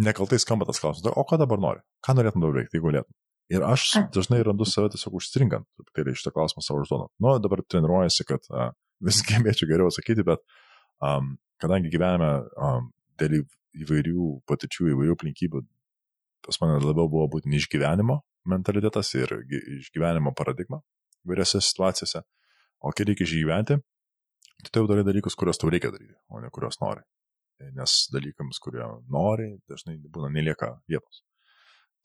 nekaltai 0.00 0.38
skamba 0.40 0.68
tas 0.68 0.80
klausimas, 0.82 1.14
o 1.16 1.24
ką 1.26 1.38
dabar 1.40 1.60
nori, 1.62 1.82
ką 2.04 2.16
norėtum 2.18 2.44
dabar 2.44 2.60
veikti, 2.60 2.78
jeigu 2.78 2.90
galėtum. 2.90 3.16
Ir 3.50 3.64
aš 3.66 3.88
dažnai 4.14 4.44
randu 4.46 4.66
save 4.68 4.92
tiesiog 4.94 5.16
užstringant, 5.18 5.66
truputėlį 5.74 6.14
šitą 6.18 6.30
klausimą 6.36 6.62
savo 6.62 6.84
užduodant. 6.84 7.10
Nu, 7.22 7.34
dabar 7.42 7.64
treniruojasi, 7.66 8.26
kad 8.28 8.46
uh, 8.54 8.70
vis 9.02 9.22
gebėčiau 9.26 9.68
geriau 9.72 9.90
atsakyti, 9.90 10.22
bet 10.26 10.44
um, 11.02 11.34
kadangi 11.62 11.90
gyvename 11.90 12.30
um, 12.54 12.90
dėl 13.18 13.42
įvairių 13.80 14.30
patirčių, 14.50 14.92
įvairių 14.94 15.16
aplinkybių, 15.16 15.62
pas 16.46 16.60
mane 16.62 16.78
labiau 16.82 17.10
buvo 17.10 17.26
būtent 17.34 17.56
išgyvenimo 17.58 18.20
mentalitetas 18.50 19.10
ir 19.18 19.34
išgyvenimo 19.50 20.32
paradigma 20.36 20.80
įvairiose 21.26 21.60
situacijose. 21.64 22.22
O 22.80 22.92
kai 22.96 23.04
reikia 23.08 23.26
išgyventi, 23.26 23.76
tai 24.62 24.70
tai 24.72 24.82
jau 24.82 24.88
darai 24.88 25.04
dalykus, 25.04 25.36
kuriuos 25.36 25.60
tau 25.60 25.68
reikia 25.72 25.90
daryti, 25.92 26.16
o 26.32 26.40
ne 26.40 26.48
kuriuos 26.54 26.80
nori. 26.80 27.02
Nes 27.76 28.06
dalykams, 28.14 28.56
kurie 28.64 28.86
nori, 29.12 29.50
dažnai 29.68 29.98
būna 30.08 30.30
nelieka 30.32 30.78
vietos. 30.88 31.20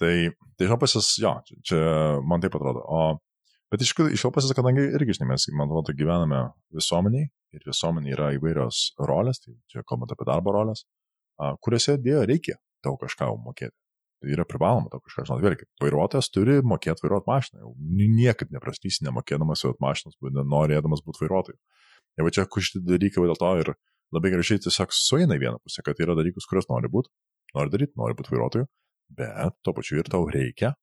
Tai, 0.02 0.14
tai 0.60 0.68
iš 0.68 1.14
jo 1.24 1.32
čia, 1.48 1.62
čia 1.64 1.80
man 2.28 2.44
taip 2.44 2.58
atrodo. 2.58 2.84
O, 2.84 3.04
bet 3.72 3.86
iš, 3.86 3.94
iš 4.12 4.26
jo 4.26 4.32
pusės, 4.36 4.52
kadangi 4.58 4.84
irgi, 4.98 5.16
žinai, 5.16 5.32
mes, 5.34 5.48
man 5.56 5.70
atrodo, 5.70 5.96
gyvename 5.96 6.42
visuomeniai 6.76 7.30
ir 7.56 7.64
visuomenė 7.70 8.12
yra 8.12 8.30
įvairios 8.36 8.82
rolės, 9.08 9.40
tai 9.44 9.56
čia 9.72 9.86
kalbant 9.88 10.12
apie 10.12 10.28
darbo 10.28 10.52
rolės, 10.56 10.84
kuriuose 11.64 11.96
dėjo 12.04 12.26
reikia 12.28 12.60
tau 12.84 12.98
kažką 13.00 13.32
mokėti. 13.46 13.76
Tai 14.24 14.32
yra 14.32 14.46
privaloma 14.48 14.92
tau 14.92 15.02
kažką 15.04 15.26
žinoti. 15.28 15.44
Vėlgi, 15.46 15.68
vairuotojas 15.84 16.30
turi 16.32 16.60
mokėti 16.66 17.04
vairuoti 17.04 17.30
mašiną. 17.30 17.64
Jau 17.66 17.74
niekaip 18.16 18.54
neprastysi 18.56 19.04
nemokėdamas 19.08 19.64
vairuoti 19.66 19.84
mašinas, 19.84 20.16
norėdamas 20.56 21.04
būti 21.06 21.24
vairuotoju. 21.26 21.60
Ir 22.16 22.28
va 22.28 22.32
čia 22.32 22.46
šitie 22.48 22.82
dalykai 22.88 23.26
dėl 23.28 23.40
to 23.40 23.52
ir 23.60 23.74
labai 24.16 24.32
gražiai 24.32 24.62
tiesiog 24.64 24.96
sueina 24.96 25.36
į 25.36 25.44
vieną 25.44 25.60
pusę, 25.64 25.84
kad 25.84 26.00
yra 26.00 26.16
dalykus, 26.16 26.48
kuriuos 26.48 26.70
nori 26.72 26.92
būti, 26.92 27.12
nori 27.58 27.74
daryti, 27.74 27.96
nori 28.00 28.16
būti 28.16 28.32
vairuotoju, 28.32 28.70
bet 29.10 29.58
tuo 29.64 29.74
pačiu 29.78 30.00
ir 30.02 30.10
tau 30.12 30.28
reikia, 30.32 30.74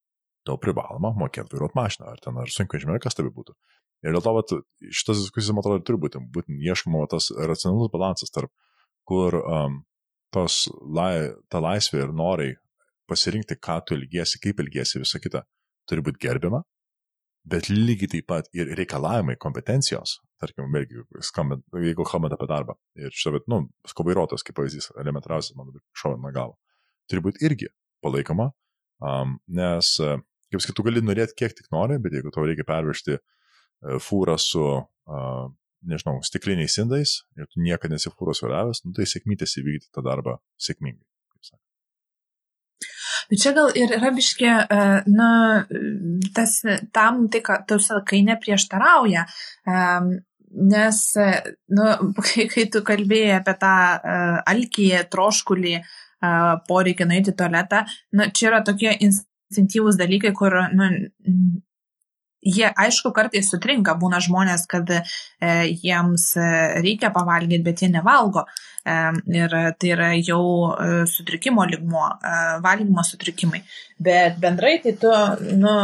tau 0.47 0.59
privaloma 0.61 1.13
mokėti 1.19 1.55
vairuoti 1.55 1.79
mašiną, 1.79 2.11
ar 2.13 2.23
ten 2.23 2.39
ar 2.43 2.51
sunkvežimį, 2.51 2.99
kas 3.03 3.19
tai 3.19 3.27
būtų. 3.29 3.55
Ir 4.03 4.17
dėl 4.17 4.25
to, 4.25 4.35
vat, 4.35 4.53
šitas 4.91 5.23
diskusijas, 5.23 5.55
man 5.55 5.63
atrodo, 5.63 5.85
turi 5.87 6.01
būti, 6.03 6.23
būtent 6.35 6.63
ieškoma 6.67 7.05
tas 7.11 7.31
racionalus 7.31 7.93
balansas 7.93 8.35
tarp, 8.35 8.51
kur 9.07 9.37
um, 9.39 9.83
tos, 10.35 10.65
lai, 10.83 11.31
ta 11.53 11.63
laisvė 11.63 12.07
ir 12.07 12.15
norai 12.19 12.51
pasirinkti, 13.11 13.59
ką 13.63 13.79
tu 13.87 13.99
ilgiesi, 13.99 14.41
kaip 14.43 14.63
ilgiesi, 14.65 14.99
visa 15.03 15.21
kita, 15.23 15.45
turi 15.91 16.03
būti 16.03 16.23
gerbiama, 16.23 16.63
bet 17.47 17.71
lygiai 17.71 18.11
taip 18.17 18.27
pat 18.31 18.51
ir 18.57 18.73
reikalavimai, 18.79 19.37
kompetencijos, 19.43 20.17
tarkim, 20.43 20.67
vėlgi, 20.75 21.07
skambant, 21.27 21.63
jeigu 21.87 22.07
kalbant 22.07 22.35
apie 22.35 22.51
darbą, 22.51 22.75
ir 22.99 23.15
šitą, 23.15 23.37
bet, 23.37 23.47
nu, 23.51 23.65
skobairuotas, 23.91 24.43
kaip 24.47 24.59
pavyzdys, 24.59 24.91
elementariausias, 24.99 25.55
man 25.59 25.71
šovina 25.99 26.35
galva, 26.35 26.59
turi 27.11 27.23
būti 27.29 27.47
irgi 27.47 27.71
palaikoma, 28.03 28.51
um, 29.01 29.39
nes, 29.49 29.95
kaip 30.53 30.63
sakyt, 30.63 30.77
tu 30.79 30.87
gali 30.87 31.05
norėti 31.05 31.39
kiek 31.39 31.57
tik 31.59 31.71
nori, 31.75 31.99
bet 32.03 32.19
jeigu 32.19 32.35
tau 32.35 32.47
reikia 32.49 32.67
pervežti 32.69 33.17
uh, 33.19 33.97
fūrą 34.03 34.37
su, 34.41 34.67
uh, 34.83 35.47
nežinau, 35.89 36.21
stikliniais 36.27 36.79
indais 36.83 37.17
ir 37.39 37.49
tu 37.51 37.63
niekada 37.63 37.97
nesi 37.97 38.13
fūros 38.13 38.45
vairavęs, 38.45 38.85
nu, 38.87 38.95
tai 38.97 39.09
sėkmytės 39.11 39.59
įvykdyti 39.63 39.91
tą 39.95 40.05
darbą 40.07 40.39
sėkmingai. 40.63 41.07
Bet 43.31 43.41
čia 43.43 43.53
gal 43.57 43.71
ir 43.79 43.95
yra 43.97 44.11
biškė, 44.15 44.53
na, 45.15 45.31
tas 46.37 46.59
tam, 46.95 47.27
tai, 47.33 47.43
ką 47.45 47.63
tu 47.69 47.79
sakai, 47.83 48.23
neprieštarauja. 48.27 49.25
Nes, 50.73 50.99
nu, 51.73 51.87
kai, 52.27 52.47
kai 52.53 52.67
tu 52.73 52.83
kalbėjai 52.87 53.39
apie 53.39 53.57
tą 53.63 53.75
alkį, 54.53 54.89
troškulį, 55.13 55.77
poreikį 56.69 57.09
nueiti 57.11 57.35
į 57.35 57.39
tualetą, 57.43 57.85
nu, 58.19 58.31
čia 58.31 58.49
yra 58.53 58.63
tokie 58.67 58.95
instinktyvūs 58.95 59.99
dalykai, 60.01 60.33
kur 60.39 60.57
nu, 60.73 60.91
jie 62.43 62.67
aišku 62.71 63.13
kartais 63.15 63.51
sutrinka, 63.53 63.95
būna 63.99 64.21
žmonės, 64.23 64.67
kad 64.71 64.91
e, 64.91 65.03
jiems 65.85 66.33
reikia 66.83 67.13
pavalgyti, 67.15 67.63
bet 67.67 67.85
jie 67.85 67.93
nevalgo. 67.93 68.47
E, 68.83 68.95
ir 69.39 69.53
tai 69.79 69.91
yra 69.95 70.09
jau 70.19 70.45
e, 70.75 71.05
sutrikimo 71.07 71.63
ligmuo, 71.71 72.09
e, 72.19 72.39
valgymo 72.65 73.05
sutrikimai. 73.07 73.63
Bet 74.03 74.41
bendrai 74.43 74.81
tai 74.83 74.97
tu, 74.99 75.13
nu, 75.63 75.75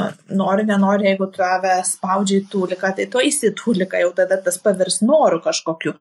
nori, 0.40 0.64
nenori, 0.66 1.06
jeigu 1.06 1.28
tave 1.34 1.76
spaudžia 1.86 2.40
į 2.42 2.48
tūliką, 2.50 2.90
tai 2.96 3.06
tu 3.12 3.22
eisi 3.22 3.52
į 3.52 3.54
tūliką, 3.60 4.00
jau 4.02 4.10
tada 4.18 4.40
tas 4.42 4.58
pavirs 4.64 4.98
noru 5.06 5.38
kažkokiu. 5.44 5.94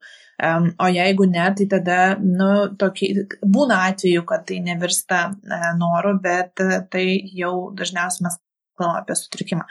Um, 0.44 0.68
o 0.78 0.86
jeigu 0.86 1.26
ne, 1.26 1.46
tai 1.58 1.66
tada, 1.66 2.02
nu, 2.22 2.50
tokį, 2.78 3.08
būna 3.42 3.80
atveju, 3.90 4.22
kad 4.30 4.44
tai 4.46 4.60
nevirsta 4.62 5.22
e, 5.34 5.58
noru, 5.80 6.12
bet 6.22 6.62
e, 6.62 6.78
tai 6.94 7.06
jau 7.40 7.72
dažniausiai 7.74 8.28
mes 8.28 8.36
kalbame 8.78 9.02
apie 9.02 9.16
sutrikimą. 9.18 9.66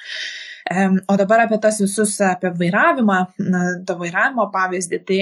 Um, 0.75 0.99
o 1.07 1.14
dabar 1.21 1.45
apie 1.45 1.61
tas 1.62 1.79
visus, 1.79 2.17
apie 2.19 2.51
vairavimą, 2.59 3.19
na, 3.47 3.61
to 3.87 3.95
vairavimo 4.01 4.49
pavyzdį, 4.57 5.01
tai 5.07 5.21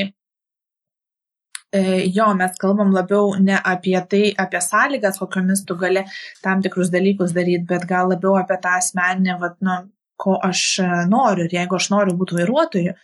e, 1.76 1.82
jo, 2.16 2.30
mes 2.40 2.56
kalbam 2.64 2.96
labiau 2.96 3.34
ne 3.36 3.60
apie 3.60 3.98
tai, 4.08 4.22
apie 4.46 4.64
sąlygas, 4.64 5.20
kokiamis 5.20 5.66
tu 5.68 5.76
gali 5.76 6.06
tam 6.40 6.64
tikrus 6.64 6.88
dalykus 6.94 7.36
daryti, 7.36 7.66
bet 7.68 7.84
gal 7.90 8.08
labiau 8.14 8.38
apie 8.40 8.56
tą 8.64 8.78
asmeninę, 8.80 9.36
vat, 9.44 9.60
nu, 9.60 9.76
ko 10.16 10.36
aš 10.42 10.62
e, 10.82 10.88
noriu. 11.10 11.46
Ir 11.46 11.56
jeigu 11.58 11.78
aš 11.78 11.90
noriu 11.92 12.16
būti 12.18 12.38
vairuotoju, 12.38 12.94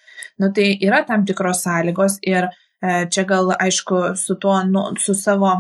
nu, 0.41 0.51
tai 0.57 0.67
yra 0.87 1.03
tam 1.09 1.25
tikros 1.29 1.65
sąlygos 1.67 2.19
ir 2.27 2.49
e, 2.49 3.07
čia 3.13 3.25
gal, 3.29 3.53
aišku, 3.59 4.03
su 4.21 4.37
tuo, 4.41 4.57
nu, 4.69 4.91
su 5.01 5.15
savo 5.19 5.57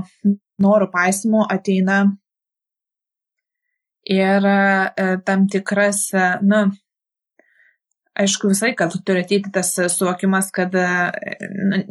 norų 0.60 0.90
paisimu 0.92 1.44
ateina 1.50 2.02
ir 4.10 4.46
e, 4.46 5.08
tam 5.26 5.46
tikras, 5.52 6.06
na, 6.42 6.64
aišku, 8.20 8.52
visai, 8.52 8.74
kad 8.78 8.94
turi 9.06 9.24
ateiti 9.24 9.52
tas 9.54 9.74
suvokimas, 9.96 10.50
kad 10.54 10.74
na, 10.74 11.82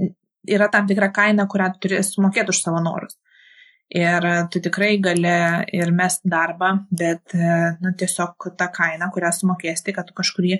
yra 0.49 0.70
tam 0.72 0.88
tikra 0.89 1.12
kaina, 1.14 1.45
kurią 1.49 1.74
tu 1.74 1.88
turi 1.88 2.03
sumokėti 2.05 2.53
už 2.53 2.64
savo 2.64 2.82
norus. 2.84 3.18
Ir 3.90 4.26
tu 4.54 4.60
tikrai 4.62 5.00
gali 5.02 5.38
ir 5.74 5.90
mest 5.98 6.22
darbą, 6.30 6.76
bet 6.94 7.34
nu, 7.82 7.94
tiesiog 7.98 8.52
ta 8.58 8.68
kaina, 8.70 9.08
kurią 9.14 9.32
sumokėsi, 9.34 9.96
kad 9.96 10.06
tu 10.06 10.14
kažkurį 10.18 10.60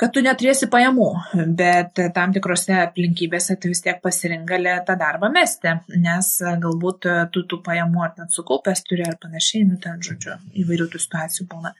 kad 0.00 0.10
tu 0.14 0.22
neturėsi 0.24 0.68
pajamų, 0.70 1.08
bet 1.58 2.00
tam 2.16 2.32
tikrose 2.34 2.74
aplinkybėse 2.82 3.56
tu 3.62 3.70
vis 3.70 3.82
tiek 3.84 4.00
pasirink 4.02 4.46
gali 4.48 4.72
tą 4.86 4.96
darbą 4.98 5.30
mesti, 5.34 5.76
nes 6.02 6.30
galbūt 6.62 7.08
tu 7.34 7.44
tų 7.50 7.60
pajamų 7.66 8.02
ar 8.06 8.14
ten 8.18 8.32
sukaupęs 8.34 8.82
turi 8.88 9.06
ar 9.06 9.18
panašiai, 9.22 9.68
nu 9.68 9.78
ten, 9.82 10.02
žodžiu, 10.02 10.38
įvairių 10.64 10.88
tų 10.90 11.02
situacijų 11.04 11.46
būna. 11.52 11.74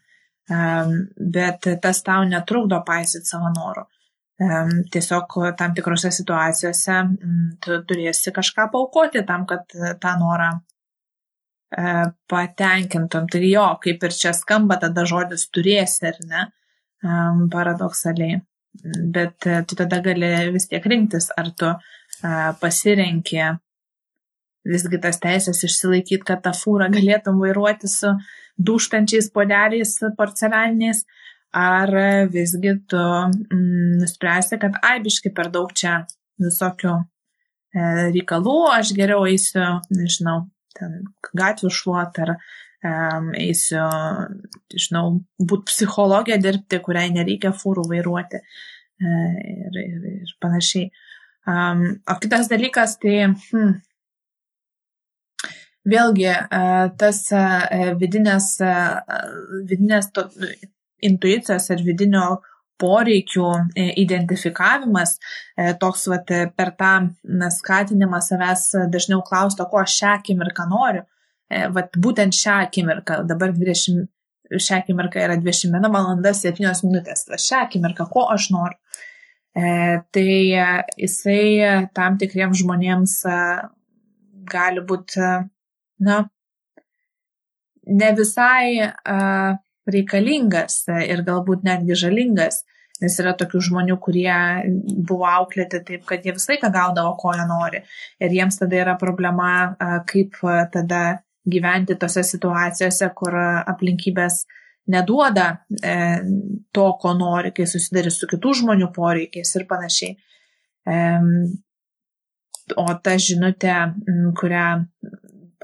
Bet 1.35 1.67
tas 1.83 2.03
tau 2.07 2.23
netrukdo 2.29 2.83
paisyti 2.87 3.31
savo 3.33 3.51
norų. 3.55 3.87
Tiesiog 4.93 5.37
tam 5.59 5.75
tikrose 5.77 6.11
situacijose 6.13 6.97
tu 7.65 7.77
turėsi 7.89 8.33
kažką 8.35 8.69
paukoti 8.73 9.23
tam, 9.29 9.45
kad 9.47 9.71
tą 10.03 10.15
norą 10.21 10.49
e, 10.59 11.85
patenkintum. 12.31 13.29
Tai 13.31 13.43
jo, 13.47 13.67
kaip 13.85 14.05
ir 14.09 14.17
čia 14.17 14.35
skamba 14.37 14.81
tada 14.83 15.07
žodis 15.09 15.49
turėsi, 15.55 16.11
ar 16.11 16.21
ne? 16.29 16.45
paradoksaliai. 17.53 18.41
Bet 19.15 19.45
uh, 19.47 19.61
tu 19.69 19.77
tada 19.77 19.99
gali 20.03 20.31
vis 20.55 20.65
tiek 20.71 20.87
rinktis, 20.89 21.29
ar 21.37 21.51
tu 21.53 21.69
pasirenki 22.61 23.43
visgi 24.65 25.01
tas 25.03 25.21
teisės 25.21 25.61
išsilaikyti, 25.67 26.25
kad 26.25 26.43
tą 26.45 26.55
fūrą 26.57 26.89
galėtum 26.93 27.41
vairuoti 27.43 27.91
su 27.91 28.15
duštančiais 28.57 29.31
podeliais 29.35 29.99
porcelianiniais, 30.19 31.05
ar 31.55 31.91
visgi 32.33 32.75
tu 32.91 32.99
mm, 32.99 34.01
nuspręsi, 34.01 34.59
kad 34.63 34.79
aibiškai 34.83 35.33
per 35.35 35.51
daug 35.55 35.71
čia 35.77 36.01
visokių 36.43 36.93
e, 36.99 37.85
reikalų, 38.11 38.57
aš 38.75 38.93
geriau 38.97 39.27
eisiu, 39.31 39.63
nežinau, 39.95 40.45
ten 40.75 41.05
gatvių 41.39 41.71
šluot 41.71 42.21
ar 42.25 42.35
um, 42.35 43.31
eisiu, 43.39 43.87
žinau, 44.75 45.07
būti 45.39 45.71
psichologija 45.71 46.41
dirbti, 46.43 46.83
kuriai 46.85 47.13
nereikia 47.15 47.55
fūrų 47.55 47.87
vairuoti 47.93 48.43
uh, 48.43 49.35
ir, 49.39 49.81
ir, 49.85 50.07
ir 50.27 50.37
panašiai. 50.43 50.91
Um, 51.47 51.87
o 52.09 52.19
kitas 52.21 52.49
dalykas, 52.51 52.97
tai 53.03 53.17
hmm, 53.29 53.75
vėlgi 55.95 56.31
uh, 56.33 56.87
tas 57.01 57.25
uh, 57.37 57.95
vidinės, 58.01 58.55
uh, 58.65 59.03
vidinės 59.69 60.11
to, 60.17 60.27
intuicijos 61.07 61.71
ir 61.71 61.85
vidinio 61.87 62.27
poreikių 62.83 63.49
identifikavimas, 64.03 65.15
toks 65.81 66.09
vat, 66.11 66.31
per 66.59 66.73
tą 66.75 66.95
skatinimą 67.55 68.19
savęs 68.25 68.65
dažniau 68.91 69.23
klausti, 69.27 69.63
ko 69.71 69.85
aš 69.85 69.95
šią 70.01 70.15
akimirką 70.19 70.67
noriu, 70.73 71.05
E, 71.53 71.67
vat 71.75 71.97
būtent 72.01 72.35
šią 72.35 72.59
akimirką, 72.67 73.21
dabar 73.29 73.53
20, 73.57 74.07
šią 74.67 74.81
akimirką 74.81 75.23
yra 75.27 75.37
21 75.41 75.91
valanda 75.93 76.33
7 76.37 76.87
minutės, 76.87 77.27
šią 77.29 77.65
akimirką, 77.67 78.09
ko 78.13 78.27
aš 78.35 78.51
noriu. 78.55 78.79
E, 79.55 79.67
tai 80.15 80.31
e, 80.59 80.69
jisai 81.05 81.91
tam 81.95 82.17
tikriems 82.19 82.59
žmonėms 82.63 83.19
e, 83.31 83.37
gali 84.51 84.83
būti, 84.89 85.21
e, 85.21 85.35
na, 86.09 86.17
ne 88.03 88.11
visai 88.19 88.81
e, 88.89 88.89
reikalingas 89.91 90.85
ir 91.05 91.23
galbūt 91.27 91.65
netgi 91.67 91.97
žalingas, 91.99 92.63
nes 93.03 93.19
yra 93.21 93.35
tokių 93.37 93.61
žmonių, 93.69 93.99
kurie 94.03 94.35
buvo 95.09 95.27
auklėti 95.29 95.83
taip, 95.87 96.05
kad 96.09 96.25
jie 96.25 96.35
visą 96.37 96.55
laiką 96.55 96.71
gaudavo, 96.75 97.15
ko 97.21 97.35
jie 97.37 97.47
nori. 97.49 97.83
Ir 98.23 98.37
jiems 98.37 98.61
tada 98.61 98.81
yra 98.81 98.97
problema, 99.01 99.51
kaip 100.09 100.39
tada 100.73 101.05
gyventi 101.45 101.99
tose 102.01 102.25
situacijose, 102.25 103.11
kur 103.19 103.37
aplinkybės 103.37 104.45
neduoda 104.95 105.49
e, 105.83 105.97
to, 106.73 106.87
ko 107.01 107.13
nori, 107.17 107.53
kai 107.57 107.67
susidari 107.69 108.13
su 108.13 108.29
kitų 108.31 108.55
žmonių 108.61 108.91
poreikiais 108.95 109.55
ir 109.57 109.67
panašiai. 109.69 110.17
E, 110.85 110.97
o 112.81 112.87
ta 113.05 113.17
žinutė, 113.21 113.77
kurią 114.41 114.67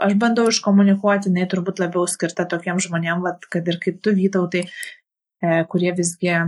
aš 0.07 0.17
bandau 0.21 0.49
iškomunikuoti, 0.51 1.31
jinai 1.31 1.49
turbūt 1.51 1.83
labiau 1.83 2.07
skirta 2.11 2.47
tokiem 2.51 2.81
žmonėm, 2.83 3.25
vat, 3.27 3.47
kad 3.53 3.69
ir 3.69 3.81
kaip 3.83 4.01
tu 4.05 4.15
vytautai, 4.17 4.65
e, 4.67 5.61
kurie 5.73 5.93
visgi 5.97 6.33
e, 6.35 6.45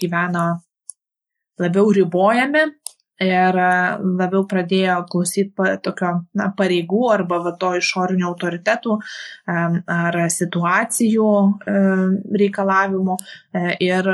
gyveno 0.00 0.46
labiau 1.60 1.92
ribojami 1.92 2.66
ir 3.20 3.58
e, 3.60 3.72
labiau 4.20 4.44
pradėjo 4.48 4.96
klausyti 5.10 5.74
tokio 5.84 6.12
na, 6.36 6.48
pareigų 6.56 7.02
arba 7.12 7.40
va, 7.44 7.52
to 7.60 7.74
išorinių 7.78 8.26
autoritetų 8.30 8.96
ar 9.50 10.18
situacijų 10.32 11.28
reikalavimų 12.42 13.18
e, 13.18 13.66
ir 13.90 14.08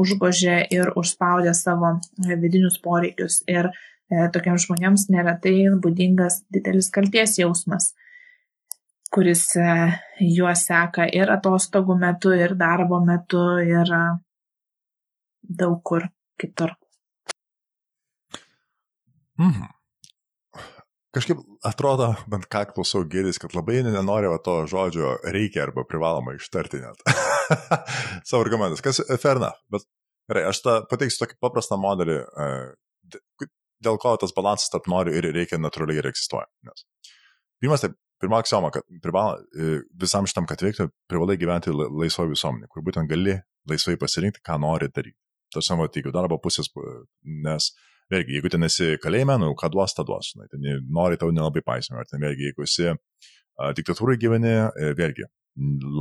užgožė 0.00 0.62
ir 0.78 0.94
užspaudė 0.96 1.52
savo 1.58 1.96
vidinius 2.26 2.80
poreikius. 2.82 3.42
Ir 3.50 3.70
e, 3.70 4.26
tokiems 4.32 4.66
žmonėms 4.66 5.08
neretai 5.12 5.58
būdingas 5.82 6.42
didelis 6.52 6.90
kalties 6.94 7.38
jausmas 7.42 7.92
kuris 9.16 9.46
juos 10.20 10.66
seka 10.68 11.06
ir 11.16 11.32
atostogų 11.32 11.96
metu, 12.00 12.34
ir 12.36 12.52
darbo 12.60 13.00
metu, 13.04 13.46
ir 13.64 13.92
daug 15.46 15.80
kur 15.82 16.10
kitur. 16.40 16.76
Mhm. 19.40 19.72
Kažkaip 21.16 21.38
atrodo, 21.64 22.10
bent 22.28 22.44
ką 22.52 22.66
klausau 22.74 23.06
gėdės, 23.08 23.38
kad 23.40 23.54
labai 23.56 23.78
nenori 23.86 24.28
to 24.44 24.56
žodžio 24.68 25.14
reikia 25.32 25.62
arba 25.64 25.86
privaloma 25.88 26.34
ištarti 26.36 26.82
net. 26.82 27.00
Savo 28.28 28.42
argumentas, 28.44 28.82
kas 28.84 29.00
ferna, 29.22 29.54
bet 29.72 29.86
gerai, 30.28 30.42
aš 30.50 30.60
tą 30.64 30.74
pateiksiu 30.90 31.22
tokį 31.22 31.38
paprastą 31.40 31.78
modelį, 31.80 32.18
e, 32.20 33.16
dėl 33.86 33.96
ko 34.02 34.12
tas 34.20 34.36
balansas 34.36 34.68
tarp 34.72 34.90
noriu 34.92 35.16
ir 35.16 35.30
reikia 35.32 35.56
natūraliai 35.60 36.02
ir 36.02 36.10
egzistuoja. 36.12 36.50
Nes 36.68 36.84
pirmas, 37.64 37.80
tai 37.80 37.94
pirma 38.22 38.40
aksioma, 38.42 38.70
kad 38.74 38.86
privalo, 39.02 39.40
e, 39.52 39.80
visam 40.00 40.26
šitam, 40.28 40.46
kad 40.48 40.62
veiktų, 40.64 40.88
privalai 41.10 41.36
gyventi 41.40 41.74
laisvoje 41.74 42.32
visuomenėje, 42.32 42.70
kur 42.72 42.84
būtent 42.86 43.10
gali 43.10 43.36
laisvai 43.70 43.96
pasirinkti, 44.00 44.42
ką 44.46 44.58
nori 44.62 44.88
daryti. 44.88 45.18
Tas 45.54 45.68
savo 45.68 45.86
teigiu 45.92 46.12
darbo 46.14 46.38
pusės, 46.42 46.68
nes 47.24 47.70
vėlgi, 48.12 48.36
jeigu 48.36 48.50
ten 48.52 48.66
esi 48.66 48.96
kalėjime, 49.02 49.38
nu, 49.42 49.52
ką 49.58 49.70
duos, 49.74 49.94
tą 49.94 50.04
duos, 50.06 50.32
žinai, 50.32 50.48
ten 50.50 50.64
nori 50.92 51.18
tau 51.20 51.32
nelabai 51.34 51.62
paisime, 51.66 52.00
ar 52.00 52.08
ten 52.10 52.22
vėlgi, 52.22 52.50
jeigu 52.50 52.66
esi 52.66 52.92
diktatūrai 53.78 54.18
gyveni, 54.20 54.54
e, 54.68 54.92
vėlgi, 54.98 55.28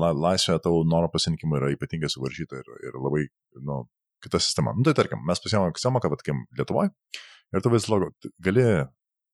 la, 0.02 0.12
laisvė 0.12 0.58
tavo 0.64 0.84
noro 0.88 1.10
pasirinkimo 1.14 1.60
yra 1.60 1.72
ypatingai 1.76 2.10
suvaržyta 2.12 2.60
ir, 2.60 2.72
ir 2.90 2.98
labai, 3.00 3.26
nu, 3.64 3.84
kita 4.24 4.42
sistema. 4.42 4.74
Nu, 4.76 4.84
tai 4.88 4.96
tarkim, 4.98 5.22
mes 5.28 5.42
pasiėmėme 5.42 5.76
sistemą, 5.78 6.02
kad, 6.04 6.16
atkim, 6.18 6.44
Lietuvoje, 6.58 6.92
ir 7.54 7.64
tu 7.64 7.72
vis 7.74 7.88
logo 7.92 8.12
gali 8.44 8.66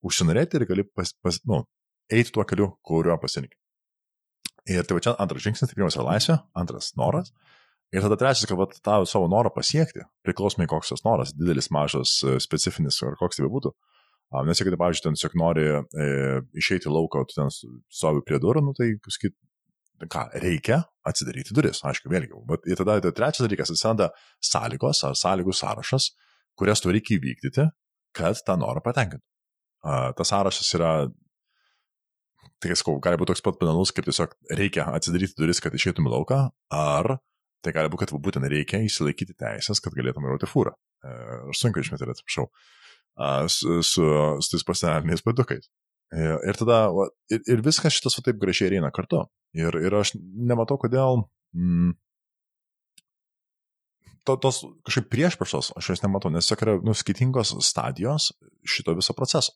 užsinorėti 0.05 0.59
ir 0.59 0.67
gali 0.69 0.85
pas, 0.97 1.13
pas, 1.23 1.39
nu, 1.49 1.63
eiti 2.11 2.33
tuo 2.35 2.45
keliu, 2.47 2.73
kuriuo 2.85 3.17
pasirinkai. 3.21 3.57
Ir 4.69 4.85
tai 4.85 4.97
va 4.97 5.01
čia 5.03 5.15
antras 5.17 5.43
žingsnis, 5.43 5.71
tai 5.71 5.77
pirmas 5.77 5.97
yra 5.97 6.11
laisvė, 6.11 6.37
antras 6.61 6.91
noras, 6.99 7.31
Ir 7.91 8.05
tada 8.05 8.15
trečias, 8.15 8.47
kad 8.47 8.55
vat, 8.55 8.77
tą 8.79 9.01
savo 9.09 9.27
norą 9.27 9.51
pasiekti, 9.51 10.05
priklausomai 10.23 10.67
koks 10.71 10.93
tas 10.93 11.01
noras, 11.03 11.33
didelis, 11.35 11.67
mažas, 11.75 12.21
e, 12.23 12.37
specifinis 12.39 13.01
ar 13.03 13.17
koks 13.19 13.39
tai 13.39 13.49
būtų. 13.51 13.73
Nes 14.47 14.61
jeigu, 14.61 14.77
pavyzdžiui, 14.79 15.03
ten 15.03 15.17
tiesiog 15.17 15.33
nori 15.35 15.65
e, 15.67 16.05
išeiti 16.55 16.87
lauko, 16.87 17.25
tu 17.27 17.35
ten 17.35 17.51
stovi 17.51 18.23
prie 18.23 18.39
durų, 18.39 18.63
nu, 18.63 18.71
tai, 18.77 18.93
sakyt, 19.11 19.35
ką, 20.07 20.23
reikia 20.39 20.77
atsidaryti 21.03 21.51
duris, 21.57 21.81
aišku, 21.83 22.07
vėlgi. 22.13 22.39
Bet 22.47 22.69
ir 22.71 22.79
tada 22.79 22.95
tai 23.03 23.11
trečias 23.17 23.43
dalykas, 23.43 23.73
atsiranda 23.75 24.07
sąlygos 24.39 25.03
ar 25.09 25.19
sąlygų 25.19 25.57
sąrašas, 25.59 26.13
kurias 26.55 26.79
tu 26.79 26.95
reikia 26.95 27.17
įvykdyti, 27.17 27.67
kad 28.15 28.39
tą 28.47 28.55
norą 28.61 28.79
patenkintų. 28.87 29.25
Tas 30.15 30.31
sąrašas 30.31 30.71
yra 30.79 30.93
tai 32.61 32.77
sakau, 32.77 32.99
gali 33.03 33.17
būti 33.19 33.33
toks 33.33 33.43
pat 33.45 33.59
banalus, 33.61 33.91
kaip 33.95 34.05
tiesiog 34.07 34.37
reikia 34.57 34.85
atsidaryti 34.93 35.37
duris, 35.39 35.61
kad 35.63 35.73
išeitum 35.75 36.07
į 36.07 36.15
lauką, 36.15 36.41
ar 36.77 37.15
Tai 37.61 37.73
gali 37.75 37.91
būti, 37.93 38.07
kad 38.07 38.21
būtent 38.25 38.49
reikia 38.49 38.81
įsilaikyti 38.81 39.35
teisės, 39.37 39.81
kad 39.83 39.93
galėtum 39.93 40.25
vairuoti 40.25 40.49
fūrą. 40.49 40.73
E, 41.05 41.11
aš 41.53 41.61
sunku 41.61 41.81
išmeti, 41.81 42.07
atsiprašau, 42.09 42.47
su, 43.53 43.81
su, 43.85 44.05
su 44.41 44.53
tais 44.55 44.65
paseneliniais 44.65 45.21
padukais. 45.25 45.69
E, 46.11 46.23
ir 46.49 46.57
tada, 46.57 46.83
ir, 47.29 47.43
ir 47.45 47.61
viskas 47.65 47.93
šitas 47.93 48.17
va 48.17 48.25
taip 48.25 48.39
gražiai 48.41 48.79
eina 48.79 48.89
kartu. 48.93 49.21
Ir, 49.57 49.77
ir 49.77 49.97
aš 49.99 50.15
nematau, 50.17 50.79
kodėl 50.81 51.21
mm, 51.53 51.93
to, 54.25 54.39
tos 54.41 54.63
kažkaip 54.87 55.11
priešpriešos 55.13 55.73
aš 55.77 55.93
jas 55.93 56.01
nematau, 56.05 56.33
nes 56.33 56.49
tiesiog 56.49 56.65
yra 56.65 56.77
nu, 56.81 56.97
skirtingos 56.97 57.53
stadijos 57.67 58.31
šito 58.65 58.97
viso 58.97 59.13
proceso. 59.17 59.53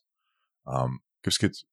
Um, 0.66 1.00
kaip 1.26 1.34
sakyt, 1.34 1.64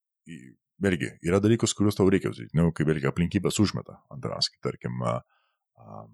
vėlgi, 0.81 1.09
yra 1.27 1.39
dalykus, 1.43 1.75
kuriuos 1.77 1.97
tau 1.97 2.09
reikia 2.11 2.31
daryti, 2.33 2.55
nu, 2.57 2.71
kai 2.75 2.85
vėlgi 2.87 3.09
aplinkybės 3.09 3.59
užmeta 3.61 3.99
ant 4.13 4.23
tavęs, 4.23 4.49
kaip 4.53 4.69
tarkim, 4.69 5.03
um, 5.03 6.13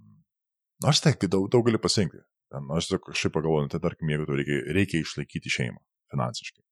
nors 0.84 1.04
tai 1.04 1.16
daug, 1.28 1.48
daug 1.52 1.66
gali 1.68 1.82
pasirinkti. 1.82 2.24
Ten, 2.50 2.66
aš 2.74 2.90
kažkaip 3.06 3.36
pagalvoju, 3.36 3.68
nu, 3.68 3.70
tai 3.70 3.82
tarkim, 3.84 4.10
jeigu 4.10 4.26
tau 4.26 4.38
reikia, 4.40 4.62
reikia 4.74 5.04
išlaikyti 5.04 5.52
šeimą 5.54 5.84
finansiškai, 6.10 6.64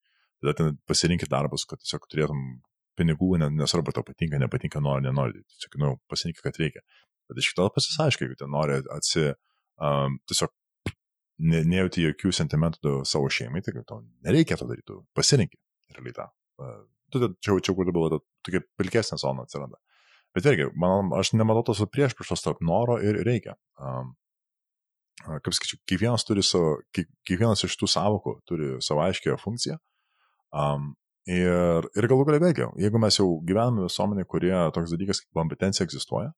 tada 0.41 0.55
ten 0.57 0.79
pasirinkit 0.89 1.29
darbus, 1.29 1.67
kad 1.69 1.81
tiesiog 1.83 2.07
turėtum 2.09 2.39
pinigų, 2.97 3.35
nesvarbu, 3.45 3.93
tau 3.93 4.05
patinka, 4.07 4.39
nepatinka, 4.41 4.81
nori, 4.81 5.05
nenori, 5.05 5.43
tiesiog, 5.53 5.77
nu, 5.83 5.91
pasirinkit, 6.09 6.41
kad 6.41 6.57
reikia. 6.57 6.81
Bet 7.29 7.43
iš 7.43 7.51
kito 7.51 7.67
pasisaiškai, 7.75 8.25
jeigu 8.25 8.39
ten 8.39 8.49
nori 8.49 8.79
atsi, 8.95 9.27
um, 9.83 10.17
tiesiog 10.25 10.55
ne, 11.45 11.61
nejauti 11.69 12.07
jokių 12.07 12.33
sentimentų 12.33 13.01
savo 13.05 13.29
šeimai, 13.29 13.61
tai 13.61 13.75
tau 13.83 14.01
nereikia 14.25 14.57
to 14.57 14.65
daryti, 14.71 14.97
pasirinkit 15.17 15.61
realiai 15.93 16.17
tą. 16.17 16.29
Uh, 16.57 16.79
čia, 17.13 17.57
čia 17.63 17.75
kur 17.77 17.91
buvo 17.93 18.21
tokia 18.45 18.63
pilkesnė 18.79 19.19
zona 19.21 19.45
atsiranda. 19.47 19.79
Bet 20.35 20.45
vėlgi, 20.45 20.69
man, 20.77 21.11
aš 21.17 21.33
nematau 21.33 21.63
tos 21.69 21.81
prieš 21.91 22.15
priešos 22.17 22.43
tarp 22.45 22.59
noro 22.65 22.99
ir 23.01 23.19
reikia. 23.25 23.55
Um, 23.81 24.13
kaip 25.25 25.53
sakyčiau, 25.55 25.79
kiekvienas 25.89 26.25
turi 26.27 26.43
savo, 26.45 26.77
kiekvienas 26.93 27.65
iš 27.65 27.77
tų 27.79 27.89
savokų 27.89 28.35
turi 28.47 28.75
savo 28.85 29.01
aiškę 29.07 29.37
funkciją. 29.41 29.79
Um, 30.53 30.91
ir, 31.27 31.87
ir 31.97 32.09
galų 32.11 32.27
galia 32.27 32.43
vėlgi, 32.45 32.67
jeigu 32.83 33.01
mes 33.01 33.17
jau 33.19 33.27
gyvename 33.47 33.87
visuomenė, 33.87 34.27
kurie 34.29 34.53
toks 34.75 34.93
dalykas 34.93 35.23
kaip 35.23 35.41
kompetencija 35.41 35.87
egzistuoja, 35.87 36.31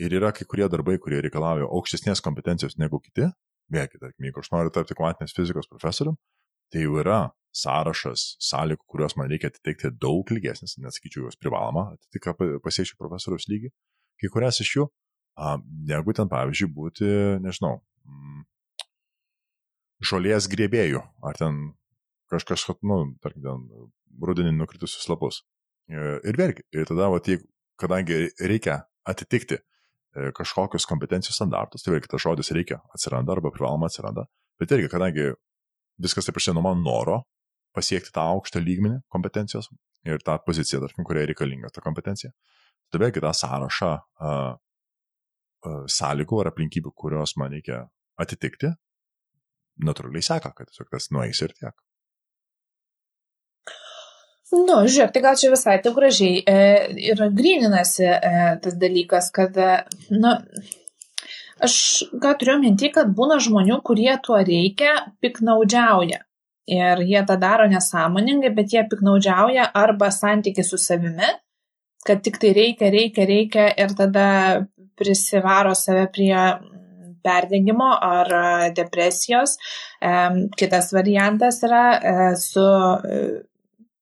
ir 0.00 0.14
yra 0.20 0.30
kai 0.36 0.46
kurie 0.48 0.68
darbai, 0.70 0.96
kurie 1.02 1.20
reikalauja 1.24 1.68
aukštesnės 1.68 2.22
kompetencijos 2.24 2.78
negu 2.80 3.00
kiti, 3.02 3.28
vėlgi, 3.72 4.00
tarkim, 4.00 4.28
jeigu 4.28 4.42
aš 4.42 4.52
noriu 4.54 4.72
tapti 4.74 4.96
kvantinės 4.98 5.34
fizikos 5.36 5.68
profesorium, 5.70 6.16
tai 6.72 6.84
jau 6.86 6.98
yra 7.02 7.20
sąrašas 7.54 8.34
sąlygų, 8.42 8.84
kuriuos 8.90 9.14
man 9.18 9.30
reikia 9.30 9.50
atitikti 9.52 9.92
daug 10.02 10.30
ilgesnis, 10.34 10.76
nesakyčiau, 10.82 11.28
jos 11.28 11.38
privaloma 11.38 11.92
atitikti 11.94 12.58
pasiekti 12.64 12.98
profesoriaus 12.98 13.46
lygį, 13.50 13.70
kai 14.20 14.30
kurias 14.32 14.58
iš 14.64 14.72
jų, 14.78 14.86
negu 15.90 16.14
ten, 16.16 16.30
pavyzdžiui, 16.30 16.70
būti, 16.74 17.10
nežinau, 17.44 17.76
mm, 18.08 18.42
žolės 20.10 20.48
grėbėjų, 20.50 21.02
ar 21.22 21.38
ten 21.38 21.60
kažkas, 22.32 22.66
nu, 22.82 22.98
tarkim, 23.22 23.44
ten 23.46 24.24
rudenį 24.24 24.54
nukritusius 24.56 25.06
lapus. 25.10 25.42
E, 25.90 26.18
ir 26.26 26.38
vėlgi, 26.38 26.66
ir 26.74 26.88
tada, 26.88 27.10
va, 27.12 27.20
jeigu, 27.22 27.46
kadangi 27.80 28.28
reikia 28.40 28.80
atitikti 29.10 29.58
e, 29.58 30.30
kažkokius 30.36 30.86
kompetencijų 30.90 31.34
standartus, 31.36 31.84
tai 31.84 31.96
vėlgi 31.96 32.10
tas 32.10 32.22
žodis 32.24 32.52
reikia 32.56 32.80
atsiranda 32.94 33.34
arba 33.34 33.52
privaloma 33.54 33.90
atsiranda, 33.90 34.26
bet 34.60 34.74
irgi, 34.74 34.90
kadangi 34.92 35.32
viskas 36.02 36.26
taip 36.26 36.36
prasidėjo 36.36 36.58
nuo 36.58 36.66
mano 36.68 36.82
noro 36.82 37.20
pasiekti 37.74 38.12
tą 38.14 38.26
aukštą 38.34 38.62
lygmenį 38.62 39.00
kompetencijos 39.10 39.70
ir 40.06 40.22
tą 40.24 40.36
poziciją, 40.46 40.82
tarkim, 40.84 41.06
kuriai 41.06 41.26
reikalinga 41.30 41.72
ta 41.74 41.82
kompetencija. 41.84 42.30
Tada 42.92 43.06
vėlgi 43.06 43.22
tą 43.24 43.32
sąrašą 43.34 43.90
a, 43.90 44.30
a, 44.30 45.76
sąlygų 45.90 46.42
ar 46.42 46.52
aplinkybių, 46.52 46.92
kurios 46.94 47.34
man 47.40 47.56
reikia 47.56 47.86
atitikti, 48.20 48.70
natūraliai 49.82 50.22
seka, 50.22 50.52
kad 50.54 50.70
tiesiog 50.70 50.92
tas 50.92 51.10
nueis 51.14 51.40
ir 51.42 51.56
tiek. 51.56 51.74
Nu, 54.54 54.76
žiūrėk, 54.86 55.10
tai 55.14 55.22
gal 55.24 55.38
čia 55.40 55.50
visai 55.50 55.78
taip 55.82 55.96
gražiai 55.96 56.42
e, 56.46 56.56
ir 57.08 57.20
grininasi 57.34 58.06
e, 58.06 58.42
tas 58.62 58.76
dalykas, 58.78 59.32
kad, 59.34 59.56
e, 59.58 60.12
na, 60.14 60.36
aš 61.64 61.76
ką 62.22 62.34
turiu 62.40 62.58
minti, 62.62 62.90
kad 62.94 63.10
būna 63.16 63.40
žmonių, 63.42 63.80
kurie 63.86 64.12
tuo 64.24 64.38
reikia, 64.44 64.94
piknaudžiauja. 65.24 66.20
Ir 66.74 67.02
jie 67.04 67.20
tą 67.28 67.36
daro 67.40 67.66
nesąmoningai, 67.68 68.52
bet 68.56 68.72
jie 68.72 68.84
piknaudžiauja 68.88 69.66
arba 69.76 70.08
santyki 70.14 70.64
su 70.64 70.78
savimi, 70.80 71.28
kad 72.04 72.22
tik 72.24 72.38
tai 72.40 72.54
reikia, 72.56 72.88
reikia, 72.92 73.26
reikia 73.28 73.66
ir 73.80 73.92
tada 73.98 74.28
prisivaro 74.96 75.74
save 75.76 76.06
prie 76.14 76.38
perdengimo 77.24 77.90
ar 78.00 78.30
depresijos. 78.76 79.58
Kitas 80.56 80.92
variantas 80.92 81.62
yra 81.64 81.84
e, 81.96 82.14
su 82.40 82.64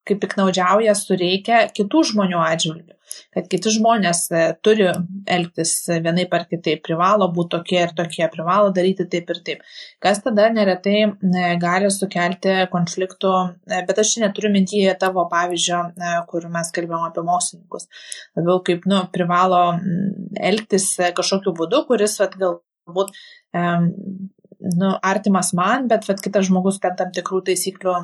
kaip 0.09 0.23
piknaudžiauja 0.25 0.95
su 0.99 1.19
reikia 1.19 1.67
kitų 1.75 2.03
žmonių 2.13 2.41
atžvilgių. 2.43 2.97
Kad 3.35 3.49
kiti 3.53 3.73
žmonės 3.75 4.23
e, 4.33 4.43
turi 4.65 4.89
elgtis 5.37 5.75
vienai 6.05 6.25
par 6.31 6.47
kitaip, 6.51 6.83
privalo 6.87 7.29
būti 7.35 7.55
tokie 7.57 7.79
ir 7.83 7.95
tokie, 7.99 8.25
privalo 8.33 8.73
daryti 8.75 9.07
taip 9.13 9.31
ir 9.35 9.41
taip. 9.47 9.63
Kas 10.03 10.23
tada 10.25 10.49
neretai 10.55 10.97
e, 11.05 11.47
gali 11.63 11.91
sukelti 11.93 12.59
konfliktų, 12.73 13.33
e, 13.71 13.81
bet 13.89 14.03
aš 14.03 14.17
neturiu 14.25 14.53
mintyje 14.55 14.95
tavo 15.01 15.27
pavyzdžio, 15.33 15.83
kur 16.31 16.49
mes 16.53 16.75
kalbėjome 16.75 17.11
apie 17.11 17.27
mokslininkus. 17.27 17.89
Labiau 18.39 18.63
kaip, 18.67 18.87
nu, 18.91 19.03
privalo 19.15 19.63
elgtis 20.53 20.93
kažkokiu 21.17 21.55
būdu, 21.57 21.85
kuris, 21.89 22.19
vat, 22.23 22.39
galbūt 22.41 23.17
nu, 24.63 24.93
artimas 25.03 25.53
man, 25.59 25.89
bet 25.91 26.07
vat, 26.09 26.21
kitas 26.23 26.47
žmogus 26.49 26.79
ten 26.83 26.95
tam 26.99 27.11
tikrų 27.15 27.43
taisyklių 27.49 27.95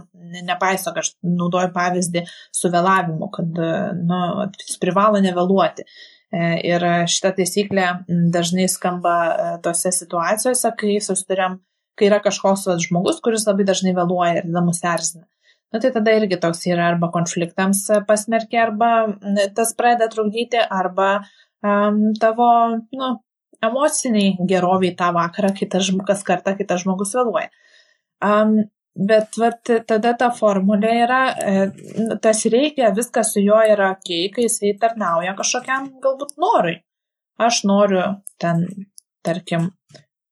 nepaiso, 0.48 0.92
aš 0.96 1.12
naudoju 1.22 1.70
pavyzdį 1.74 2.24
su 2.54 2.70
vėlavimu, 2.72 3.30
kad 3.34 3.60
nu, 3.98 4.20
jis 4.64 4.78
privalo 4.82 5.22
nevėluoti. 5.24 5.86
E, 6.28 6.42
ir 6.68 6.84
šita 7.08 7.32
taisyklė 7.38 7.86
dažnai 8.34 8.66
skamba 8.68 9.14
e, 9.28 9.48
tose 9.64 9.94
situacijose, 9.96 10.74
kai 10.80 10.98
susidurėm, 11.04 11.56
kai 11.98 12.10
yra 12.10 12.18
kažkoks 12.24 12.66
vat, 12.68 12.82
žmogus, 12.84 13.22
kuris 13.24 13.46
labai 13.48 13.64
dažnai 13.68 13.94
vėluoja 13.96 14.40
ir 14.40 14.48
tada 14.50 14.64
mus 14.66 14.82
erzina. 14.84 15.24
Nu, 15.72 15.80
tai 15.80 15.92
tada 15.92 16.14
irgi 16.16 16.38
toks 16.40 16.62
yra 16.68 16.86
arba 16.94 17.10
konfliktams 17.12 17.82
pasmerkė, 18.08 18.60
arba 18.62 18.90
tas 19.56 19.74
pradeda 19.76 20.08
trukdyti, 20.12 20.60
arba 20.64 21.18
um, 21.60 21.98
tavo, 22.20 22.48
nu, 22.96 23.10
emociniai 23.64 24.34
geroviai 24.48 24.94
tą 24.98 25.12
vakarą, 25.16 25.52
kitas, 25.56 25.90
kas 26.06 26.24
kartą 26.26 26.54
kitas 26.58 26.84
žmogus 26.84 27.14
vėluoja. 27.16 27.48
Um, 28.24 28.58
bet 28.98 29.38
vat, 29.38 29.70
tada 29.86 30.14
ta 30.18 30.30
formulė 30.34 30.92
yra, 31.04 31.20
e, 31.38 32.16
tas 32.22 32.42
reikia, 32.50 32.90
viskas 32.96 33.32
su 33.34 33.42
juo 33.44 33.60
yra 33.62 33.92
ok, 33.94 34.10
kai 34.34 34.46
jisai 34.48 34.74
tarnauja 34.80 35.36
kažkokiam 35.38 35.92
galbūt 36.02 36.34
norui. 36.42 36.78
Aš 37.38 37.62
noriu 37.70 38.02
ten, 38.42 38.64
tarkim, 39.22 39.68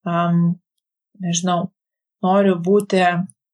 um, 0.07 0.41
nežinau, 1.23 1.69
noriu 2.27 2.57
būti, 2.59 3.05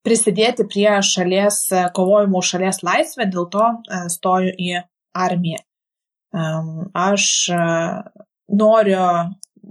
prisidėti 0.03 0.65
prie 0.67 0.89
šalies, 1.05 1.67
kovojimų 1.95 2.41
šalies 2.49 2.81
laisvę, 2.87 3.29
dėl 3.29 3.51
to 3.53 3.69
uh, 3.69 4.09
stoju 4.13 4.57
į 4.57 4.81
armiją. 5.13 5.61
Um, 6.33 6.89
aš 6.97 7.27
uh, 7.53 8.01
noriu 8.49 9.05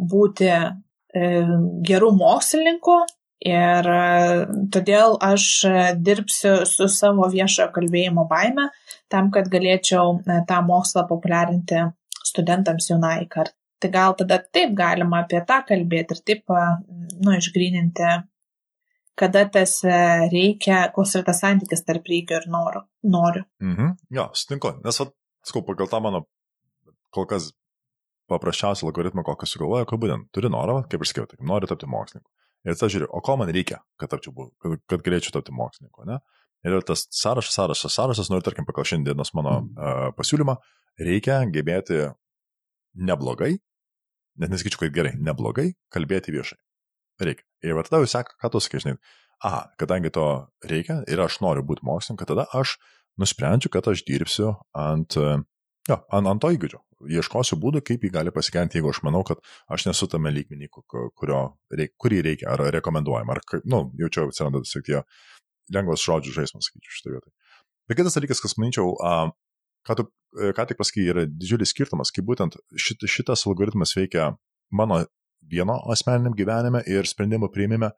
būti 0.01 0.49
e, 0.49 0.65
gerų 1.87 2.11
mokslininkų 2.17 2.97
ir 3.51 3.89
e, 3.93 4.01
todėl 4.73 5.17
aš 5.23 5.47
dirbsiu 6.01 6.53
su 6.69 6.89
savo 6.91 7.29
viešojo 7.31 7.69
kalbėjimo 7.75 8.27
baime 8.29 8.69
tam, 9.11 9.31
kad 9.33 9.49
galėčiau 9.53 10.17
e, 10.21 10.41
tą 10.49 10.61
mokslą 10.65 11.05
populiarinti 11.09 11.87
studentams 12.25 12.91
jaunai 12.91 13.25
kartai. 13.29 13.57
Tai 13.81 13.89
gal 13.89 14.13
tada 14.13 14.37
taip 14.37 14.75
galima 14.77 15.23
apie 15.23 15.39
tą 15.49 15.63
kalbėti 15.65 16.13
ir 16.13 16.19
taip, 16.21 16.51
nu, 17.25 17.31
išgrininti, 17.33 18.11
kada 19.17 19.41
tas 19.49 19.79
reikia, 20.29 20.83
koks 20.93 21.15
yra 21.17 21.25
tas 21.31 21.41
santykis 21.41 21.81
tarp 21.87 22.05
reikia 22.11 22.43
ir 22.43 22.45
noro, 22.53 22.83
noriu. 23.01 23.41
Mhm, 23.65 23.95
jo, 24.13 24.27
sutinku, 24.37 24.75
nes, 24.85 25.01
sakau, 25.01 25.65
pagal 25.65 25.89
tą 25.89 25.97
mano 26.05 26.21
kol 27.09 27.25
kas 27.31 27.49
paprasčiausią 28.31 28.87
algoritmą, 28.87 29.23
kokį 29.27 29.49
sugalvoja, 29.49 29.87
kad 29.89 30.01
būtent 30.01 30.29
turi 30.35 30.51
norą, 30.51 30.81
kaip 30.91 31.03
ir 31.03 31.09
sakiau, 31.09 31.27
tai 31.29 31.39
nori 31.47 31.69
tapti 31.69 31.89
mokslininku. 31.91 32.29
Ir 32.67 32.77
tada 32.77 32.91
žiūri, 32.93 33.07
o 33.09 33.21
ko 33.25 33.35
man 33.41 33.49
reikia, 33.53 33.79
kad, 33.99 34.11
tapčiau, 34.13 34.51
kad, 34.61 34.77
kad 34.89 35.03
galėčiau 35.05 35.33
tapti 35.37 35.53
mokslininku. 35.57 36.05
Ne? 36.09 36.19
Ir 36.67 36.77
tas 36.85 37.07
sąrašas, 37.17 37.55
sąrašas, 37.57 37.95
sąrašas, 37.95 38.29
noriu, 38.29 38.45
tarkim, 38.45 38.67
pagal 38.67 38.85
šiandienos 38.85 39.33
mano 39.37 39.55
uh, 39.63 40.09
pasiūlymą, 40.17 40.59
reikia 41.01 41.39
gebėti 41.49 42.03
neblogai, 43.07 43.55
net 44.41 44.53
nesakyčiau, 44.53 44.83
kad 44.83 44.93
gerai, 44.93 45.15
neblogai 45.17 45.71
kalbėti 45.93 46.35
viešai. 46.35 46.59
Reikia. 47.21 47.45
Ir 47.65 47.81
tada 47.87 48.01
jūs 48.03 48.13
seka, 48.13 48.37
ką 48.41 48.53
tu 48.53 48.61
sakai, 48.61 48.81
žinai, 48.83 48.95
aha, 49.41 49.65
kadangi 49.81 50.13
to 50.13 50.27
reikia 50.69 51.01
ir 51.09 51.21
aš 51.25 51.39
noriu 51.41 51.65
būti 51.65 51.85
mokslininku, 51.87 52.29
tada 52.29 52.45
aš 52.57 52.77
nusprendžiu, 53.21 53.71
kad 53.73 53.89
aš 53.89 54.05
dirbsiu 54.07 54.53
ant, 54.77 55.17
jo, 55.89 55.97
ant, 55.97 56.27
ant 56.27 56.41
to 56.41 56.51
įgūdžio 56.55 56.81
ieškosiu 57.17 57.57
būdų, 57.61 57.81
kaip 57.85 58.03
jį 58.05 58.11
gali 58.13 58.33
pasigerinti, 58.33 58.77
jeigu 58.77 58.91
aš 58.91 59.01
manau, 59.05 59.23
kad 59.27 59.41
aš 59.71 59.87
nesu 59.89 60.07
tame 60.11 60.31
lygmenį, 60.33 60.69
reik, 61.77 61.95
kurį 62.01 62.21
reikia, 62.27 62.51
ar 62.53 62.65
rekomenduojam, 62.75 63.31
ar, 63.33 63.41
na, 63.61 63.61
nu, 63.73 63.79
jau 64.01 64.09
čia 64.13 64.25
atsiranda 64.27 64.61
tiesiog 64.61 64.85
tie 64.87 64.99
lengvas 65.73 66.03
žodžių 66.05 66.35
žaidimas, 66.35 66.67
sakyčiau, 66.69 66.97
šitą 66.97 67.15
vietą. 67.15 67.33
Bet 67.89 67.99
kitas 67.99 68.17
dalykas, 68.17 68.41
kas 68.43 68.57
manyčiau, 68.61 68.93
ką 69.87 69.97
tu 69.97 70.07
e, 70.37 70.51
ką 70.57 70.67
tik 70.69 70.79
pasakai, 70.79 71.07
yra 71.13 71.25
didžiulis 71.27 71.73
skirtumas, 71.73 72.13
kaip 72.13 72.27
būtent 72.27 72.59
šit, 72.79 73.03
šitas 73.09 73.45
algoritmas 73.49 73.95
veikia 73.97 74.31
mano 74.71 75.01
vieno 75.51 75.79
asmeniniam 75.91 76.35
gyvenime 76.37 76.83
ir 76.87 77.09
sprendimų 77.09 77.49
priimime 77.53 77.91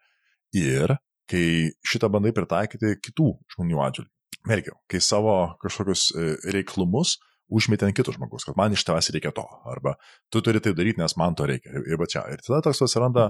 ir 0.57 0.95
kai 1.29 1.73
šitą 1.88 2.09
bandai 2.13 2.34
pritaikyti 2.36 2.97
kitų 3.03 3.29
žmonių 3.55 3.84
atžvilgių. 3.88 4.11
Vėlgi, 4.43 4.73
kai 4.91 4.99
savo 5.03 5.36
kažkokius 5.61 6.09
e, 6.11 6.34
reiklumus 6.51 7.17
užmetė 7.53 7.87
ant 7.87 7.97
kito 7.97 8.13
žmogus, 8.15 8.45
kad 8.47 8.57
man 8.59 8.73
iš 8.75 8.85
tavęs 8.87 9.11
reikia 9.13 9.33
to, 9.35 9.43
arba 9.69 9.95
tu 10.33 10.41
turi 10.45 10.61
tai 10.63 10.73
daryti, 10.77 11.01
nes 11.01 11.15
man 11.19 11.37
to 11.37 11.47
reikia. 11.49 11.73
Ir, 11.73 11.85
ir 11.93 12.01
va 12.01 12.07
čia. 12.09 12.23
Ir 12.33 12.41
tada 12.45 12.61
toks 12.65 12.83
atsiranda, 12.85 13.29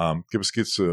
um, 0.00 0.24
kaip 0.32 0.46
sakyti, 0.48 0.90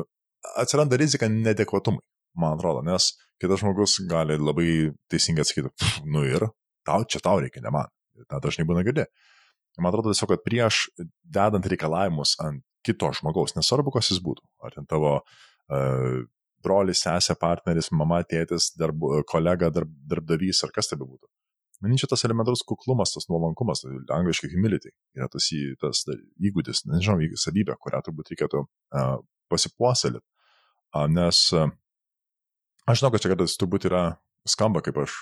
atsiranda 0.62 1.00
rizika 1.00 1.30
nedekvatumui, 1.32 2.04
man 2.38 2.58
atrodo, 2.58 2.84
nes 2.86 3.12
kitas 3.42 3.62
žmogus 3.64 4.00
gali 4.10 4.38
labai 4.40 4.70
teisingai 5.12 5.46
atsakyti, 5.46 5.92
nu 6.14 6.26
ir 6.28 6.48
tau 6.88 7.06
čia 7.10 7.22
tau 7.24 7.42
reikia, 7.44 7.64
ne 7.66 7.74
man. 7.74 7.92
Ta 8.30 8.40
dažnai 8.42 8.66
būna 8.66 8.86
girdi. 8.86 9.06
Man 9.78 9.92
atrodo 9.92 10.10
tiesiog, 10.10 10.32
kad 10.34 10.46
prieš 10.46 10.88
dedant 11.22 11.66
reikalavimus 11.70 12.34
ant 12.42 12.64
kito 12.86 13.12
žmogaus, 13.20 13.54
nesvarbu, 13.58 13.94
kas 13.94 14.10
jis 14.14 14.24
būtų, 14.24 14.46
ar 14.66 14.74
ten 14.74 14.88
tavo 14.90 15.20
uh, 15.20 16.24
brolis, 16.64 17.04
sesė, 17.06 17.36
partneris, 17.40 17.92
mama, 17.94 18.24
tėtis, 18.26 18.72
darbu, 18.80 19.22
kolega, 19.30 19.70
darb, 19.74 19.92
darbdavys 20.10 20.64
ar 20.66 20.74
kas 20.76 20.90
tai 20.90 20.98
bebūtų. 21.00 21.28
Manyčiau, 21.86 22.10
tas 22.10 22.24
elementarus 22.26 22.64
kuklumas, 22.66 23.12
tas 23.14 23.28
nuolankumas, 23.30 23.84
tai 23.84 24.18
angliškai 24.18 24.50
humility, 24.50 24.90
yra 25.18 25.28
tas, 25.30 25.50
tas 25.82 26.00
įgūdis, 26.42 26.86
nežinau, 26.90 27.22
savybė, 27.38 27.76
kurią 27.84 28.00
turbūt 28.06 28.32
reikėtų 28.34 28.64
uh, 28.64 29.20
pasipuoselėti. 29.54 30.26
Uh, 30.96 31.06
nes 31.12 31.44
uh, 31.54 31.70
aš 32.90 33.04
žinau, 33.04 33.12
kad 33.14 33.22
čia 33.22 33.34
kartais 33.34 33.58
turbūt 33.62 33.86
yra 33.92 34.04
skamba, 34.50 34.82
kaip 34.86 34.98
aš 35.04 35.20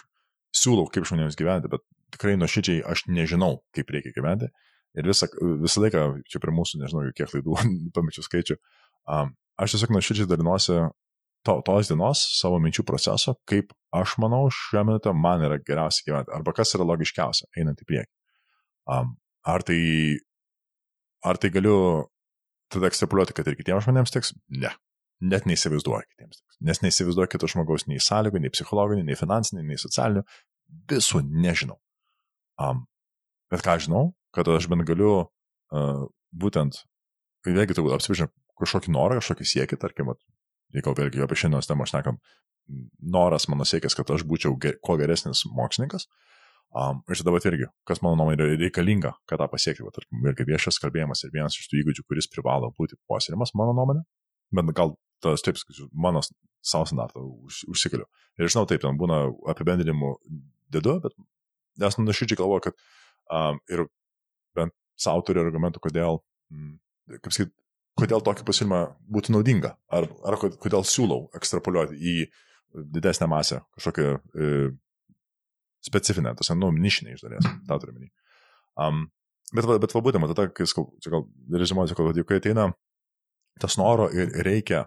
siūlau, 0.56 0.88
kaip 0.92 1.08
žmonėms 1.10 1.36
gyventi, 1.40 1.72
bet 1.72 1.84
tikrai 2.16 2.38
nuoširdžiai 2.40 2.86
aš 2.88 3.04
nežinau, 3.12 3.58
kaip 3.76 3.92
reikia 3.92 4.16
gyventi. 4.16 4.52
Ir 4.96 5.10
visą, 5.10 5.28
visą 5.60 5.84
laiką, 5.84 6.06
čia 6.32 6.40
prie 6.40 6.54
mūsų, 6.56 6.80
nežinau, 6.86 7.04
kiek 7.18 7.34
laidų, 7.36 7.58
pamečiu 7.98 8.24
skaičių, 8.24 8.56
um, 9.12 9.36
aš 9.60 9.76
tiesiog 9.76 9.92
nuoširdžiai 9.92 10.32
dalinuosi 10.32 10.80
to, 11.46 11.56
tos 11.66 11.90
dienos 11.92 12.22
savo 12.40 12.60
minčių 12.64 12.86
proceso, 12.88 13.36
kaip 13.50 13.74
aš 13.96 14.18
manau 14.22 14.48
šiuo 14.54 14.84
metu 14.90 15.14
man 15.16 15.44
yra 15.46 15.60
geriausia 15.62 16.06
gyventi, 16.08 16.34
arba 16.36 16.54
kas 16.56 16.74
yra 16.78 16.88
logiškiausia, 16.88 17.48
einant 17.60 17.82
į 17.82 17.88
priekį. 17.90 18.12
Um, 18.92 19.16
ar, 19.46 19.66
tai, 19.66 19.80
ar 21.26 21.40
tai 21.42 21.52
galiu 21.54 21.78
tada 22.74 22.90
ekstrapoliuoti, 22.90 23.36
kad 23.38 23.48
ir 23.50 23.58
kitiems 23.60 23.86
žmonėms 23.86 24.14
tiks? 24.14 24.34
Ne. 24.50 24.74
Net 25.24 25.48
neįsivaizduoju 25.48 26.10
kitiems 26.10 26.42
tiks. 26.42 26.60
Nes 26.66 26.82
neįsivaizduoju 26.84 27.32
kito 27.32 27.50
žmogaus 27.52 27.88
nei 27.90 28.02
sąlygų, 28.04 28.42
nei 28.44 28.54
psichologinių, 28.54 29.06
nei 29.08 29.18
finansinių, 29.20 29.64
nei 29.70 29.80
socialinių. 29.82 30.26
Visų 30.92 31.22
nežinau. 31.30 31.78
Um, 32.62 32.86
bet 33.52 33.64
ką 33.66 33.78
žinau, 33.86 34.10
kad 34.36 34.50
aš 34.52 34.68
bent 34.72 34.86
galiu 34.88 35.14
uh, 35.24 36.02
būtent, 36.36 36.82
vėlgi 37.48 37.78
turbūt 37.78 37.96
apsibrėžti 37.98 38.32
kažkokį 38.60 38.94
norą, 38.96 39.20
kažkokį 39.20 39.48
siekį, 39.52 39.80
tarkim, 39.80 40.12
jeigu 40.76 40.94
vėlgi 40.98 41.24
apie 41.26 41.38
šiandienos 41.40 41.70
temą 41.70 41.86
aš 41.88 41.96
nekam, 41.98 42.20
noras 43.16 43.48
mano 43.52 43.66
siekis, 43.68 43.96
kad 43.98 44.12
aš 44.14 44.26
būčiau 44.28 44.56
ger, 44.62 44.80
kuo 44.84 44.98
geresnis 45.00 45.46
mokslininkas. 45.50 46.08
Um, 46.76 47.00
ir 47.08 47.20
tada, 47.22 47.40
irgi, 47.48 47.70
kas 47.88 48.02
mano 48.04 48.18
nuomonė 48.20 48.44
yra 48.50 48.56
reikalinga, 48.60 49.14
kad 49.30 49.40
tą 49.40 49.48
pasiekti, 49.48 49.86
va, 49.86 49.94
tarkim, 49.96 50.26
irgi 50.28 50.48
viešas 50.50 50.80
kalbėjimas 50.84 51.24
ir 51.24 51.32
vienas 51.32 51.56
iš 51.56 51.70
tų 51.72 51.80
įgūdžių, 51.80 52.04
kuris 52.10 52.28
privalo 52.28 52.74
būti 52.76 52.98
puoselėjimas, 53.08 53.54
mano 53.56 53.72
nuomonė, 53.78 54.02
bet 54.60 54.74
gal 54.76 54.92
tas 55.24 55.46
taip, 55.46 55.62
mano 55.94 56.20
savo 56.66 56.90
standartą 56.90 57.24
už, 57.48 57.62
užsikeliu. 57.72 58.10
Ir 58.36 58.52
žinau, 58.52 58.66
taip, 58.68 58.84
ten 58.84 59.00
būna 59.00 59.22
apibendrinimų 59.54 60.12
dedu, 60.76 60.98
bet 61.06 61.16
nes 61.80 61.96
nuoširdžiai 62.02 62.42
galvoju, 62.42 62.66
kad 62.68 62.84
um, 63.32 63.62
ir 63.72 63.86
bent 64.58 64.76
savo 65.00 65.24
turiu 65.28 65.46
argumentų, 65.46 65.80
kodėl, 65.86 66.20
mm, 66.52 66.76
kaip 67.22 67.36
sakyti, 67.38 67.56
kodėl 68.00 68.24
tokį 68.24 68.46
pasiūlymą 68.48 68.80
būtų 69.16 69.36
naudinga, 69.36 69.76
ar, 69.94 70.08
ar 70.28 70.38
kodėl 70.40 70.86
siūlau 70.88 71.30
ekstrapoliuoti 71.38 71.96
į 71.96 72.16
didesnę 72.96 73.28
masę, 73.32 73.62
kažkokią 73.78 74.08
e, 74.12 74.50
specifinę, 75.86 76.34
tas, 76.36 76.52
nu, 76.60 76.72
nišinę 76.76 77.16
iš 77.16 77.24
dalies, 77.24 77.48
tą 77.68 77.78
turiu 77.80 77.96
menį. 77.96 78.10
Um, 78.82 79.06
bet, 79.54 79.70
bet 79.84 79.96
va 79.96 80.04
būtent, 80.04 80.28
tada, 80.34 80.50
kai, 80.52 80.68
čia 80.68 81.14
gal 81.14 81.24
rezimuosiu, 81.56 81.96
kad 81.98 82.20
kai 82.28 82.42
ateina 82.42 82.68
tas 83.62 83.78
noro 83.80 84.10
ir 84.12 84.34
reikia 84.44 84.84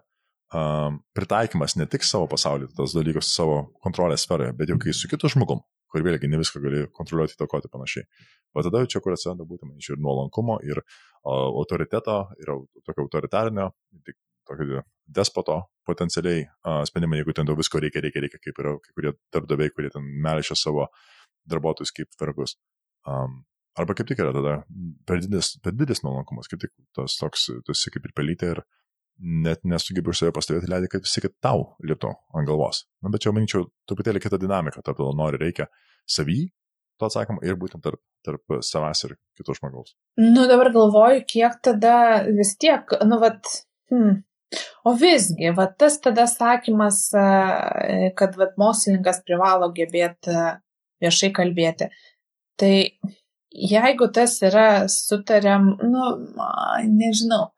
um, 0.52 1.00
pritaikymas 1.16 1.78
ne 1.80 1.86
tik 1.88 2.04
savo 2.04 2.28
pasaulyje, 2.28 2.74
tas 2.76 2.96
dalykas 2.96 3.32
savo 3.32 3.62
kontrolės 3.84 4.26
sferoje, 4.26 4.52
bet 4.58 4.72
jau 4.72 4.76
kai 4.82 4.92
su 4.96 5.08
kitu 5.08 5.30
žmogum, 5.32 5.62
kur 5.92 6.04
vėlgi 6.04 6.30
ne 6.30 6.40
viską 6.40 6.62
gali 6.64 6.84
kontroliuoti, 6.94 7.36
įtakoti 7.36 7.70
panašiai. 7.72 8.06
O 8.56 8.64
tada 8.64 8.84
čia, 8.90 9.02
kur 9.04 9.14
atsiranda 9.14 9.46
būtent, 9.48 9.72
manyčiau, 9.72 9.96
ir 9.96 10.04
nuolankumo, 10.04 10.58
ir 10.66 10.82
autoriteto, 11.28 12.18
ir 12.40 12.52
tokio 12.86 13.06
autoritarinio, 13.06 13.70
tokio 14.48 14.82
despoto 15.08 15.58
potencialiai 15.88 16.44
uh, 16.44 16.82
sprendimai, 16.88 17.20
jeigu 17.22 17.34
ten 17.36 17.48
daug 17.48 17.58
visko 17.60 17.80
reikia, 17.80 18.02
reikia, 18.04 18.22
reikia, 18.24 18.40
kaip 18.44 18.60
yra 18.62 18.74
kai 18.84 18.94
kurie 18.96 19.12
darbdaviai, 19.34 19.72
kurie 19.74 19.92
ten 19.92 20.04
melišia 20.24 20.56
savo 20.58 20.88
darbuotojus 21.48 21.94
kaip 21.96 22.20
vergus. 22.20 22.58
Um, 23.08 23.42
arba 23.78 23.96
kaip 23.96 24.10
tik 24.10 24.20
yra 24.20 24.34
tada 24.36 24.58
per 25.08 25.22
didelis, 25.24 25.54
per 25.64 25.76
didelis 25.76 26.04
nuolankumas, 26.04 26.50
kaip 26.50 26.64
tik 26.64 26.74
tas 26.96 27.16
toks, 27.20 27.48
tu 27.64 27.76
esi 27.76 27.92
kaip 27.94 28.08
ir 28.08 28.14
pelytė 28.16 28.52
ir 28.56 28.62
net 29.18 29.64
nesugebi 29.66 30.12
už 30.12 30.20
save 30.20 30.34
pastovėti, 30.36 30.70
leidai, 30.70 30.90
kad 30.92 31.04
visi, 31.04 31.22
kad 31.24 31.34
tau 31.42 31.64
liūtų 31.84 32.12
ant 32.38 32.48
galvos. 32.48 32.84
Na, 33.02 33.10
bet 33.12 33.24
čia, 33.24 33.32
manyčiau, 33.34 33.66
truputėlį 33.90 34.22
kita 34.22 34.38
dinamika, 34.40 34.82
tarp 34.84 35.00
to 35.00 35.10
nori 35.16 35.40
reikia 35.40 35.68
savy, 36.08 36.46
to 36.98 37.08
atsakymą 37.08 37.42
ir 37.46 37.58
būtent 37.58 37.82
tarp, 37.84 38.00
tarp 38.26 38.58
savęs 38.64 39.04
ir 39.08 39.16
kito 39.38 39.56
žmogaus. 39.56 39.94
Nu, 40.20 40.46
dabar 40.50 40.70
galvoju, 40.74 41.24
kiek 41.30 41.58
tada 41.64 42.24
vis 42.30 42.54
tiek, 42.60 42.94
nu, 43.06 43.20
vat, 43.22 43.46
hmm. 43.92 44.22
O 44.88 44.94
visgi, 44.96 45.50
va 45.52 45.66
tas 45.68 45.98
tada 46.00 46.24
sakymas, 46.30 47.02
kad 48.16 48.36
va, 48.40 48.46
mokslininkas 48.56 49.20
privalo 49.26 49.68
gebėti 49.76 50.32
viešai 51.04 51.28
kalbėti. 51.36 51.90
Tai 52.58 52.72
jeigu 53.52 54.08
tas 54.14 54.38
yra 54.48 54.68
sutariam, 54.92 55.74
nu, 55.92 56.06
nežinau, 56.88 57.50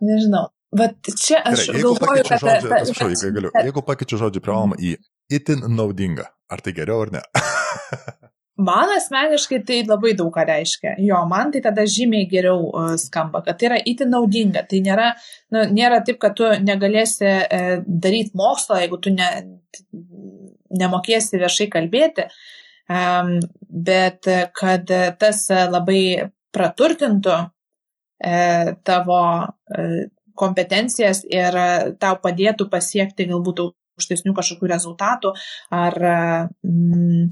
nežinau. 0.00 0.48
Vat 0.76 1.12
čia 1.16 1.40
aš 1.48 1.66
Gerai, 1.70 1.82
galvoju, 1.82 2.24
kad... 2.28 2.42
Žodžiu, 2.42 2.68
ta, 2.68 2.80
atsiprašau, 2.82 3.10
jeigu, 3.14 3.34
galiu, 3.38 3.52
jeigu 3.64 3.82
pakeičiu 3.86 4.18
žodžiu 4.20 4.42
privalomą 4.44 4.76
į 4.76 4.96
itin 5.32 5.64
naudinga, 5.72 6.28
ar 6.52 6.60
tai 6.64 6.74
geriau 6.76 7.06
ar 7.06 7.14
ne? 7.14 7.22
man 8.68 8.90
asmeniškai 8.96 9.60
tai 9.66 9.78
labai 9.86 10.12
daug 10.18 10.32
ką 10.34 10.44
reiškia. 10.48 10.96
Jo, 11.04 11.22
man 11.30 11.52
tai 11.54 11.62
tada 11.64 11.86
žymiai 11.88 12.26
geriau 12.30 12.66
uh, 12.68 12.94
skamba, 13.00 13.42
kad 13.46 13.58
tai 13.58 13.70
yra 13.70 13.78
itin 13.92 14.10
naudinga. 14.12 14.64
Tai 14.68 14.82
nėra, 14.84 15.12
nu, 15.54 15.64
nėra 15.78 16.02
taip, 16.06 16.18
kad 16.22 16.36
tu 16.38 16.50
negalėsi 16.66 17.30
uh, 17.30 17.70
daryti 17.86 18.34
mokslo, 18.38 18.80
jeigu 18.82 18.98
tu 19.04 19.14
ne, 19.14 19.30
nemokėsi 20.82 21.40
viešai 21.40 21.68
kalbėti, 21.72 22.26
um, 22.90 23.38
bet 23.88 24.28
kad 24.58 24.90
tas 25.22 25.44
labai 25.48 26.02
praturtintų 26.54 27.36
uh, 27.38 28.74
tavo 28.84 29.22
uh, 29.38 29.98
kompetencijas 30.38 31.24
ir 31.28 31.58
e, 31.58 31.68
tau 32.00 32.18
padėtų 32.22 32.68
pasiekti 32.72 33.28
galbūt 33.30 33.64
aukštesnių 33.66 34.34
kažkokių 34.36 34.70
rezultatų 34.70 35.32
ar 35.74 35.96
mm, 36.62 37.30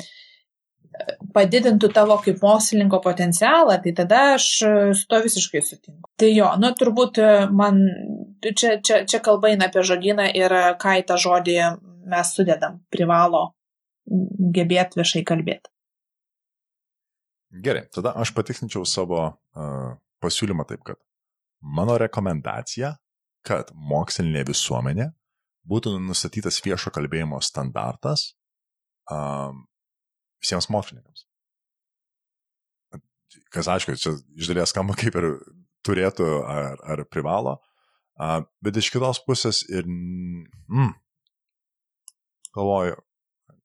padidintų 1.37 1.91
tavo 1.95 2.17
kaip 2.25 2.41
mokslininko 2.43 3.01
potencialą, 3.05 3.77
tai 3.85 3.93
tada 3.97 4.23
aš 4.37 4.47
su 4.97 5.05
to 5.11 5.21
visiškai 5.25 5.61
sutinku. 5.63 6.09
Tai 6.19 6.31
jo, 6.33 6.49
nu 6.63 6.71
turbūt 6.79 7.21
man 7.53 7.83
čia, 8.43 8.79
čia, 8.81 9.03
čia 9.05 9.21
kalba 9.25 9.53
eina 9.53 9.69
apie 9.69 9.85
žodyną 9.85 10.31
ir 10.41 10.55
ką 10.81 10.97
į 11.03 11.05
tą 11.11 11.21
žodį 11.21 11.59
mes 12.09 12.33
sudedam, 12.33 12.81
privalo 12.93 13.51
gebėti 14.07 15.01
viešai 15.01 15.25
kalbėti. 15.27 15.71
Gerai, 17.63 17.87
tada 17.95 18.13
aš 18.21 18.33
patikslinčiau 18.37 18.85
savo 18.89 19.21
uh, 19.27 19.93
pasiūlymą 20.23 20.67
taip, 20.69 20.83
kad 20.87 21.01
Mano 21.61 21.97
rekomendacija, 22.01 22.95
kad 23.47 23.71
mokslinė 23.75 24.45
visuomenė 24.49 25.11
būtų 25.67 25.97
nustatytas 26.03 26.59
viešo 26.65 26.93
kalbėjimo 26.95 27.39
standartas 27.43 28.33
um, 29.11 29.65
visiems 30.43 30.69
mokslininkams. 30.71 31.27
Kas 33.53 33.69
aišku, 33.71 33.97
čia 34.01 34.15
iš 34.39 34.51
dalies 34.51 34.73
skamba 34.73 34.97
kaip 34.99 35.17
ir 35.19 35.31
turėtų 35.87 36.27
ar, 36.47 36.79
ar 36.83 37.03
privalo, 37.11 37.57
uh, 37.59 38.43
bet 38.65 38.79
iš 38.81 38.91
kitos 38.95 39.21
pusės 39.27 39.63
ir, 39.71 39.87
mm, 39.87 40.93
galvoju, 42.57 42.99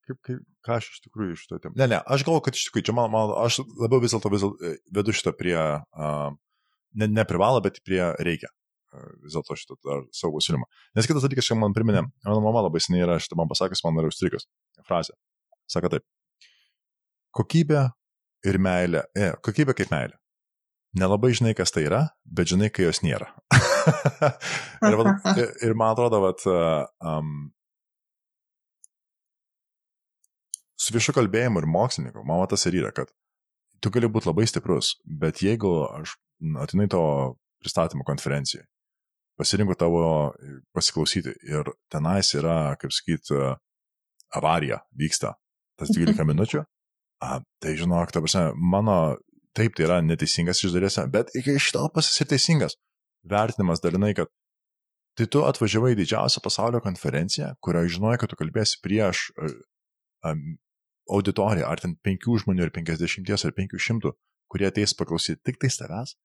kaip, 0.08 0.20
kaip, 0.28 0.46
ką 0.66 0.78
aš 0.78 0.92
iš 0.94 1.02
tikrųjų 1.08 1.38
iš 1.38 1.48
to 1.50 1.60
tėm. 1.64 1.76
Ne, 1.80 1.90
ne, 1.94 2.02
aš 2.02 2.26
galvoju, 2.28 2.46
kad 2.48 2.58
iš 2.58 2.68
tikrųjų, 2.70 2.88
čia 2.90 2.98
man, 2.98 3.12
man 3.14 3.34
aš 3.42 3.62
labiau 3.80 4.02
vis 4.04 4.14
dėlto 4.14 4.32
dėlto 4.34 4.52
vedu 4.98 5.16
šitą 5.18 5.34
prie 5.38 5.58
uh, 5.58 6.34
ne, 7.00 7.08
neprivalo, 7.12 7.62
bet 7.64 7.80
prie 7.86 8.02
reikia 8.20 8.52
vis 9.24 9.36
dėlto 9.36 9.56
šitą 9.56 9.98
savo 10.16 10.36
pasiūlymą. 10.38 10.68
Nes 10.98 11.08
kitas 11.08 11.24
dalykas, 11.26 11.48
ką 11.48 11.58
man 11.60 11.76
priminė, 11.76 12.04
mano 12.26 12.42
mama 12.44 12.66
labai 12.66 12.82
seniai 12.84 13.06
yra 13.06 13.20
šitą 13.24 13.38
man 13.40 13.52
pasakęs, 13.52 13.84
man 13.86 14.02
yra 14.02 14.12
užstrigęs 14.12 14.48
frazė. 14.88 15.16
Sako 15.72 15.94
taip. 15.94 16.06
Kokybė 17.38 17.86
ir 18.50 18.60
meilė. 18.60 19.06
E, 19.16 19.32
kokybė 19.46 19.78
kaip 19.78 19.94
meilė. 19.94 20.18
nelabai 20.98 21.32
žinai, 21.32 21.54
kas 21.56 21.72
tai 21.72 21.86
yra, 21.88 22.02
bet 22.26 22.50
žinai, 22.52 22.68
kai 22.74 22.84
jos 22.84 23.00
nėra. 23.06 23.30
ir, 24.90 24.98
va, 25.00 25.14
ir, 25.38 25.54
ir 25.64 25.76
man 25.80 25.94
atrodo, 25.94 26.20
kad 26.26 26.44
um, 27.08 27.46
su 30.76 30.92
viešu 30.92 31.16
kalbėjimu 31.16 31.64
ir 31.64 31.70
mokslininku, 31.72 32.26
man 32.28 32.44
tas 32.52 32.68
ir 32.68 32.82
yra, 32.82 32.92
kad 32.96 33.14
tu 33.80 33.94
gali 33.94 34.12
būti 34.12 34.28
labai 34.28 34.50
stiprus, 34.52 34.98
bet 35.06 35.40
jeigu 35.46 35.72
aš 35.88 36.18
atinai 36.62 36.88
to 36.92 37.02
pristatymo 37.62 38.06
konferencijai, 38.08 38.66
pasirinku 39.40 39.76
tavo 39.80 40.04
pasiklausyti. 40.76 41.34
Ir 41.50 41.72
tenais 41.92 42.34
yra, 42.38 42.76
kaip 42.82 42.94
sakyt, 42.96 43.34
avarija 44.38 44.82
vyksta, 44.98 45.36
tas 45.80 45.92
12 45.94 46.26
minučių, 46.32 46.64
a, 47.26 47.40
tai 47.62 47.76
žinok, 47.80 48.14
ta 48.14 48.24
prasme, 48.24 48.52
mano 48.56 48.98
taip, 49.58 49.76
tai 49.78 49.88
yra 49.88 50.00
neteisingas 50.06 50.64
iš 50.64 50.76
dalies, 50.76 50.98
bet 51.14 51.34
iki 51.38 51.58
šito 51.60 51.84
pasas 51.94 52.18
ir 52.24 52.30
teisingas. 52.32 52.78
Vertinimas 53.28 53.84
dalinai, 53.84 54.16
kad 54.18 54.32
tai 55.20 55.28
tu 55.30 55.44
atvažiavai 55.46 55.92
į 55.94 56.00
didžiausią 56.00 56.42
pasaulio 56.42 56.82
konferenciją, 56.82 57.52
kurioje 57.62 57.98
žinojai, 57.98 58.18
kad 58.22 58.32
tu 58.32 58.40
kalbėsi 58.40 58.80
prieš 58.82 59.28
um, 59.38 60.56
auditoriją, 61.12 61.68
ar 61.68 61.84
ten 61.84 61.98
penkių 62.02 62.40
žmonių, 62.42 62.66
ar 62.66 62.74
penkisdešimties, 62.74 63.46
ar 63.46 63.54
penkių 63.58 63.82
šimtų, 63.86 64.14
kurie 64.52 64.70
ateis 64.70 64.96
paklausyti 64.98 65.44
tik 65.46 65.60
tai 65.62 65.70
tavęs 65.76 66.16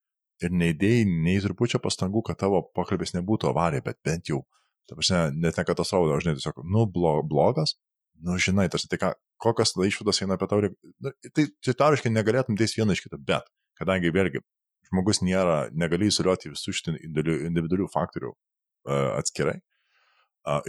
ir 0.45 0.53
neįdėjai 0.53 1.07
nei 1.09 1.41
trupučio 1.45 1.80
pastangų, 1.82 2.22
kad 2.28 2.41
tavo 2.43 2.62
pokalbis 2.76 3.14
nebūtų 3.16 3.51
avarija, 3.51 3.84
bet 3.87 4.01
bent 4.05 4.30
jau, 4.32 4.43
ta 4.89 4.99
prasme, 4.99 5.22
net 5.34 5.59
ne 5.59 5.64
katastrofa, 5.68 6.12
dažnai 6.14 6.37
tiesiog, 6.37 6.61
nu, 6.72 6.84
blogas, 6.91 7.76
nu, 8.24 8.37
žinai, 8.41 8.68
tarsi 8.72 8.91
tai 8.93 9.01
ką, 9.01 9.12
kokios 9.43 9.74
tada 9.74 9.89
išvados 9.89 10.22
eina 10.22 10.37
apie 10.37 10.49
tau, 10.51 10.61
nu, 10.64 11.14
tai, 11.32 11.47
tai 11.64 11.76
teoriškai 11.76 12.12
negalėtum 12.12 12.59
teis 12.59 12.76
vieną 12.76 12.97
iš 12.97 13.05
kito, 13.07 13.20
bet 13.20 13.49
kadangi 13.80 14.12
vėlgi 14.12 14.43
žmogus 14.91 15.22
nėra, 15.24 15.66
negali 15.74 16.11
įsiliuoti 16.11 16.53
visų 16.53 16.74
šitų 16.78 16.99
individualių 17.49 17.89
faktorių 17.93 18.30
uh, 18.32 19.16
atskirai. 19.16 19.59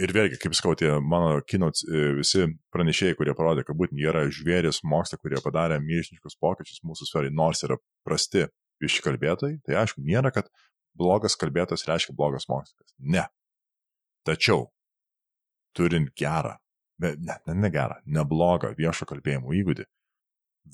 Ir 0.02 0.10
vėlgi, 0.10 0.40
kaip 0.42 0.56
sakau, 0.58 0.72
tie 0.74 0.88
mano 0.98 1.36
kino 1.46 1.68
uh, 1.70 1.98
visi 2.18 2.48
pranešėjai, 2.74 3.14
kurie 3.20 3.34
parodė, 3.38 3.62
kad 3.66 3.78
būtent 3.78 4.00
jie 4.02 4.08
yra 4.10 4.24
žvėris 4.26 4.82
moksle, 4.82 5.20
kurie 5.22 5.38
padarė 5.44 5.78
milžiniškus 5.84 6.34
pokyčius 6.42 6.82
mūsų 6.82 7.06
sferai, 7.06 7.30
nors 7.30 7.62
yra 7.62 7.78
prasti 8.06 8.48
vieši 8.82 9.04
kalbėtojai, 9.04 9.58
tai 9.66 9.78
aišku, 9.82 10.04
nėra, 10.06 10.32
kad 10.34 10.50
blogas 10.98 11.36
kalbėtojas 11.38 11.86
reiškia 11.88 12.14
blogas 12.18 12.48
mokslininkas. 12.50 12.94
Ne. 12.98 13.26
Tačiau, 14.26 14.66
turint 15.76 16.10
gerą 16.18 16.56
ne, 16.98 17.16
ne, 17.18 17.54
ne 17.54 17.70
gerą, 17.70 17.98
neblogą 18.06 18.72
viešo 18.78 19.06
kalbėjimo 19.08 19.54
įgūdį, 19.56 19.86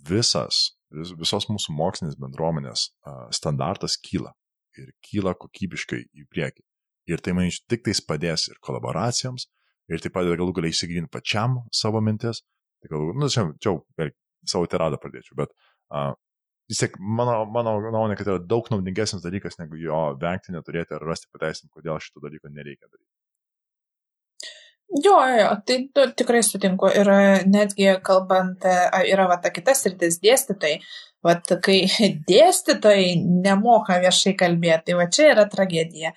visas, 0.08 0.62
vis, 0.94 1.12
visos 1.20 1.48
mūsų 1.50 1.74
mokslinės 1.76 2.16
bendruomenės 2.20 2.88
uh, 2.88 3.26
standartas 3.34 3.98
kyla 4.00 4.34
ir 4.80 4.90
kyla 5.06 5.36
kokybiškai 5.38 6.00
į 6.02 6.26
priekį. 6.32 6.64
Ir 7.12 7.20
tai, 7.20 7.34
manyčiau, 7.36 7.66
tik 7.70 7.84
tais 7.86 8.00
padės 8.00 8.48
ir 8.48 8.58
kolaboracijoms, 8.64 9.46
ir 9.92 10.00
tai 10.02 10.10
padeda 10.10 10.38
galų 10.40 10.56
galiai 10.56 10.74
įsigilinti 10.74 11.12
pačiam 11.12 11.60
savo 11.72 12.00
mintis. 12.02 12.40
Tai 12.82 12.90
galų, 12.94 13.12
nu, 13.20 13.28
čia, 13.32 13.44
čia 13.60 13.76
vėl 14.00 14.14
savo 14.48 14.68
tiradą 14.72 14.98
pradėčiau, 15.00 15.36
bet 15.38 15.52
uh, 15.52 16.14
vis 16.70 16.80
tiek 16.80 16.96
mano, 16.98 17.42
mano 17.52 17.76
nuomonė, 17.82 18.16
kad 18.18 18.30
yra 18.30 18.40
daug 18.52 18.68
naudingesnis 18.72 19.24
dalykas, 19.24 19.58
negu 19.60 19.78
jo 19.80 20.06
vengti, 20.20 20.54
neturėti 20.54 20.96
ar 20.96 21.04
rasti 21.04 21.28
pateisinimą, 21.32 21.72
kodėl 21.76 22.00
šito 22.02 22.24
dalyko 22.24 22.52
nereikia 22.52 22.88
daryti. 22.88 23.10
Jo, 25.04 25.16
jo, 25.26 25.48
tai 25.66 25.76
tu, 25.94 26.04
tikrai 26.20 26.42
sutinku. 26.46 26.86
Ir 26.94 27.08
e, 27.10 27.22
netgi 27.50 27.88
kalbant, 28.04 28.62
e, 28.68 28.74
yra 29.10 29.26
va 29.30 29.40
ta 29.42 29.50
kita 29.50 29.74
sritis 29.74 30.20
dėstytojai. 30.22 30.76
Vat 31.24 31.50
kai 31.64 31.80
dėstytojai 32.30 33.16
nemoka 33.46 33.98
viešai 34.04 34.36
kalbėti, 34.38 34.90
tai 34.90 34.98
va 35.00 35.08
čia 35.10 35.32
yra 35.32 35.48
tragedija. 35.50 36.14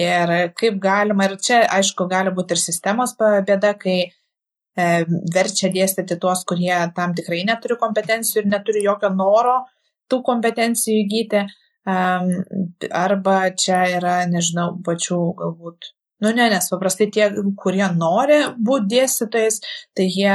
Ir 0.00 0.32
kaip 0.56 0.78
galima, 0.80 1.26
ir 1.26 1.36
čia 1.42 1.64
aišku 1.74 2.06
gali 2.08 2.30
būti 2.32 2.54
ir 2.56 2.62
sistemos 2.62 3.16
bėda, 3.18 3.74
kai 3.80 3.98
e, 4.06 4.86
verčia 5.34 5.72
dėstyti 5.74 6.16
tuos, 6.22 6.46
kurie 6.48 6.72
tam 6.96 7.16
tikrai 7.18 7.42
neturi 7.48 7.76
kompetencijų 7.82 8.44
ir 8.44 8.50
neturi 8.54 8.84
jokio 8.86 9.10
noro 9.12 9.58
tų 10.10 10.22
kompetencijų 10.26 11.04
įgyti. 11.04 11.46
Arba 11.90 13.36
čia 13.56 13.80
yra, 13.96 14.20
nežinau, 14.28 14.74
pačių 14.84 15.20
galbūt 15.38 15.94
Nu 16.20 16.32
ne, 16.36 16.50
nes 16.52 16.66
paprastai 16.68 17.06
tie, 17.08 17.30
kurie 17.56 17.86
nori 17.96 18.40
būti 18.60 18.90
dėstytojais, 18.92 19.56
tai 19.96 20.04
jie 20.04 20.34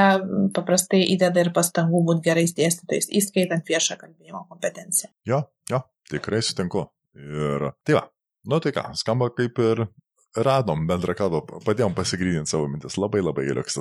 paprastai 0.56 1.04
įdeda 1.14 1.44
ir 1.44 1.52
pastangų 1.54 2.02
būti 2.08 2.26
gerais 2.26 2.56
dėstytojais, 2.58 3.12
įskaitant 3.20 3.70
viešą 3.70 4.00
kalbėjimo 4.02 4.48
kompetenciją. 4.50 5.12
Jo, 5.30 5.44
jo, 5.70 5.84
tikrai 6.10 6.42
sutinku. 6.46 6.88
Ir 7.16 7.70
tai 7.86 8.00
va, 8.00 8.02
nu 8.50 8.60
tai 8.64 8.74
ką, 8.76 8.88
skamba 8.98 9.30
kaip 9.38 9.62
ir 9.62 9.86
radom 10.36 10.86
bendrą 10.90 11.16
kalbą, 11.18 11.42
padėjom 11.66 11.96
pasigryninti 11.96 12.52
savo 12.52 12.68
mintis. 12.72 12.98
Labai 13.02 13.24
labai 13.24 13.48
liuks. 13.52 13.80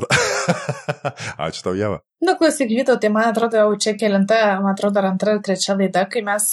Ačiū 1.46 1.66
tau, 1.66 1.74
Jeva. 1.78 2.00
Nu, 2.24 2.36
klausyk, 2.38 2.70
Vytau, 2.70 2.96
tai 3.00 3.10
man 3.14 3.32
atrodo, 3.32 3.60
jau 3.60 3.76
čia 3.80 3.96
kelinta, 3.98 4.40
man 4.62 4.74
atrodo, 4.74 5.02
ar 5.02 5.10
antra 5.12 5.36
ar 5.36 5.42
trečia 5.44 5.76
laida, 5.78 6.06
kai 6.10 6.24
mes 6.26 6.52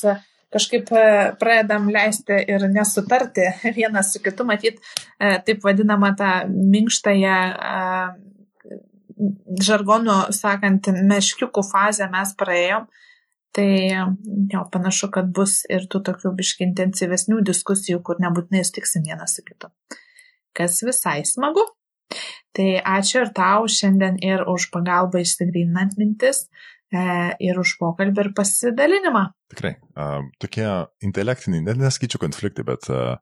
kažkaip 0.52 0.90
e, 0.92 1.06
pradedam 1.40 1.88
leisti 1.94 2.42
ir 2.52 2.66
nesutarti 2.72 3.48
vienas 3.78 4.14
su 4.14 4.24
kitu, 4.24 4.46
matyt, 4.48 4.82
e, 5.20 5.38
taip 5.46 5.64
vadinamą 5.64 6.14
tą 6.20 6.32
minkštąją 6.52 7.38
e, 7.52 7.86
žargonų, 9.62 10.18
sakant, 10.34 10.90
meškiukų 11.08 11.64
fazę 11.68 12.10
mes 12.12 12.34
praėjom. 12.40 12.90
Tai 13.56 13.68
jau 14.52 14.64
panašu, 14.72 15.10
kad 15.12 15.32
bus 15.36 15.62
ir 15.68 15.88
tų 15.92 16.04
tokių 16.08 16.32
biški 16.38 16.64
intensyvesnių 16.70 17.42
diskusijų, 17.48 18.00
kur 18.06 18.22
nebūtinai 18.24 18.64
sutiksim 18.68 19.04
vienas 19.08 19.36
su 19.36 19.44
kitu. 19.48 19.72
Kas 20.56 20.80
visai 20.88 21.22
smagu. 21.28 21.66
Tai 22.56 22.68
ačiū 22.98 23.22
ir 23.26 23.34
tau 23.36 23.68
šiandien 23.72 24.20
ir 24.24 24.44
už 24.48 24.70
pagalbą 24.72 25.24
išsigryninant 25.24 26.00
mintis. 26.00 26.46
E, 26.92 27.02
ir 27.40 27.60
už 27.60 27.78
pokalbį 27.80 28.26
ir 28.26 28.30
pasidalinimą. 28.36 29.26
Tikrai. 29.52 29.78
Tokie 30.44 30.66
intelektiniai, 31.08 31.64
net 31.64 31.80
nesakyčiau 31.80 32.20
konfliktai, 32.20 32.66
bet 32.68 32.90
uh, 32.92 33.14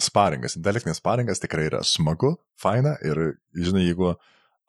sparingas, 0.00 0.56
intelektinis 0.58 1.00
sparingas 1.00 1.42
tikrai 1.42 1.68
yra 1.68 1.82
smagu, 1.86 2.34
faina 2.60 2.96
ir, 3.06 3.20
žinai, 3.56 3.84
jeigu 3.88 4.14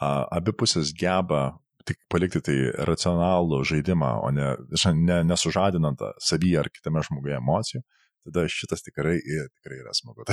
abi 0.02 0.54
pusės 0.58 0.94
geba 0.98 1.61
tik 1.86 2.00
palikti 2.12 2.42
tai 2.46 2.58
racionalų 2.88 3.62
žaidimą, 3.68 4.12
o 4.26 4.32
ne, 4.36 4.54
ne 4.98 5.22
nesužadinant 5.30 6.04
savyje 6.22 6.62
ar 6.64 6.70
kitame 6.74 7.04
žmoguje 7.08 7.38
emocijų, 7.40 7.84
tada 8.28 8.46
šitas 8.52 8.86
tikrai, 8.86 9.18
tikrai 9.22 9.80
yra 9.82 9.96
smagu. 9.98 10.26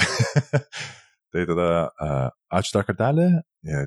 tai 1.33 1.47
tada 1.49 1.69
ačiū 2.61 2.77
dar 2.79 2.89
kartelį, 2.89 3.29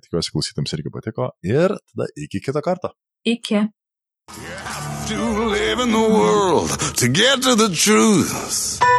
tikiuosi 0.06 0.34
klausytams 0.34 0.78
irgi 0.78 0.94
patiko 0.94 1.32
ir 1.46 1.76
tada 1.94 2.10
iki 2.16 2.44
kito 2.44 2.64
karto. 2.66 2.94
Iki. 3.26 3.68
To 5.12 5.50
live 5.50 5.80
in 5.84 5.92
the 5.92 6.08
world 6.08 6.72
to 6.96 7.08
get 7.10 7.42
to 7.44 7.56
the 7.56 7.68
truth. 7.68 8.91